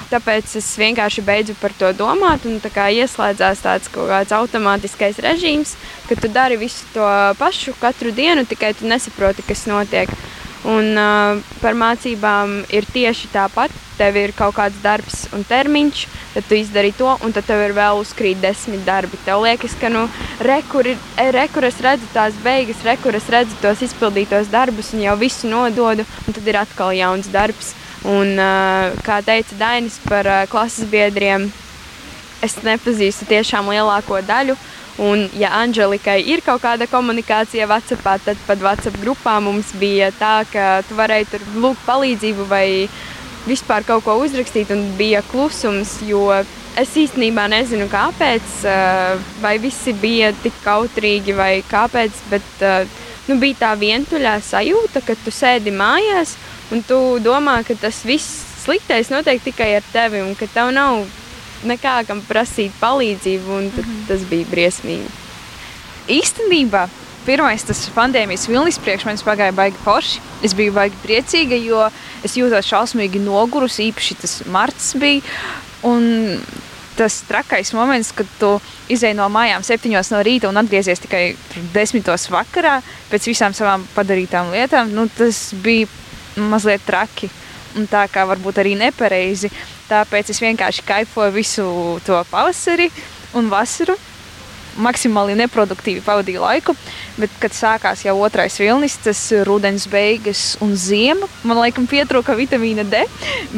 Tāpēc 0.10 0.55
es 0.57 0.68
vienkārši 0.82 1.22
beidzu 1.22 1.53
par 1.62 1.74
to 1.78 1.91
domāt, 1.93 2.45
un 2.49 2.57
tā 2.64 2.88
ieslēdzās 2.89 3.62
tāds 3.62 3.91
kaut 3.93 4.10
kāds 4.10 4.34
automātiskais 4.34 5.22
režīms, 5.22 5.76
ka 6.10 6.18
tu 6.18 6.32
dari 6.34 6.57
visu 6.57 6.88
to 6.95 7.05
pašu 7.38 7.76
katru 7.78 8.10
dienu, 8.10 8.47
tikai 8.49 8.74
tu 8.74 8.89
nesaproti, 8.89 9.45
kas 9.45 9.68
notiek. 9.70 10.10
Un 10.68 10.97
uh, 10.99 11.38
par 11.62 11.78
mācībām 11.78 12.66
ir 12.76 12.88
tieši 12.89 13.30
tāpat. 13.32 13.72
Tev 13.99 14.16
ir 14.16 14.32
kaut 14.36 14.55
kāds 14.55 14.80
darbs 14.80 15.26
un 15.36 15.43
termiņš, 15.43 16.01
tad 16.34 16.45
tu 16.47 16.55
izdari 16.55 16.93
to, 16.95 17.10
un 17.24 17.34
tad 17.36 17.45
tev 17.47 17.62
ir 17.66 17.74
vēl 17.76 17.99
uzkrīt 17.99 18.39
desmit 18.39 18.86
darbi. 18.88 19.20
Tev 19.26 19.43
liekas, 19.43 19.76
ka, 19.80 19.91
nu, 19.91 20.05
rekur, 20.43 20.88
rekur 21.36 21.68
es 21.68 21.80
redzu 21.84 22.07
tās 22.14 22.38
beigas, 22.43 22.80
rekur 22.88 23.16
es 23.20 23.28
redzu 23.32 23.60
tos 23.60 23.84
izpildītos 23.84 24.51
darbus, 24.51 24.93
un 24.95 25.03
jau 25.03 25.18
visu 25.20 25.51
nododu, 25.51 26.07
un 26.26 26.39
tad 26.39 26.47
ir 26.47 26.60
atkal 26.64 26.95
jauns 26.95 27.28
darbs. 27.32 27.76
Un, 28.08 28.38
kā 29.04 29.20
teica 29.26 29.58
Dainis 29.60 29.97
par 30.08 30.28
klases 30.52 30.88
biedriem, 30.88 31.50
es 32.45 32.56
nepazīstu 32.64 33.28
tiešām 33.28 33.72
lielāko 33.74 34.22
daļu. 34.24 34.56
Un, 35.00 35.30
ja 35.39 35.54
Anģelikai 35.62 36.18
ir 36.28 36.41
kaut 36.43 36.60
kāda 36.64 36.88
komunikācija 36.91 37.68
WhatsApp, 37.72 38.04
tad 38.26 38.39
pat 38.47 38.60
WhatsApp 38.60 39.00
grupā 39.00 39.38
mums 39.43 39.72
bija 39.80 40.10
tā, 40.12 40.41
ka 40.52 40.82
tu 40.88 40.97
varēji 40.97 41.30
tur 41.32 41.45
lūgt 41.64 41.86
palīdzību 41.88 42.47
vai 42.50 42.66
vispār 43.47 43.86
kaut 43.88 44.04
ko 44.04 44.18
uzrakstīt, 44.20 44.72
un 44.76 44.84
bija 45.00 45.24
klusums. 45.32 46.02
Es 46.80 46.91
īstenībā 47.00 47.47
nezinu, 47.52 47.88
kāpēc, 47.91 48.60
vai 49.43 49.56
visi 49.60 49.95
bija 49.95 50.34
tik 50.43 50.60
kautrīgi 50.64 51.36
vai 51.36 51.54
kāpēc, 51.68 52.20
bet 52.32 52.66
nu, 53.30 53.39
bija 53.39 53.62
tā 53.64 53.72
vientuļā 53.80 54.36
sajūta, 54.43 55.04
ka 55.08 55.16
tu 55.24 55.32
sēdi 55.32 55.72
mājās 55.76 56.36
Un 56.70 56.84
tu 56.86 57.17
domā, 57.24 57.59
ka 57.65 57.74
tas 57.80 58.03
viss 58.05 58.43
sliktais 58.63 59.09
notiek 59.09 59.41
tikai 59.41 59.72
ar 59.80 59.86
tevi 59.93 60.22
un 60.22 60.36
ka 60.38 60.45
tev 60.53 60.70
nav 60.76 61.05
nekā 61.65 61.95
kam 62.07 62.22
prasīt 62.28 62.76
palīdzību, 62.80 63.49
un 63.57 63.67
mm 63.67 63.80
-hmm. 63.80 64.07
tas 64.07 64.22
bija 64.30 64.45
briesmīgi. 64.51 65.09
Īstenībā 66.09 66.88
pirmais 67.26 67.63
tas 67.63 67.89
pandēmijas 67.95 68.47
vilnis 68.47 68.80
priekš 68.80 69.05
manis 69.05 69.24
pagāja 69.24 69.53
baigi 69.55 69.78
forši. 69.84 70.22
Es 70.43 70.53
biju 70.53 70.74
baigi 70.74 70.95
priecīga, 71.03 71.55
jo 71.55 71.89
es 72.24 72.38
jūtos 72.38 72.65
šausmīgi 72.65 73.20
nogurus, 73.20 73.80
īpaši 73.80 74.15
tas 74.22 74.41
marts 74.45 74.93
bija. 74.95 75.22
Un 75.84 76.39
tas 76.95 77.22
trakais 77.28 77.74
moments, 77.74 78.11
kad 78.11 78.28
tu 78.39 78.49
izēji 78.91 79.15
no 79.15 79.30
mājām 79.32 79.63
septiņos 79.63 80.11
no 80.11 80.20
rīta 80.26 80.49
un 80.49 80.57
atgriezies 80.57 80.99
tikai 80.99 81.36
desmitos 81.74 82.28
vakarā 82.34 82.82
pēc 83.11 83.30
visām 83.32 83.55
savām 83.55 83.86
padarītām 83.95 84.51
lietām, 84.51 84.91
nu, 84.91 85.07
tas 85.17 85.53
bija 85.63 85.88
mazliet 86.39 86.85
traki 86.87 87.29
un 87.77 87.87
tā 87.89 88.05
kā 88.11 88.25
varbūt 88.29 88.61
arī 88.61 88.75
nepareizi. 88.79 89.51
Tāpēc 89.89 90.31
es 90.33 90.41
vienkārši 90.41 90.85
kaifoju 90.85 91.33
visu 91.33 91.65
to 92.05 92.21
pavasari 92.31 92.89
un 93.37 93.49
vasaru. 93.51 93.97
Maksimāli 94.79 95.33
neproduktīvi 95.35 95.99
pavadīju 96.05 96.39
laiku, 96.39 96.75
bet, 97.19 97.31
kad 97.41 97.51
sākās 97.51 98.05
jau 98.05 98.13
otrais 98.23 98.53
vilnis, 98.61 98.95
tas 99.03 99.19
rudens 99.43 99.89
beigas 99.91 100.53
un 100.63 100.75
ziema, 100.77 101.27
man 101.43 101.59
laikam 101.59 101.87
pietrūka 101.89 102.37
vitamīna 102.37 102.85
D, 102.87 103.01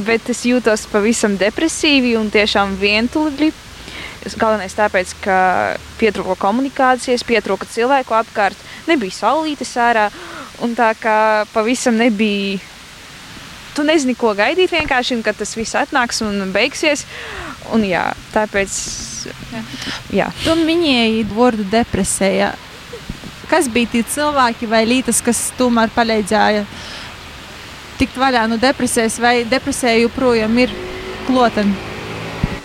bet 0.08 0.32
es 0.34 0.42
jūtos 0.48 0.88
pavisam 0.90 1.36
depresīvi 1.38 2.16
un 2.18 2.32
tiešām 2.34 2.74
vientuļi. 2.82 3.52
Galvenais 4.40 4.74
tāpēc, 4.78 5.14
ka 5.22 5.38
pietrūka 6.00 6.40
komunikācijas, 6.42 7.28
pietrūka 7.28 7.70
cilvēku 7.70 8.18
apkārt, 8.18 8.58
nebija 8.90 9.20
saulītes 9.20 9.76
ārā, 9.78 10.10
un 10.64 10.74
tā 10.80 10.94
kā 10.98 11.20
pavisam 11.54 12.00
nebija 12.02 12.71
tu 13.76 13.86
nezini, 13.88 14.16
ko 14.18 14.34
gaidīt 14.38 14.74
vienkārši, 14.74 15.22
kad 15.26 15.38
tas 15.40 15.54
viss 15.58 15.78
atnāks 15.80 16.22
un 16.26 16.52
beigsies. 16.54 17.06
Un, 17.72 17.86
jā, 17.88 18.10
tāpēc, 18.34 18.74
jā. 20.16 20.28
Tu 20.44 20.56
minēji 20.66 21.28
vārdu 21.32 21.66
depresija. 21.72 22.52
Kas 23.52 23.68
bija 23.72 23.92
tie 23.92 24.02
cilvēki 24.08 24.68
vai 24.72 24.86
lietas, 24.88 25.20
kas 25.24 25.50
tomēr 25.60 25.92
palīdzēja 25.96 26.66
tikt 28.00 28.18
vaļā 28.18 28.48
no 28.50 28.58
depresijas, 28.58 29.20
vai 29.22 29.42
depresija 29.46 30.00
joprojām 30.02 30.56
ir 30.64 30.74
klotami? 31.28 31.76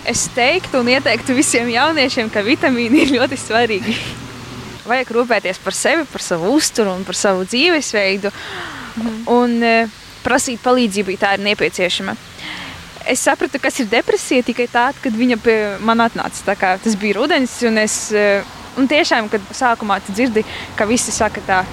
Es 0.06 0.28
teiktu 0.30 0.80
un 0.80 0.88
ieteiktu 0.88 1.34
visiem 1.34 1.68
jauniešiem, 1.72 2.30
ka 2.30 2.44
vitamīni 2.46 3.02
ir 3.02 3.16
ļoti 3.18 3.38
svarīgi. 3.42 3.96
Vajag 4.86 5.10
rūpēties 5.16 5.58
par 5.64 5.74
sevi, 5.74 6.04
par 6.06 6.22
savu 6.22 6.52
uzturu 6.54 6.92
un 6.94 7.02
par 7.04 7.18
savu 7.18 7.42
dzīvesveidu. 7.42 8.30
Mm. 8.96 9.16
Un, 9.34 9.56
prasīt 10.26 10.62
palīdzību, 10.64 11.14
ja 11.14 11.22
tā 11.22 11.32
ir 11.36 11.46
nepieciešama. 11.46 12.16
Es 13.06 13.22
sapratu, 13.22 13.60
kas 13.62 13.78
ir 13.78 13.90
depresija 13.90 14.42
tikai 14.42 14.66
tad, 14.70 14.98
kad 15.02 15.14
viņa 15.14 15.38
pie 15.38 15.56
manis 15.86 16.16
atnāca. 16.16 16.56
Tas 16.82 16.98
bija 16.98 17.20
rudens, 17.20 17.54
un 17.68 17.78
es 17.78 17.98
eh, 18.10 18.42
un 18.76 18.90
tiešām, 18.90 19.30
kad 19.30 19.44
sākumā 19.54 20.00
dzirdi, 20.08 20.42
ka 20.78 20.88
visi 20.88 21.14
saka 21.14 21.44
tā. 21.46 21.64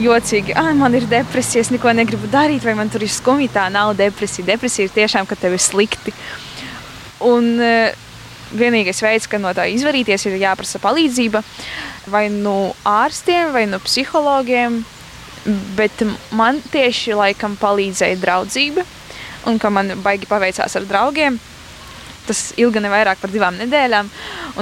Jocīgi, 0.00 0.54
ah, 0.56 0.70
man 0.72 0.94
ir 0.96 1.04
depresija, 1.04 1.60
es 1.60 1.68
neko 1.68 1.90
negribu 1.92 2.24
darīt, 2.32 2.64
vai 2.64 2.72
man 2.74 2.88
tur 2.88 3.02
ir 3.04 3.10
skumji. 3.12 3.50
Tā 3.52 3.66
nav 3.70 3.92
depresija. 3.98 4.46
Depresija 4.48 4.88
ir 4.88 4.94
tiešām, 4.94 5.28
ka 5.28 5.36
tev 5.36 5.52
ir 5.52 5.60
slikti. 5.60 6.14
Un, 7.28 7.50
uh, 7.60 7.92
vienīgais 8.56 9.02
veids, 9.04 9.28
kā 9.28 9.40
no 9.40 9.52
tā 9.56 9.66
izvairīties, 9.72 10.26
ir 10.28 10.40
jāprasa 10.40 10.80
palīdzība 10.82 11.42
vai 12.12 12.26
nu 12.32 12.72
ārstiem, 12.88 13.52
vai 13.54 13.66
nu 13.70 13.80
psihologiem. 13.82 14.82
Bet 15.76 16.04
man 16.30 16.60
tieši 16.70 17.16
laikam 17.18 17.56
palīdzēja 17.58 18.20
draudzība, 18.22 18.84
un 19.50 19.58
ka 19.58 19.70
man 19.74 19.96
baigi 20.04 20.28
paveicās 20.30 20.76
ar 20.78 20.86
draugiem. 20.86 21.38
Tas 22.22 22.52
ilga 22.60 22.78
ne 22.78 22.90
vairāk 22.92 23.18
par 23.18 23.32
divām 23.34 23.56
nedēļām, 23.58 24.10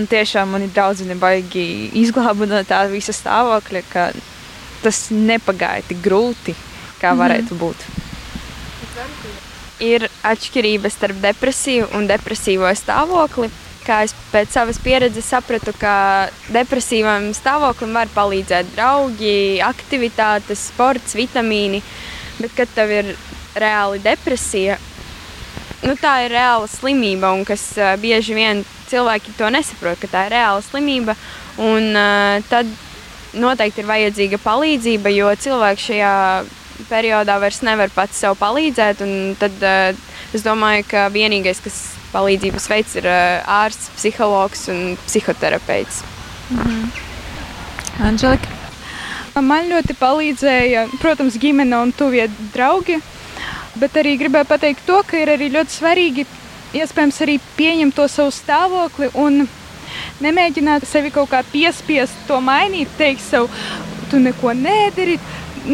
un 0.00 0.06
tiešām 0.08 0.54
mani 0.54 0.70
draugi 0.72 1.04
baigi 1.20 1.64
izglāba 2.00 2.48
no 2.48 2.62
tā 2.64 2.86
visa 2.88 3.12
stāvokļa, 3.12 3.82
ka 3.92 4.06
tas 4.80 5.10
nepagāja 5.12 5.84
tik 5.90 6.00
grūti, 6.00 6.56
kā 7.00 7.12
mhm. 7.12 7.20
varētu 7.20 7.54
mm 7.54 7.60
būt. 7.60 7.88
Ir 9.80 10.08
atšķirība 10.28 10.90
starp 10.92 11.20
depresiju 11.20 11.86
un 11.96 12.08
depresīvo 12.08 12.68
stāvokli 12.76 13.48
kā 13.84 14.02
es 14.06 14.14
pēc 14.32 14.52
savas 14.54 14.78
pieredzes 14.82 15.28
sapratu, 15.32 15.74
ka 15.78 16.28
depresīvam 16.52 17.30
stāvoklim 17.36 17.96
var 17.96 18.10
palīdzēt 18.14 18.74
draugi, 18.74 19.60
aktivitātes, 19.64 20.68
sports, 20.70 21.16
vitamīni. 21.18 21.82
Bet, 22.40 22.54
kad 22.56 22.70
tev 22.74 22.92
ir 22.94 23.14
reāli 23.58 24.00
depresija, 24.02 24.78
nu, 25.84 25.96
tā 26.00 26.20
ir 26.24 26.34
reāla 26.34 26.68
slimība, 26.70 27.32
un 27.36 27.44
kas 27.48 27.72
bieži 28.00 28.36
vien 28.36 28.64
cilvēki 28.90 29.36
to 29.38 29.50
nesaprot, 29.52 30.00
ka 30.00 30.10
tā 30.10 30.26
ir 30.28 30.36
reāla 30.36 30.62
slimība. 30.64 31.16
Un, 31.60 31.90
uh, 31.94 32.40
tad 32.50 32.68
noteikti 33.36 33.82
ir 33.82 33.90
vajadzīga 33.90 34.40
palīdzība, 34.42 35.12
jo 35.14 35.30
cilvēks 35.44 35.86
šajā 35.90 36.14
periodā 36.88 37.36
vairs 37.42 37.60
nevar 37.66 37.92
pats 37.94 38.22
sev 38.22 38.36
palīdzēt. 38.40 39.04
Tad 39.40 39.64
uh, 39.64 40.04
es 40.34 40.46
domāju, 40.46 40.86
ka 40.90 41.08
vienīgais, 41.12 41.62
kas 41.64 41.80
palīdzības 42.12 42.68
veids 42.70 42.96
ir 43.00 43.06
uh, 43.10 43.42
ārsts, 43.60 43.90
psihologs 43.96 44.68
un 44.72 44.96
psihoterapeits. 45.06 46.02
-hmm. 46.50 46.90
Anželika? 48.06 48.48
Man 49.40 49.70
ļoti 49.70 49.94
palīdzēja, 49.94 50.88
protams, 51.00 51.38
ģimene 51.38 51.76
un 51.78 51.92
tuvie 51.92 52.26
draugi, 52.52 52.98
bet 53.78 53.94
arī 53.96 54.16
gribēju 54.18 54.44
pateikt 54.44 54.86
to, 54.86 55.02
ka 55.06 55.16
ir 55.16 55.28
arī 55.28 55.48
ļoti 55.54 55.76
svarīgi 55.76 56.26
iespējams 56.76 57.20
arī 57.24 57.38
pieņemt 57.56 57.94
to 57.94 58.06
savu 58.08 58.30
stāvokli 58.34 59.10
un 59.14 59.46
nemēģināt 60.20 60.86
sevi 60.86 61.10
kaut 61.14 61.30
kā 61.30 61.42
piespiest 61.52 62.26
to 62.28 62.40
mainīt, 62.40 62.90
teikt 62.98 63.22
sev, 63.24 63.48
tu 64.10 64.18
neko 64.18 64.52
nedari, 64.58 65.18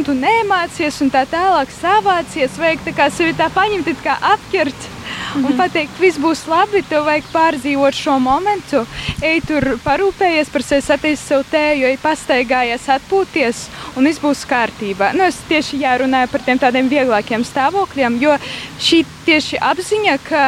tu 0.05 0.15
nemācies 0.17 1.01
un 1.05 1.11
tā 1.13 1.25
tālāk 1.31 1.73
savācies, 1.73 2.61
vajag 2.61 2.85
tā 2.85 2.95
kā 2.97 3.09
sevi 3.11 3.37
tā 3.37 3.49
paņemt, 3.55 3.93
kā 4.05 4.19
apķert. 4.35 4.96
Un 5.37 5.57
pateikt, 5.59 5.99
viss 6.01 6.21
būs 6.21 6.45
labi, 6.49 6.81
tev 6.89 7.05
vajag 7.07 7.27
pārdzīvot 7.33 7.97
šo 7.97 8.17
momentu. 8.23 8.83
Ej 9.25 9.43
tur, 9.49 9.67
parūpējies 9.85 10.53
par 10.53 10.65
sevi, 10.65 10.85
satiesi 10.87 11.23
sev 11.23 11.45
tēju, 11.51 11.91
ej 11.91 11.99
pastaigājies, 12.03 12.87
atpūties, 12.97 13.67
un 13.97 14.09
viss 14.09 14.23
būs 14.23 14.47
kārtībā. 14.49 15.13
Nu, 15.17 15.27
es 15.29 15.41
tieši 15.51 15.83
jārunāju 15.83 16.33
par 16.33 16.47
tiem 16.47 16.63
tādiem 16.63 16.89
vieglākiem 16.93 17.45
stāvokļiem, 17.45 18.17
jo 18.23 18.39
šī 18.81 19.03
tieši 19.27 19.61
apziņa, 19.73 20.17
ka 20.25 20.47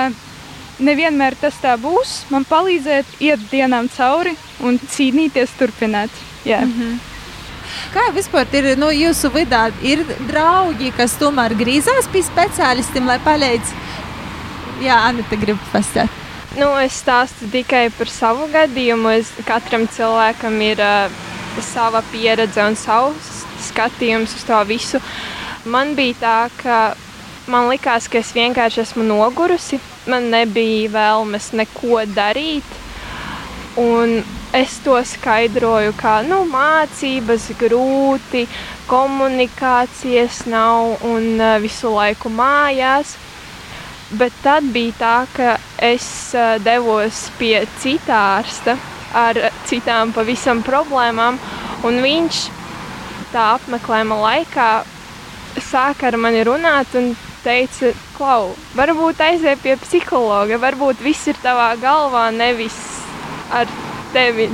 nevienmēr 0.79 1.37
tas 1.41 1.59
tā 1.61 1.75
būs, 1.81 2.23
man 2.33 2.47
palīdzēja 2.49 3.05
iet 3.29 3.45
dienām 3.53 3.91
cauri 3.93 4.37
un 4.65 4.79
cīnīties, 4.79 5.55
turpināt. 5.59 6.11
Jā. 6.45 6.65
Mm 6.65 6.73
-hmm. 6.73 6.99
Kā 7.93 8.11
vispār 8.15 8.47
ir 8.53 8.79
nu, 8.79 8.89
jūsu 8.91 9.31
vidū? 9.31 9.73
Ir 9.83 10.05
draugi, 10.29 10.93
kas 10.97 11.17
tomēr 11.21 11.55
grīzās 11.55 12.09
pie 12.13 12.23
speciālistiem, 12.23 13.07
lai 13.07 13.19
palīdzētu 13.19 14.08
Jā, 14.79 14.95
Anita 15.09 15.35
grib 15.35 15.59
pastāstīt. 15.73 16.27
Nu, 16.59 16.69
es 16.81 16.97
stāstu 17.03 17.49
tikai 17.53 17.89
par 17.95 18.09
savu 18.11 18.47
gadījumu. 18.53 19.11
Es, 19.19 19.33
katram 19.47 19.89
cilvēkam 19.91 20.55
ir 20.65 20.81
uh, 20.83 21.19
sava 21.63 22.01
pieredze 22.13 22.63
un 22.63 22.79
savs 22.79 23.43
skatījums 23.69 24.37
uz 24.39 24.47
to 24.47 24.59
visu. 24.69 25.01
Man 25.69 25.93
bija 25.99 26.17
tā, 26.23 26.37
ka 26.63 26.79
man 27.51 27.69
likās, 27.73 28.07
ka 28.09 28.23
es 28.23 28.33
vienkārši 28.37 28.85
esmu 28.87 29.07
nogurusi. 29.07 29.81
Man 30.09 30.31
nebija 30.33 30.93
vēlmes 30.95 31.53
neko 31.59 32.05
darīt. 32.15 32.77
Un 33.79 34.21
es 34.57 34.79
to 34.83 34.97
skaidroju, 35.05 35.93
ka 35.99 36.21
nu, 36.27 36.45
mācības 36.49 37.51
grūti, 37.61 38.47
komunikācijas 38.89 40.45
nav 40.51 41.03
un 41.07 41.35
uh, 41.37 41.57
visu 41.63 41.93
laiku 41.99 42.31
mājās. 42.31 43.19
Bet 44.11 44.33
tad 44.41 44.65
bija 44.73 44.95
tā, 44.97 45.17
ka 45.37 45.57
es 45.85 46.33
devos 46.65 47.27
pie 47.37 47.67
cita 47.83 48.17
ārsta 48.39 48.79
ar 49.13 49.41
citām 49.69 50.15
pavisam 50.17 50.63
problēmām, 50.65 51.37
un 51.85 52.01
viņš 52.05 52.39
tā 53.33 53.45
apmeklējuma 53.59 54.17
laikā 54.23 54.69
sāka 55.61 56.09
ar 56.09 56.17
mani 56.21 56.41
runāt 56.49 56.95
un 56.97 57.13
teica, 57.45 57.93
Klau, 58.19 58.55
varbūt 58.75 59.21
aiziet 59.23 59.61
pie 59.63 59.77
psihologa, 59.79 60.57
varbūt 60.59 61.05
viss 61.05 61.29
ir 61.31 61.37
tavā 61.39 61.69
galvā, 61.79 62.25
nevis 62.35 62.75
ar 63.55 63.69
tevi. 64.11 64.49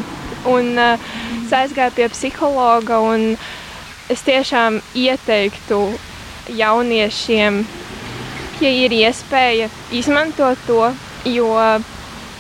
Un 0.45 0.75
uh, 0.77 1.07
es 1.39 1.55
aizgāju 1.57 1.95
pie 1.97 2.11
psihologa, 2.13 2.99
un 3.01 3.39
es 4.13 4.21
tiešām 4.27 4.83
ieteiktu 5.01 5.79
jauniešiem 6.53 7.63
ja 8.63 8.71
ir 8.71 8.93
iespēja 8.95 9.69
izmantot 9.93 10.59
to, 10.69 10.93
jo 11.25 11.51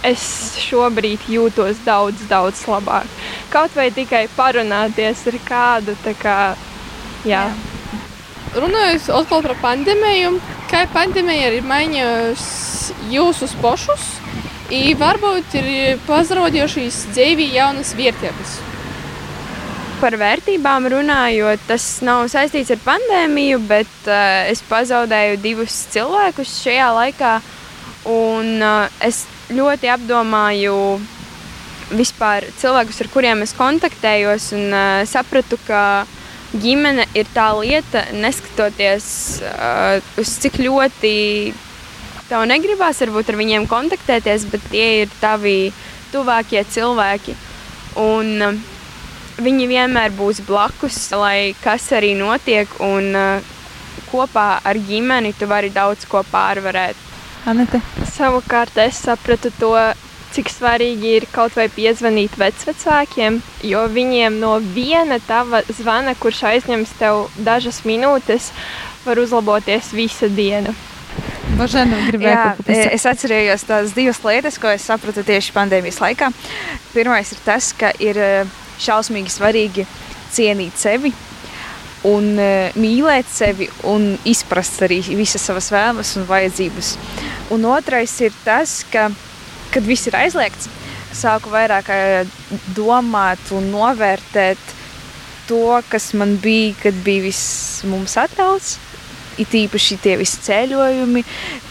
es 0.04 0.24
šobrīd 0.60 1.28
jūtos 1.32 1.80
daudz, 1.86 2.26
daudz 2.28 2.64
labāk. 2.68 3.08
Kaut 3.52 3.72
vai 3.76 3.88
tikai 3.94 4.26
parunāties 4.36 5.24
ar 5.30 5.38
kādu. 5.48 5.96
Kā, 6.20 6.38
jā. 7.24 7.46
Jā. 7.46 7.46
Runājot 8.54 9.08
atkal 9.10 9.42
par 9.42 9.56
pandēmiju, 9.62 10.36
kā 10.70 10.84
pandēmija 10.94 11.48
ir 11.56 11.64
mainījusi 11.66 12.94
jūsu 13.10 13.48
pošus, 13.62 14.04
un 14.70 15.00
varbūt 15.00 15.58
ir 15.58 15.98
pazarodījušas 16.06 17.00
dzīvi 17.16 17.50
jaunas 17.56 17.90
vērtības 17.98 18.54
par 20.05 20.18
vērtībām 20.20 20.84
runājot, 20.92 21.62
tas 21.64 21.84
nav 22.05 22.26
saistīts 22.28 22.74
ar 22.74 22.80
pandēmiju, 22.84 23.61
bet 23.64 23.92
uh, 24.05 24.44
es 24.50 24.61
pazaudēju 24.68 25.38
divus 25.40 25.78
cilvēkus 25.94 26.59
šajā 26.61 26.88
laikā. 26.98 27.30
Un, 28.12 28.50
uh, 28.61 28.98
es 29.00 29.22
ļoti 29.48 29.88
apdomāju 29.94 30.74
vispār 31.96 32.44
cilvēkus, 32.61 33.00
ar 33.00 33.11
kuriem 33.14 33.46
es 33.46 33.57
kontaktējos, 33.57 34.50
un 34.59 34.76
uh, 34.76 35.07
sapratu, 35.09 35.57
ka 35.64 36.05
ģimene 36.52 37.09
ir 37.16 37.32
tā 37.32 37.48
lieta, 37.57 38.05
neskatoties 38.12 39.09
uh, 39.40 40.05
uz 40.20 40.34
cik 40.44 40.61
ļoti 40.66 41.14
tev 42.28 42.44
negribās 42.52 43.00
varbūt 43.07 43.32
ar 43.32 43.40
viņiem 43.40 43.64
kontaktēties, 43.72 44.44
bet 44.52 44.68
tie 44.68 44.86
ir 45.07 45.18
tavi 45.24 45.72
tuvākie 46.12 46.61
cilvēki. 46.76 47.40
Un, 48.05 48.36
uh, 48.50 48.74
viņi 49.39 49.68
vienmēr 49.70 50.14
būs 50.14 50.43
blakus, 50.47 50.99
lai 51.16 51.55
kas 51.62 51.91
arī 51.97 52.14
notiek, 52.18 52.70
un 52.85 53.11
uh, 53.18 53.53
kopā 54.11 54.61
ar 54.64 54.78
ģimeni 54.78 55.35
tu 55.39 55.49
vari 55.51 55.72
daudz 55.74 56.07
ko 56.11 56.22
pārvarēt. 56.30 56.99
Anete. 57.51 57.80
Savukārt 58.14 58.78
es 58.80 59.03
sapratu 59.05 59.51
to, 59.59 59.74
cik 60.35 60.51
svarīgi 60.51 61.12
ir 61.18 61.26
kaut 61.32 61.55
vai 61.59 61.68
piezvanīt 61.70 62.39
vecvecākiem, 62.41 63.39
jo 63.68 63.85
viņiem 63.93 64.41
no 64.41 64.57
viena 64.74 65.20
tava 65.22 65.62
zvana, 65.68 66.16
kurš 66.18 66.43
aizņems 66.55 66.97
tev 66.99 67.28
dažas 67.47 67.85
minūtes, 67.87 68.51
var 69.05 69.20
uzlaboties 69.22 69.93
visa 69.95 70.30
diena. 70.32 70.74
Božena, 71.55 72.01
Jā, 72.18 72.57
es 72.66 73.05
atcerējos 73.07 73.62
tās 73.68 73.93
divas 73.95 74.18
lietas, 74.24 74.57
ko 74.59 74.72
es 74.74 74.87
sapratu 74.89 75.22
tieši 75.22 75.53
pandēmijas 75.55 76.01
laikā. 76.03 76.32
Pirmais 76.95 77.30
ir 77.30 77.43
tas, 77.45 77.70
ka 77.78 77.93
ir 78.03 78.18
šausmīgi 78.81 79.33
svarīgi 79.33 79.87
cienīt 80.35 80.79
sevi 80.81 81.12
un 82.05 82.35
uh, 82.37 82.75
mīlēt 82.77 83.29
sevi 83.31 83.68
un 83.89 84.14
izprast 84.29 84.83
arī 84.85 85.01
visas 85.14 85.45
savas 85.47 85.70
vēlmes 85.72 86.14
un 86.20 86.29
vajadzības. 86.29 86.95
Un 87.55 87.66
otrais 87.68 88.14
ir 88.25 88.33
tas, 88.45 88.83
ka, 88.93 89.11
kad 89.72 89.87
viss 89.89 90.09
ir 90.09 90.16
aizliegts, 90.18 90.68
sāku 91.14 91.53
vairāk 91.53 91.91
domāt 92.75 93.53
un 93.55 93.70
novērtēt 93.72 94.72
to, 95.49 95.81
kas 95.89 96.12
man 96.18 96.37
bija, 96.43 96.75
kad 96.83 96.99
bija 97.05 97.27
viss 97.29 97.85
mums 97.89 98.16
atļauts. 98.20 98.79
It 99.43 99.51
īpaši 99.51 99.99
tie 99.99 100.14
visi 100.14 100.39
ceļojumi, 100.47 101.25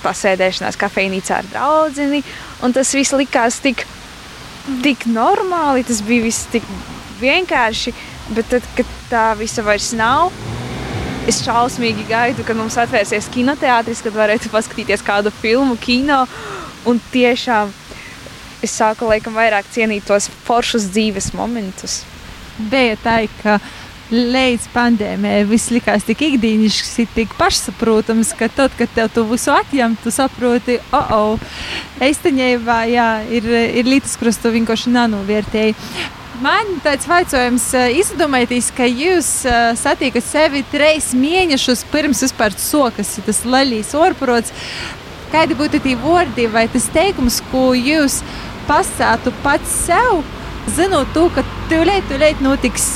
pasēdēšanās 0.04 0.78
kafejnīcā 0.82 1.38
ar 1.40 1.48
draugu. 1.52 2.20
Tas 2.76 2.92
viss 2.96 3.16
likās 3.16 3.62
tik, 3.64 3.86
tik 4.84 5.08
normāli, 5.10 5.84
tas 5.88 6.02
bija 6.06 6.26
viss 6.26 6.48
tik 6.52 6.66
vienkārši, 7.22 7.94
bet 8.36 8.50
tad, 8.52 8.66
kad 8.78 8.98
tā 9.12 9.26
visa 9.40 9.64
vairs 9.66 9.92
nav, 9.98 10.32
es 11.28 11.40
šausmīgi 11.44 12.08
gaidu, 12.10 12.44
kad 12.48 12.58
mums 12.60 12.78
atvērsies 12.80 13.30
kinoteātris, 13.34 14.04
kad 14.04 14.16
varētu 14.16 14.52
paskatīties 14.52 15.06
kādu 15.06 15.32
filmu 15.42 15.78
kino. 15.80 16.24
Un 16.90 17.00
tiešām 17.14 17.72
es 18.64 18.74
sāku 18.76 19.08
laikam 19.08 19.36
vairāk 19.38 19.70
cienīt 19.72 20.08
tos 20.08 20.28
foršus 20.48 20.90
dzīves 20.92 21.32
momentus. 21.38 22.02
Bija 22.58 22.98
tā, 23.00 23.16
ka 23.40 23.58
līdz 24.12 24.68
pandēmijai 24.74 25.46
viss 25.48 25.72
likās 25.74 26.04
tik 26.08 26.22
ikdienišķs, 26.28 26.96
tik 27.16 27.36
pašsaprotams, 27.40 28.34
ka 28.38 28.50
tad, 28.52 28.74
kad 28.78 28.92
tev 28.96 29.12
to 29.14 29.24
visu 29.30 29.54
atņem, 29.54 29.96
tu 30.04 30.12
saproti, 30.14 30.80
oh, 30.94 31.14
oh, 31.16 31.46
īstenībā 32.04 32.84
jā, 32.92 33.08
ir, 33.32 33.48
ir 33.80 33.88
lietas, 33.88 34.18
kuras 34.20 34.42
tu 34.42 34.52
vienkārši 34.54 34.94
nenovērtēji. 34.94 35.78
Man 36.44 36.80
tāds 36.84 37.06
jautājums, 37.08 37.70
izdomājieties, 38.02 38.72
ka 38.76 38.88
jūs 38.90 39.28
satiekat 39.80 40.26
sevi 40.26 40.64
trīs 40.72 41.12
mēnešus 41.16 41.86
pirms 41.94 42.24
vispār 42.26 42.56
sokas 42.60 43.14
tas 43.24 43.44
leļīs 43.48 43.94
orprots. 43.96 44.52
Kādi 45.32 45.56
būtu 45.58 45.80
tie 45.82 45.94
vārdi 45.98 46.50
vai 46.52 46.66
tas 46.74 46.90
teikums, 46.94 47.40
ko 47.52 47.72
jūs 47.78 48.20
pasātu 48.68 49.32
pats 49.46 49.72
sev, 49.86 50.26
zinot 50.76 51.14
to, 51.16 51.30
ka 51.34 51.46
tūlīt, 51.72 52.10
tūlīt 52.12 52.44
notiks 52.44 52.90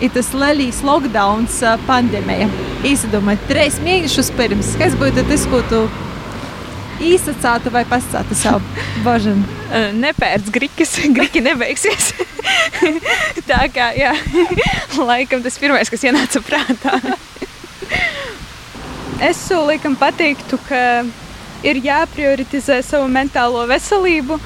uh, 0.00 0.12
tas 0.14 0.32
leļīs 0.36 0.82
lockdowns 0.86 1.60
uh, 1.64 1.76
pandēmija. 1.88 2.48
Izdomājiet, 2.88 3.48
trīs 3.50 3.80
mēnešus 3.84 4.32
pirms, 4.38 4.74
kas 4.80 4.96
būtu 5.00 5.26
tas, 5.28 5.44
ko 5.50 5.60
tu 5.70 5.84
īsacātu 7.04 7.72
vai 7.72 7.84
pasātu 7.88 8.36
savu 8.36 8.60
bažanu? 9.04 9.44
Nepērts 10.02 10.52
grikas, 10.52 10.96
griki 11.16 11.42
nebeigsies. 11.44 12.12
Tā 13.50 13.64
kā, 13.72 13.90
jā, 13.98 14.14
laikam 14.98 15.44
tas 15.44 15.58
pirmais, 15.60 15.90
kas 15.92 16.04
ienāca 16.08 16.42
prātā. 16.44 16.96
Es 19.20 19.42
laikam 19.52 19.98
pateiktu, 20.00 20.56
ka 20.64 21.04
ir 21.66 21.80
jāprioritizē 21.84 22.78
savu 22.84 23.08
mentālo 23.12 23.66
veselību, 23.68 24.38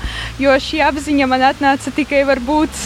jo 0.43 0.55
šī 0.67 0.83
apziņa 0.89 1.29
man 1.31 1.47
atnāca 1.53 1.93
tikai 1.95 2.25
varbūt 2.27 2.83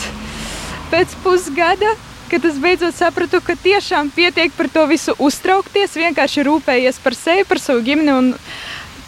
pēc 0.93 1.17
pusgada. 1.25 1.95
Kad 2.29 2.45
es 2.45 2.59
beidzot 2.61 2.93
sapratu, 2.93 3.39
ka 3.41 3.55
tiešām 3.57 4.11
pietiek 4.13 4.53
par 4.53 4.69
to 4.69 4.83
visu 4.91 5.15
uztraukties, 5.17 5.95
vienkārši 5.97 6.43
rūpējies 6.45 6.99
par 7.01 7.15
sevi, 7.17 7.47
par 7.49 7.61
savu 7.63 7.81
ģimeni. 7.87 8.35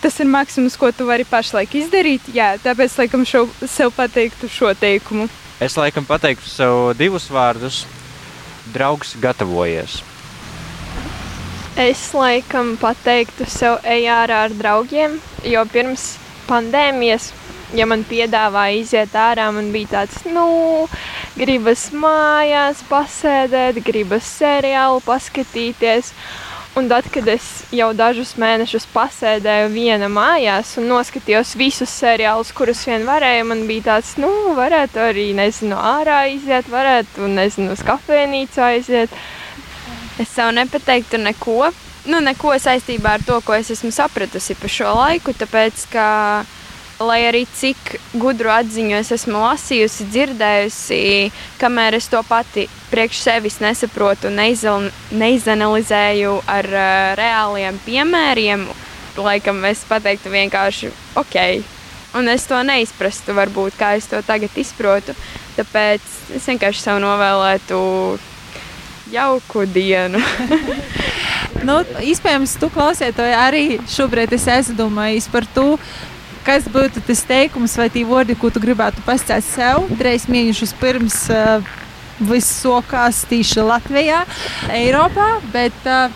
Tas 0.00 0.16
ir 0.22 0.28
maksimums, 0.32 0.78
ko 0.80 0.88
tu 0.96 1.04
vari 1.04 1.26
pašlaik 1.28 1.74
izdarīt. 1.82 2.30
Jā, 2.32 2.54
tāpēc 2.64 2.94
laikam 2.96 3.26
šo, 3.28 3.42
sev 3.68 3.92
pateiktu 3.92 4.48
šo 4.48 4.72
teikumu. 4.72 5.28
Es 5.60 5.76
laikam 5.76 6.06
pateiktu 6.08 6.48
sev 6.48 6.94
divus 6.96 7.28
vārdus: 7.28 7.82
draugs, 8.72 9.12
gatavojies. 9.20 9.98
Es 11.76 12.06
laikam 12.16 12.78
pateiktu 12.80 13.44
sev, 13.44 13.76
ej 13.84 14.08
ārā 14.08 14.46
ar 14.46 14.56
draugiem, 14.56 15.20
jo 15.44 15.66
pirms 15.68 16.14
pandēmijas, 16.48 17.30
ja 17.76 17.86
man 17.86 18.04
piedāvāja 18.08 18.78
iziet 18.80 19.16
ārā, 19.16 19.48
man 19.54 19.70
bija 19.74 19.94
tāds, 20.00 20.22
nu, 20.26 20.88
gribas 21.38 21.88
mājās 21.94 22.84
pasēdēt, 22.90 23.82
gribas 23.86 24.28
seriālu 24.40 25.02
paskatīties. 25.06 26.14
Un 26.78 26.86
tad, 26.86 27.08
kad 27.10 27.26
es 27.26 27.46
jau 27.74 27.88
dažus 27.98 28.36
mēnešus 28.38 28.84
pasēdēju 28.92 29.72
viena 29.72 30.06
mājās 30.06 30.76
un 30.78 30.86
noskatījos 30.92 31.56
visus 31.58 31.90
seriālus, 31.90 32.52
kurus 32.54 32.84
vien 32.86 33.02
varēju, 33.08 33.48
man 33.50 33.64
bija 33.66 33.88
tāds, 33.88 34.12
nu, 34.22 34.30
varētu 34.54 35.02
arī, 35.02 35.26
nezinu, 35.34 35.74
ārā 35.74 36.22
iziet, 36.30 36.70
varētu, 36.70 37.26
nezinu, 37.26 37.74
uz 37.74 37.82
kafejnīcu 37.86 38.62
aiziet. 38.68 39.18
Es 40.22 40.30
sev 40.30 40.54
nepateiktu 40.54 41.18
neko. 41.18 41.72
Nu, 42.06 42.22
neko 42.22 42.54
saistībā 42.62 43.18
ar 43.18 43.26
to, 43.26 43.40
ko 43.44 43.58
es 43.58 43.72
esmu 43.74 43.90
sapratusi 43.92 44.54
par 44.56 44.72
šo 44.72 44.94
laiku, 44.94 45.34
tāpēc, 45.36 45.84
ka, 45.90 46.06
lai 47.00 47.22
arī 47.24 47.46
cik 47.48 47.94
gudru 48.20 48.50
atziņu 48.52 48.98
es 48.98 49.08
esmu 49.14 49.40
lasījusi, 49.40 50.04
dzirdējusi, 50.12 50.98
kamēr 51.60 51.96
es 51.96 52.08
to 52.12 52.20
pati 52.28 52.66
priekš 52.90 53.22
sevis 53.24 53.56
nesaprotu 53.62 54.28
neizanalizēju 54.34 56.34
ar 56.44 56.68
uh, 56.68 57.14
reāliem 57.18 57.78
piemēriem, 57.86 58.66
laikam 59.16 59.64
es 59.70 59.84
pateiktu 59.88 60.32
vienkārši 60.34 60.92
ok. 61.20 61.36
Un 62.18 62.28
es 62.28 62.44
to 62.50 62.58
neizprastu, 62.66 63.32
varbūt 63.38 63.78
kā 63.78 63.94
es 63.96 64.06
to 64.10 64.18
tagad 64.26 64.50
izprotu. 64.58 65.14
Tāpēc 65.54 66.02
es 66.36 66.48
vienkārši 66.50 66.82
sev 66.82 66.98
novēlētu 67.04 67.78
jauku 69.14 69.62
dienu. 69.70 70.18
nu, 71.68 71.76
iespējams, 72.02 72.56
tu 72.60 72.66
klausētoji 72.74 73.34
arī 73.36 73.64
šobrīd 73.90 74.34
es 74.34 74.48
esmu 74.50 74.74
domājis 74.82 75.30
par 75.30 75.46
to, 75.54 75.78
kas 76.46 76.66
būtu 76.70 77.02
tas 77.06 77.22
teikums 77.28 77.76
vai 77.78 77.88
tie 77.92 78.04
vārdi, 78.08 78.36
ko 78.38 78.50
tu 78.52 78.62
gribētu 78.62 79.04
pastāstīt 79.06 79.48
sev 79.50 79.90
trīs 80.00 80.26
mēnešus 80.30 80.74
pirms 80.80 81.18
uh, 81.34 81.60
viss 82.20 82.60
sokās 82.62 83.24
tīši 83.30 83.64
Latvijā, 83.64 84.24
Eiropā. 84.74 85.28
Bet 85.54 85.86
uh, 85.88 86.08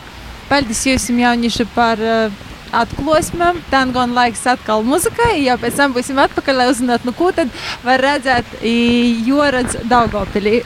paldies 0.50 0.84
jums, 0.86 1.08
jaunieši, 1.08 1.68
par 1.74 2.00
uh, 2.00 2.42
atklāsmēm. 2.74 3.60
Tā 3.72 3.84
gan 3.94 4.14
laiks 4.16 4.44
atkal 4.50 4.84
muzikai, 4.86 5.38
jau 5.44 5.56
pēc 5.60 5.78
tam 5.80 5.94
būsim 5.96 6.20
atpakaļ, 6.24 6.60
lai 6.60 6.68
uzzinātu, 6.72 7.08
nu, 7.08 7.16
ko 7.16 7.30
tad 7.36 7.52
var 7.84 8.02
redzēt 8.02 8.58
Jorads 8.64 9.78
Daugopilī. 9.90 10.60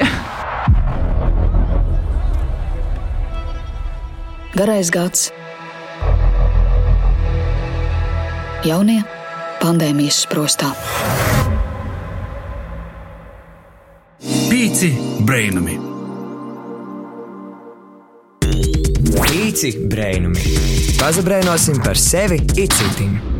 Garais 4.59 4.91
gads. 4.91 5.29
Jaunie 8.67 9.05
pandēmijas 9.63 10.23
sprostā. 10.27 10.73
Pīci 14.49 14.93
brainami! 15.29 15.79
Pīci 19.19 19.75
brainami! 19.91 20.55
Pazabrainosim 20.99 21.83
par 21.85 22.01
sevi 22.01 22.41
itcitim! 22.57 23.38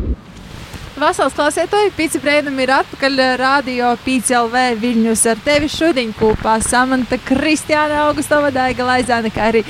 Vasals 0.99 1.31
klausētāji, 1.31 1.93
Pīci 1.95 2.19
Brēnam 2.19 2.57
ir 2.59 2.73
atpakaļ 2.75 3.21
radio 3.39 3.93
Pīci 4.03 4.33
LV 4.35 4.63
Viļņus 4.81 5.21
ar 5.31 5.39
tevi 5.45 5.69
šodien 5.71 6.09
kopā 6.17 6.57
Samanta 6.59 7.15
Kristiāna 7.23 8.01
Augusta 8.09 8.41
Vadaiga 8.43 8.83
Laizāna, 8.83 9.31
kā 9.31 9.45
arī 9.47 9.61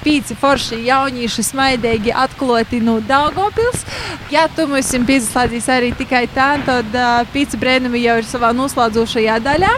Pīci 0.00 0.36
Forši 0.40 0.80
jaunieši 0.86 1.44
smaidīgi 1.50 2.14
atkloti 2.16 2.80
no 2.80 2.96
Daugopils. 3.04 3.84
Ja 4.32 4.46
tu 4.48 4.64
mums 4.70 4.88
esi 4.88 5.02
pieslēdzies 5.10 5.68
arī 5.76 5.92
tikai 5.98 6.24
tā, 6.32 6.54
tad 6.64 6.96
uh, 6.96 7.20
Pīci 7.34 7.60
Brēnam 7.60 7.96
jau 8.00 8.16
ir 8.22 8.28
savā 8.30 8.54
noslēdzošajā 8.56 9.38
daļā. 9.44 9.74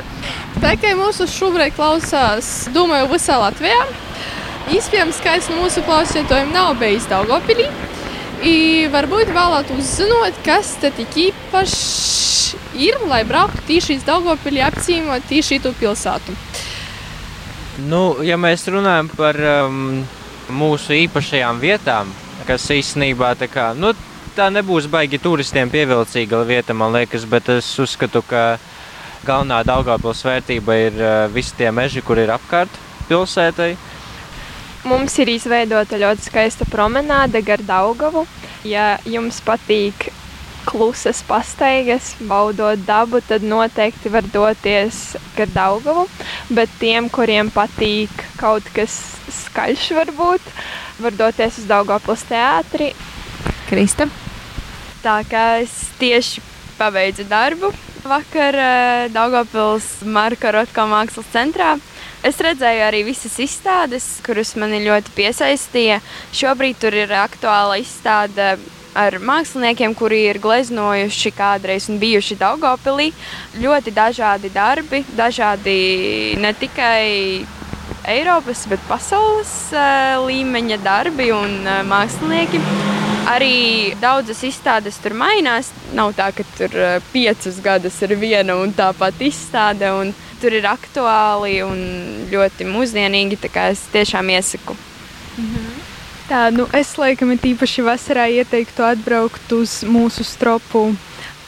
Tā 0.63 0.77
kā 0.79 0.95
mūsu 0.99 1.27
šobrīd 1.27 1.75
klausās, 1.75 2.69
domāju, 2.77 3.11
visā 3.17 3.43
Latvijā. 3.43 3.83
Iespējams, 4.71 5.25
no 5.51 5.65
mūsu 5.65 5.83
klausītājiem 5.83 6.55
nav 6.55 6.77
bijis 6.79 7.11
Daugopilī. 7.11 7.67
I 8.41 8.89
varbūt 8.89 9.29
vēlētu 9.37 9.75
uzzināt, 9.77 10.39
kas 10.47 10.73
te 10.81 10.89
tik 10.97 11.17
īpašs 11.29 12.55
ir, 12.81 12.97
lai 13.11 13.21
brauktu 13.29 13.67
tieši 13.69 13.99
iz 13.99 14.07
Daugavpili 14.07 14.63
apcīmot 14.65 15.27
tieši 15.29 15.59
šo 15.61 15.73
pilsētu. 15.77 16.37
Nu, 17.91 18.21
ja 18.25 18.39
mēs 18.41 18.65
runājam 18.73 19.11
par 19.13 19.37
um, 19.37 20.01
mūsu 20.57 20.97
īpašajām 21.03 21.61
vietām, 21.61 22.09
kas 22.49 22.65
īstenībā 22.73 23.35
tā 23.41 23.51
kā, 23.53 23.71
nu, 23.77 23.93
tā 24.37 24.49
nebūs 24.53 24.89
baigi 24.89 25.21
turistiem 25.21 25.69
pievilcīga 25.69 26.41
vieta, 26.49 26.73
man 26.73 26.97
liekas, 26.97 27.29
bet 27.29 27.53
es 27.53 27.69
uzskatu, 27.83 28.25
ka 28.25 28.57
galvenā 29.29 29.61
Daugavpils 29.69 30.25
vērtība 30.25 30.81
ir 30.87 30.97
uh, 30.97 31.15
visi 31.33 31.59
tie 31.61 31.69
meži, 31.77 32.01
kur 32.01 32.17
ir 32.21 32.33
apkārt 32.33 32.73
pilsētai. 33.11 33.75
Mums 34.89 35.19
ir 35.21 35.29
izveidota 35.29 35.99
ļoti 36.01 36.25
skaista 36.31 36.65
promenāde 36.71 37.43
gar 37.45 37.61
Daugavu. 37.67 38.25
Ja 38.65 38.95
jums 39.05 39.41
patīk 39.45 40.09
klusas 40.65 41.23
pastaigas, 41.27 42.15
baudot 42.29 42.81
dabu, 42.87 43.21
tad 43.25 43.45
noteikti 43.45 44.13
var 44.13 44.25
doties 44.33 45.17
gar 45.37 45.53
Daugavu. 45.53 46.07
Bet 46.49 46.73
tiem, 46.81 47.11
kuriem 47.13 47.53
patīk 47.53 48.25
kaut 48.41 48.67
kas 48.77 48.97
skaļš, 49.41 49.91
varbūt, 49.99 50.49
var 51.05 51.17
doties 51.19 51.61
uz 51.61 51.69
Daugavpils 51.69 52.25
teātri. 52.31 52.93
Krista. 53.69 54.09
Tā 55.05 55.21
kā 55.29 55.45
es 55.63 55.77
tieši 56.01 56.43
pabeidzu 56.81 57.25
darbu 57.29 57.73
vakar 58.05 58.57
Daugavpils 59.13 60.01
Marka 60.05 60.53
Rotko 60.55 60.87
mākslas 60.89 61.29
centrā. 61.33 61.75
Es 62.27 62.37
redzēju 62.45 62.83
arī 62.85 63.01
visas 63.07 63.39
izstādes, 63.41 64.07
kuras 64.27 64.53
mani 64.61 64.83
ļoti 64.85 65.15
piesaistīja. 65.17 66.01
Šobrīd 66.37 66.77
tur 66.83 66.93
ir 66.93 67.15
aktuāla 67.17 67.79
izstāde 67.81 68.59
ar 69.01 69.17
māksliniekiem, 69.25 69.95
kuri 69.97 70.27
ir 70.29 70.41
gleznojuši 70.43 71.33
kādreiz 71.33 71.89
un 71.89 72.01
bijuši 72.03 72.37
Daugopilī. 72.43 73.11
Ļoti 73.63 73.95
dažādi 73.97 74.53
darbi, 74.53 75.01
dažādi 75.17 75.79
ne 76.43 76.53
tikai 76.53 77.47
Eiropas, 78.11 78.67
bet 78.69 78.85
pasaules 78.89 79.53
uh, 79.73 80.21
līmeņa 80.27 80.81
darbi 80.85 81.31
un 81.33 81.61
uh, 81.65 81.81
mākslinieki. 81.89 82.61
Arī 83.31 83.95
daudzas 84.01 84.41
izstādes 84.45 84.97
tur 85.01 85.15
mainās. 85.17 85.69
Nav 85.97 86.15
tā, 86.19 86.31
ka 86.35 86.45
tur 86.57 86.73
eh, 86.75 86.97
piecus 87.13 87.61
gadus 87.63 87.99
ir 88.03 88.17
viena 88.19 88.57
un 88.59 88.73
tā 88.75 88.89
pati 88.97 89.29
izstāde. 89.29 89.91
Un 89.93 90.11
tur 90.41 90.57
ir 90.57 90.67
aktuāli 90.71 91.61
un 91.67 91.81
ļoti 92.33 92.67
mūsdienīgi. 92.69 93.39
Es 93.67 93.85
tiešām 93.93 94.33
iesaku. 94.33 94.77
Tā, 96.31 96.47
nu 96.55 96.69
es 96.77 96.93
laikam 96.95 97.33
īpaši 97.35 97.83
vasarā 97.83 98.29
ieteiktu 98.31 98.85
atbraukt 98.87 99.53
uz 99.57 99.81
mūsu 99.83 100.23
stropu 100.23 100.93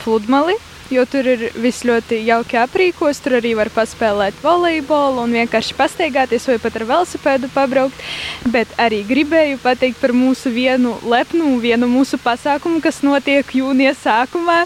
pludmali, 0.01 0.57
jo 0.91 1.05
tur 1.07 1.29
ir 1.31 1.45
viss 1.63 1.85
ļoti 1.87 2.19
jauki 2.27 2.59
aprīkos. 2.59 3.21
Tur 3.23 3.37
arī 3.39 3.53
var 3.55 3.71
paspēlēt 3.71 4.43
volejbolu 4.43 5.23
un 5.23 5.37
vienkārši 5.39 5.79
pastaigāties 5.79 6.49
vai 6.51 6.59
pat 6.65 6.81
ar 6.81 6.87
velosipēdu 6.91 7.53
pabraukt. 7.55 8.03
Bet 8.51 8.75
arī 8.83 9.05
gribēju 9.07 9.63
pateikt 9.63 10.03
par 10.03 10.17
mūsu 10.19 10.51
vienu 10.51 10.97
lepnu, 11.07 11.55
vienu 11.63 11.87
mūsu 11.87 12.19
pasākumu, 12.19 12.83
kas 12.83 13.05
notiek 13.07 13.55
jūnija 13.63 13.95
sākumā. 14.03 14.65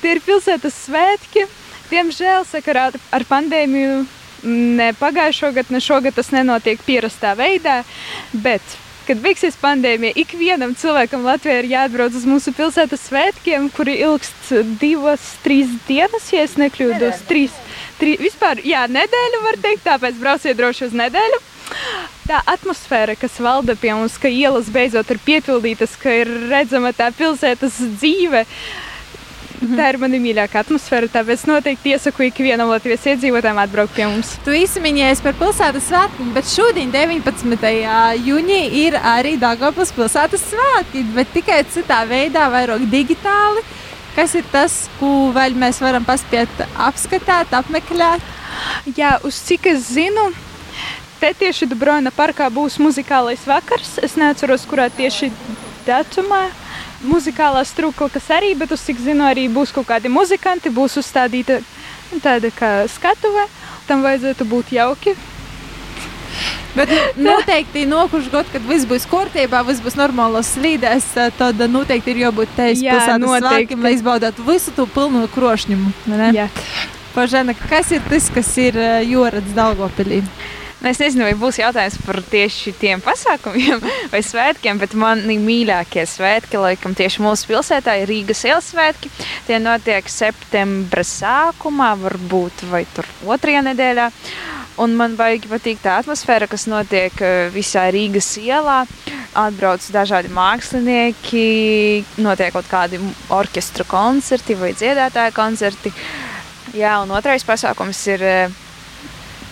Tie 0.00 0.16
ir 0.16 0.24
pilsētas 0.24 0.84
svētki. 0.88 1.44
Diemžēl 1.88 2.44
sakarā 2.48 2.90
ar 3.14 3.24
pandēmiju 3.28 4.02
ne 4.44 4.90
pagājušo 4.98 5.52
gadu, 5.56 5.74
ne 5.74 5.80
šogad 5.82 6.18
tas 6.18 6.30
nenotiek 6.34 6.82
pierastā 6.86 7.34
veidā, 7.38 7.80
bet 8.32 8.62
kad 9.08 9.20
beigsies 9.24 9.56
pandēmija, 9.56 10.12
ikvienam 10.20 10.74
cilvēkam 10.76 11.24
Latvijā 11.24 11.62
ir 11.62 11.70
jāatbrauc 11.70 12.16
uz 12.18 12.26
mūsu 12.28 12.52
pilsētas 12.56 13.06
svētkiem, 13.08 13.70
kuri 13.72 13.96
ilgst 14.04 14.50
divas, 14.82 15.30
trīs 15.44 15.70
dienas, 15.88 16.26
ja 16.34 16.44
es 16.44 16.58
nekļūdos. 16.60 17.22
Trīs, 17.30 17.54
trīs, 18.00 18.20
vispār, 18.20 18.60
jā, 18.68 18.84
nedēļu 18.92 19.40
var 19.46 19.56
teikt, 19.64 19.86
tāpēc 19.86 20.20
brauciet 20.20 20.60
droši 20.60 20.90
uz 20.90 20.98
nedēļu. 21.00 21.40
Tā 22.28 22.42
atmosfēra, 22.52 23.16
kas 23.16 23.40
valda 23.40 23.76
pie 23.80 23.94
mums, 23.96 24.18
ka 24.20 24.28
ielas 24.28 24.68
beidzot 24.72 25.08
ir 25.14 25.22
piepildītas, 25.24 25.96
ka 26.00 26.12
ir 26.20 26.28
redzama 26.52 26.92
tā 26.96 27.08
pilsētas 27.16 27.80
dzīve. 27.96 28.44
Mhm. 29.58 29.74
Tā 29.78 29.88
ir 29.92 29.98
mana 30.02 30.20
mīļākā 30.22 30.62
atmosfēra, 30.62 31.10
tāpēc 31.12 31.44
noteikti 31.50 31.94
iesaku 31.94 32.28
ikvienam 32.28 32.70
Latvijas 32.70 33.06
iedzīvotājam 33.12 33.58
atbraukt 33.62 33.96
pie 33.96 34.06
mums. 34.06 34.36
Tu 34.46 34.54
īsi 34.60 34.82
minējies 34.84 35.22
par 35.24 35.36
pilsētas 35.40 35.88
svētkiem, 35.90 36.30
bet 36.36 36.50
šodien, 36.50 36.92
19. 36.94 37.72
jūnijā, 38.28 38.62
ir 38.84 38.98
arī 39.02 39.34
Dārgopils 39.40 39.94
pilsētas 39.96 40.46
svētki, 40.52 41.04
bet 41.16 41.34
tikai 41.34 41.62
citā 41.74 42.04
veidā, 42.08 42.46
vairāk 42.54 42.86
digitāli. 42.92 43.66
Kas 44.18 44.32
ir 44.34 44.46
tas, 44.50 44.88
ko 44.98 45.30
vēl 45.34 45.54
mēs 45.54 45.78
varam 45.78 46.02
paspēt 46.06 46.64
apskatīt, 46.74 47.52
apmeklēt? 47.54 48.24
Jā, 48.96 49.18
uz 49.26 49.38
cik 49.46 49.68
es 49.70 49.92
zinu, 49.92 50.24
te 51.20 51.30
tieši 51.38 51.68
Dubrovina 51.70 52.10
parkā 52.14 52.48
būs 52.50 52.80
muzikālais 52.82 53.44
vakars. 53.46 53.98
Es 54.02 54.16
neatceros, 54.18 54.66
kurā 54.66 54.88
tieši 54.90 55.30
datumā. 55.86 56.48
Muzikālā 57.06 57.62
struktūra, 57.62 58.10
kas 58.16 58.26
arī, 58.34 58.54
bet 58.58 58.72
uz 58.74 58.82
cik 58.82 58.98
zinu, 59.04 59.22
arī 59.28 59.46
būs 59.52 59.70
kaut 59.74 59.86
kādi 59.86 60.10
muzikanti, 60.10 60.72
būs 60.74 60.98
uzstādīta 60.98 61.60
tāda 62.24 62.50
kā 62.54 62.72
skatuve. 62.90 63.46
Tam 63.86 64.02
vajadzētu 64.02 64.46
būt 64.48 64.72
jauki. 64.74 65.14
Bet 66.76 66.90
noteikti 67.28 67.86
nākošais 67.88 68.32
gads, 68.32 68.52
kad 68.52 68.66
viss 68.68 68.88
būs 68.88 69.06
kārtībā, 69.10 69.62
viss 69.68 69.82
būs 69.84 69.96
normālos 69.98 70.50
slīdēs, 70.56 71.08
tad 71.38 71.62
noteikti 71.70 72.14
ir 72.14 72.24
jābūt 72.26 72.54
tevis 72.58 72.82
pilsētas 72.84 73.46
svētkiem, 73.46 73.82
lai 73.86 73.94
izbaudītu 73.96 74.46
visu 74.46 74.74
to 74.76 74.86
pilnu 74.90 75.26
krošņumu. 75.34 75.94
Pažēna, 77.14 77.54
kas 77.68 77.94
ir 77.94 78.02
tas, 78.10 78.28
kas 78.34 78.50
ir 78.62 78.78
jūras 79.08 79.54
Daugopilī? 79.56 80.22
Nu, 80.78 80.86
es 80.92 81.00
nezinu, 81.02 81.24
vai 81.26 81.34
būs 81.34 81.56
jautājums 81.58 81.96
par 82.06 82.20
tieši 82.30 82.70
tiem 82.78 83.00
pasākumiem 83.02 83.80
vai 84.12 84.20
svētkiem, 84.22 84.78
bet 84.78 84.92
mani 84.94 85.34
mīļākie 85.42 86.04
svētki, 86.06 86.60
laikam, 86.62 86.94
tieši 86.94 87.24
mūsu 87.24 87.48
pilsētā 87.50 87.96
ir 87.98 88.06
Rīgas 88.12 88.44
ielas 88.46 88.68
svētki. 88.70 89.10
Tie 89.48 89.58
notiek 89.58 90.06
septembra 90.12 91.02
sākumā, 91.02 91.96
varbūt 92.04 92.62
vai 92.70 92.84
tur 92.94 93.08
otrajā 93.26 93.64
nedēļā. 93.66 94.06
Un 94.78 94.94
man 94.94 95.16
baigi 95.18 95.50
patīk 95.50 95.82
tā 95.82 95.96
atmosfēra, 95.98 96.46
kas 96.46 96.68
notiek 96.70 97.18
visā 97.50 97.88
Rīgas 97.90 98.30
ielā. 98.38 98.84
Atbrauc 99.38 99.82
dažādi 99.94 100.30
mākslinieki, 100.34 101.42
notiek 102.22 102.54
kaut 102.54 102.70
kādi 102.70 103.02
orķestra 103.34 103.82
koncerti 103.90 104.54
vai 104.58 104.70
dziedātāju 104.78 105.34
koncerti. 105.34 105.92
Jā, 106.78 107.00
un 107.02 107.10
otrais 107.18 107.42
pasākums 107.46 108.06
ir 108.14 108.26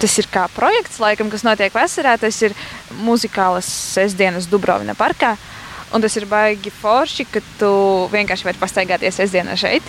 Tas 0.01 0.19
ir 0.21 0.29
kā 0.29 0.45
projekts, 0.53 1.01
laikam, 1.01 1.31
kas 1.33 1.45
notiek 1.47 1.73
vasarā. 1.75 2.17
Tas 2.21 2.41
ir 2.45 2.57
muzikālas 3.01 3.69
sestdienas 3.97 4.49
Dubrovina 4.51 4.97
parkā. 4.99 5.37
Un 5.95 6.03
tas 6.03 6.17
ir 6.19 6.27
baigi 6.27 6.73
forši, 6.75 7.25
ka 7.31 7.41
tu 7.61 7.71
vienkārši 8.13 8.49
vari 8.49 8.61
pastaigāties 8.61 9.21
sestdienā 9.21 9.55
šeit. 9.57 9.87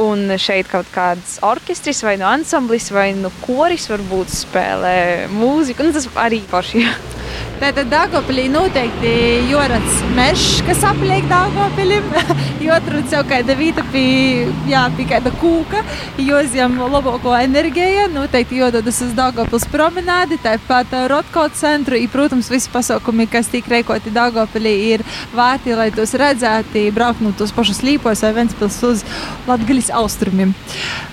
Un 0.00 0.30
šeit 0.38 0.70
kaut 0.70 0.88
kāds 0.94 1.40
orķestris 1.44 2.04
vai 2.06 2.14
no 2.20 2.28
ansamblis 2.30 2.88
vai 2.94 3.10
no 3.18 3.32
koris 3.42 3.88
varbūt 3.90 4.30
spēlē 4.32 4.96
mūziku. 5.34 5.84
Un 5.84 5.96
tas 5.96 6.08
arī 6.28 6.44
forši. 6.50 6.86
Tātad 7.60 7.90
Dāngopilī 7.92 8.46
noteikti 8.48 9.10
jūras 9.50 9.98
mežs, 10.16 10.62
kas 10.64 10.80
apliek 10.88 11.26
Dāngopilim. 11.28 12.06
Jotrūc 12.66 13.12
jau 13.12 13.20
kāda 13.28 13.56
vīta 13.58 13.84
pie, 13.92 14.48
jā, 14.70 14.86
pie 14.96 15.04
kāda 15.10 15.32
kūka, 15.42 15.82
jozjam 16.24 16.78
labāko 16.80 17.34
enerģiju. 17.36 18.08
Noteikti 18.14 18.62
jododas 18.62 19.02
uz 19.04 19.12
Dāngopils 19.18 19.68
promenādi, 19.72 20.40
tāpat 20.40 20.96
Rotko 21.12 21.44
centru. 21.56 22.00
I, 22.00 22.08
protams, 22.08 22.48
visi 22.52 22.72
pasākumi, 22.72 23.28
kas 23.28 23.52
tiek 23.52 23.68
reikoti 23.68 24.14
Dāngopilī, 24.14 24.74
ir 24.94 25.04
vērti, 25.36 25.76
lai 25.76 25.90
tos 25.92 26.16
redzētu, 26.16 26.88
braukt 26.96 27.20
no 27.20 27.34
tos 27.36 27.52
pašus 27.52 27.84
līpos 27.84 28.24
vai 28.24 28.34
Ventspils 28.40 28.80
uz 28.88 29.04
Latgaļas 29.50 29.92
austrumiem. 30.00 30.56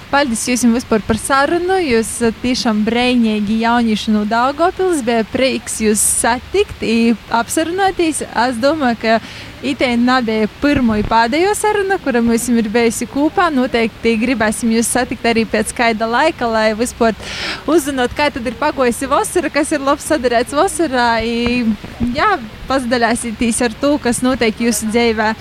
Paldies 0.07 0.45
jums 0.47 0.63
vispār 0.71 1.01
par 1.03 1.17
sarunu. 1.19 1.75
Jūs 1.83 2.09
tiešām 2.39 2.85
brīnīgi 2.87 3.57
jaunieši 3.65 4.13
no 4.13 4.21
Daugopils. 4.29 5.01
Bija 5.03 5.25
prieks 5.27 5.81
jūs 5.83 5.99
satikt, 5.99 6.85
apsarunāties. 7.35 8.21
Es 8.23 8.61
domāju, 8.63 9.01
ka 9.01 9.17
Itē 9.67 9.89
nebija 9.99 10.47
pirmo 10.61 10.95
un 10.95 11.03
pēdējo 11.11 11.51
sarunu, 11.57 11.97
kura 12.05 12.21
mums 12.23 12.47
ir 12.47 12.71
bijusi 12.71 13.09
kopā. 13.11 13.49
Noteikti 13.51 14.15
gribēsim 14.21 14.71
jūs 14.77 14.93
satikt 14.95 15.27
arī 15.27 15.43
pēc 15.49 15.75
kāda 15.75 16.07
laika, 16.07 16.47
lai 16.47 16.69
vispār 16.77 17.17
uzzinot, 17.67 18.15
kā 18.15 18.29
tad 18.31 18.47
ir 18.47 18.55
pagojusi 18.55 19.11
vasara, 19.11 19.51
kas 19.51 19.75
ir 19.75 19.83
labs 19.83 20.07
sadarēts 20.07 20.55
vasarā. 20.55 21.09
I, 21.19 21.65
jā, 22.15 22.37
pazdalāsieties 22.69 23.63
ar 23.65 23.75
to, 23.81 23.97
kas 23.99 24.23
notiek 24.23 24.67
jūsu 24.69 24.87
dzīvē 24.93 25.33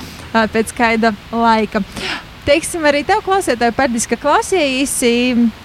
pēc 0.50 0.74
kāda 0.74 1.14
laika 1.30 1.84
teiksim, 2.46 2.84
arī 2.88 3.02
tev, 3.06 3.22
klausītāji, 3.26 3.74
paldies, 3.76 4.06
ka 4.10 4.18
klausījāties. 4.20 4.94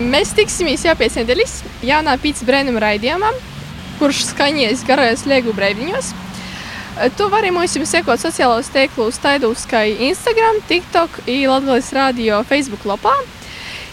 Mēs 0.01 0.33
tiksimies 0.37 0.85
jau 0.87 0.95
pēc 0.97 1.19
nedēļas 1.21 1.55
jaunā 1.85 2.17
pīcis 2.21 2.47
brēnuma 2.47 2.81
raidījumā, 2.83 3.31
kurš 4.01 4.25
skaņies 4.31 4.85
garajos 4.87 5.25
liegu 5.29 5.55
brēviņos. 5.57 6.11
Tu 7.17 7.27
vari 7.31 7.53
mums 7.55 7.77
sekot 7.87 8.19
sociālos 8.19 8.69
tīklos, 8.73 9.19
taidos 9.23 9.65
kā 9.69 9.85
Instagram, 10.09 10.59
TikTok, 10.67 11.21
Latvijas 11.47 11.91
radio 11.95 12.43
Facebook 12.43 12.85
lapā. 12.89 13.15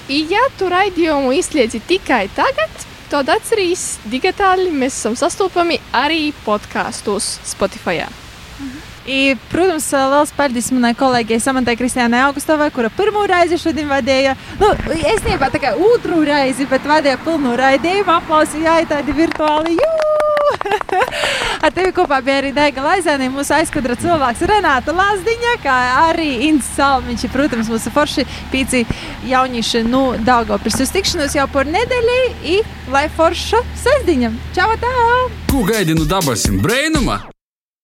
Ja 0.08 0.44
tu 0.58 0.70
raidījumu 0.72 1.34
izslēdzi 1.36 1.82
tikai 1.88 2.26
tagad, 2.36 2.86
tad 3.12 3.28
atcerīs 3.32 3.98
digitāli 4.08 4.72
mēs 4.72 4.96
esam 4.96 5.16
sastopami 5.16 5.78
arī 5.92 6.32
podkāstos 6.46 7.36
Spotify. 7.44 8.00
Mhm. 8.08 8.27
I, 9.08 9.36
protams, 9.48 9.86
liels 9.88 10.32
paldies 10.36 10.66
manai 10.76 10.92
kolēģei 10.98 11.38
Samantai 11.40 11.78
Kristiānai 11.80 12.26
Augustovai, 12.26 12.68
kura 12.74 12.90
pirmo 12.92 13.22
reizi 13.28 13.56
šodien 13.56 13.88
vadīja. 13.88 14.34
Nu, 14.60 14.68
es 14.98 15.22
nebiju 15.24 15.62
kā 15.62 15.72
otru 15.80 16.20
reizi, 16.28 16.66
bet 16.68 16.84
vadīja 16.84 17.16
pilnu 17.24 17.54
raidījumu. 17.56 18.12
Aplausi, 18.18 18.60
jā, 18.66 18.82
tādi 18.90 19.16
virtuāli. 19.16 19.78
Jū! 19.78 20.08
Ar 21.64 21.72
tevi 21.72 21.94
kopā 21.96 22.18
bija 22.24 22.42
arī 22.42 22.50
Daiga 22.56 22.84
Laizēna, 22.84 23.30
mūsu 23.32 23.54
aizkadra 23.56 23.96
cilvēks 24.00 24.44
Renāta 24.50 24.92
Lazdiņa, 24.96 25.54
kā 25.64 25.78
arī 26.02 26.28
Inns 26.50 26.68
Salmiņš, 26.76 27.26
protams, 27.32 27.72
mūsu 27.72 27.92
forši 27.94 28.26
pīci 28.52 28.84
jaunieši 29.30 29.84
nu 29.88 30.02
Daugavpils. 30.28 30.82
Uz 30.84 30.92
tikšanos 30.94 31.38
jau 31.38 31.48
par 31.56 31.70
nedēļai, 31.70 32.20
i 32.44 32.60
lai 32.92 33.08
forša 33.16 33.64
sestdiņa. 33.86 34.34
Čau, 34.56 34.70
tā! 34.84 34.94
Ko 35.48 35.64
gaidi 35.68 35.96
nu 35.96 36.04
dabasim 36.08 36.60
brēnuma? 36.64 37.22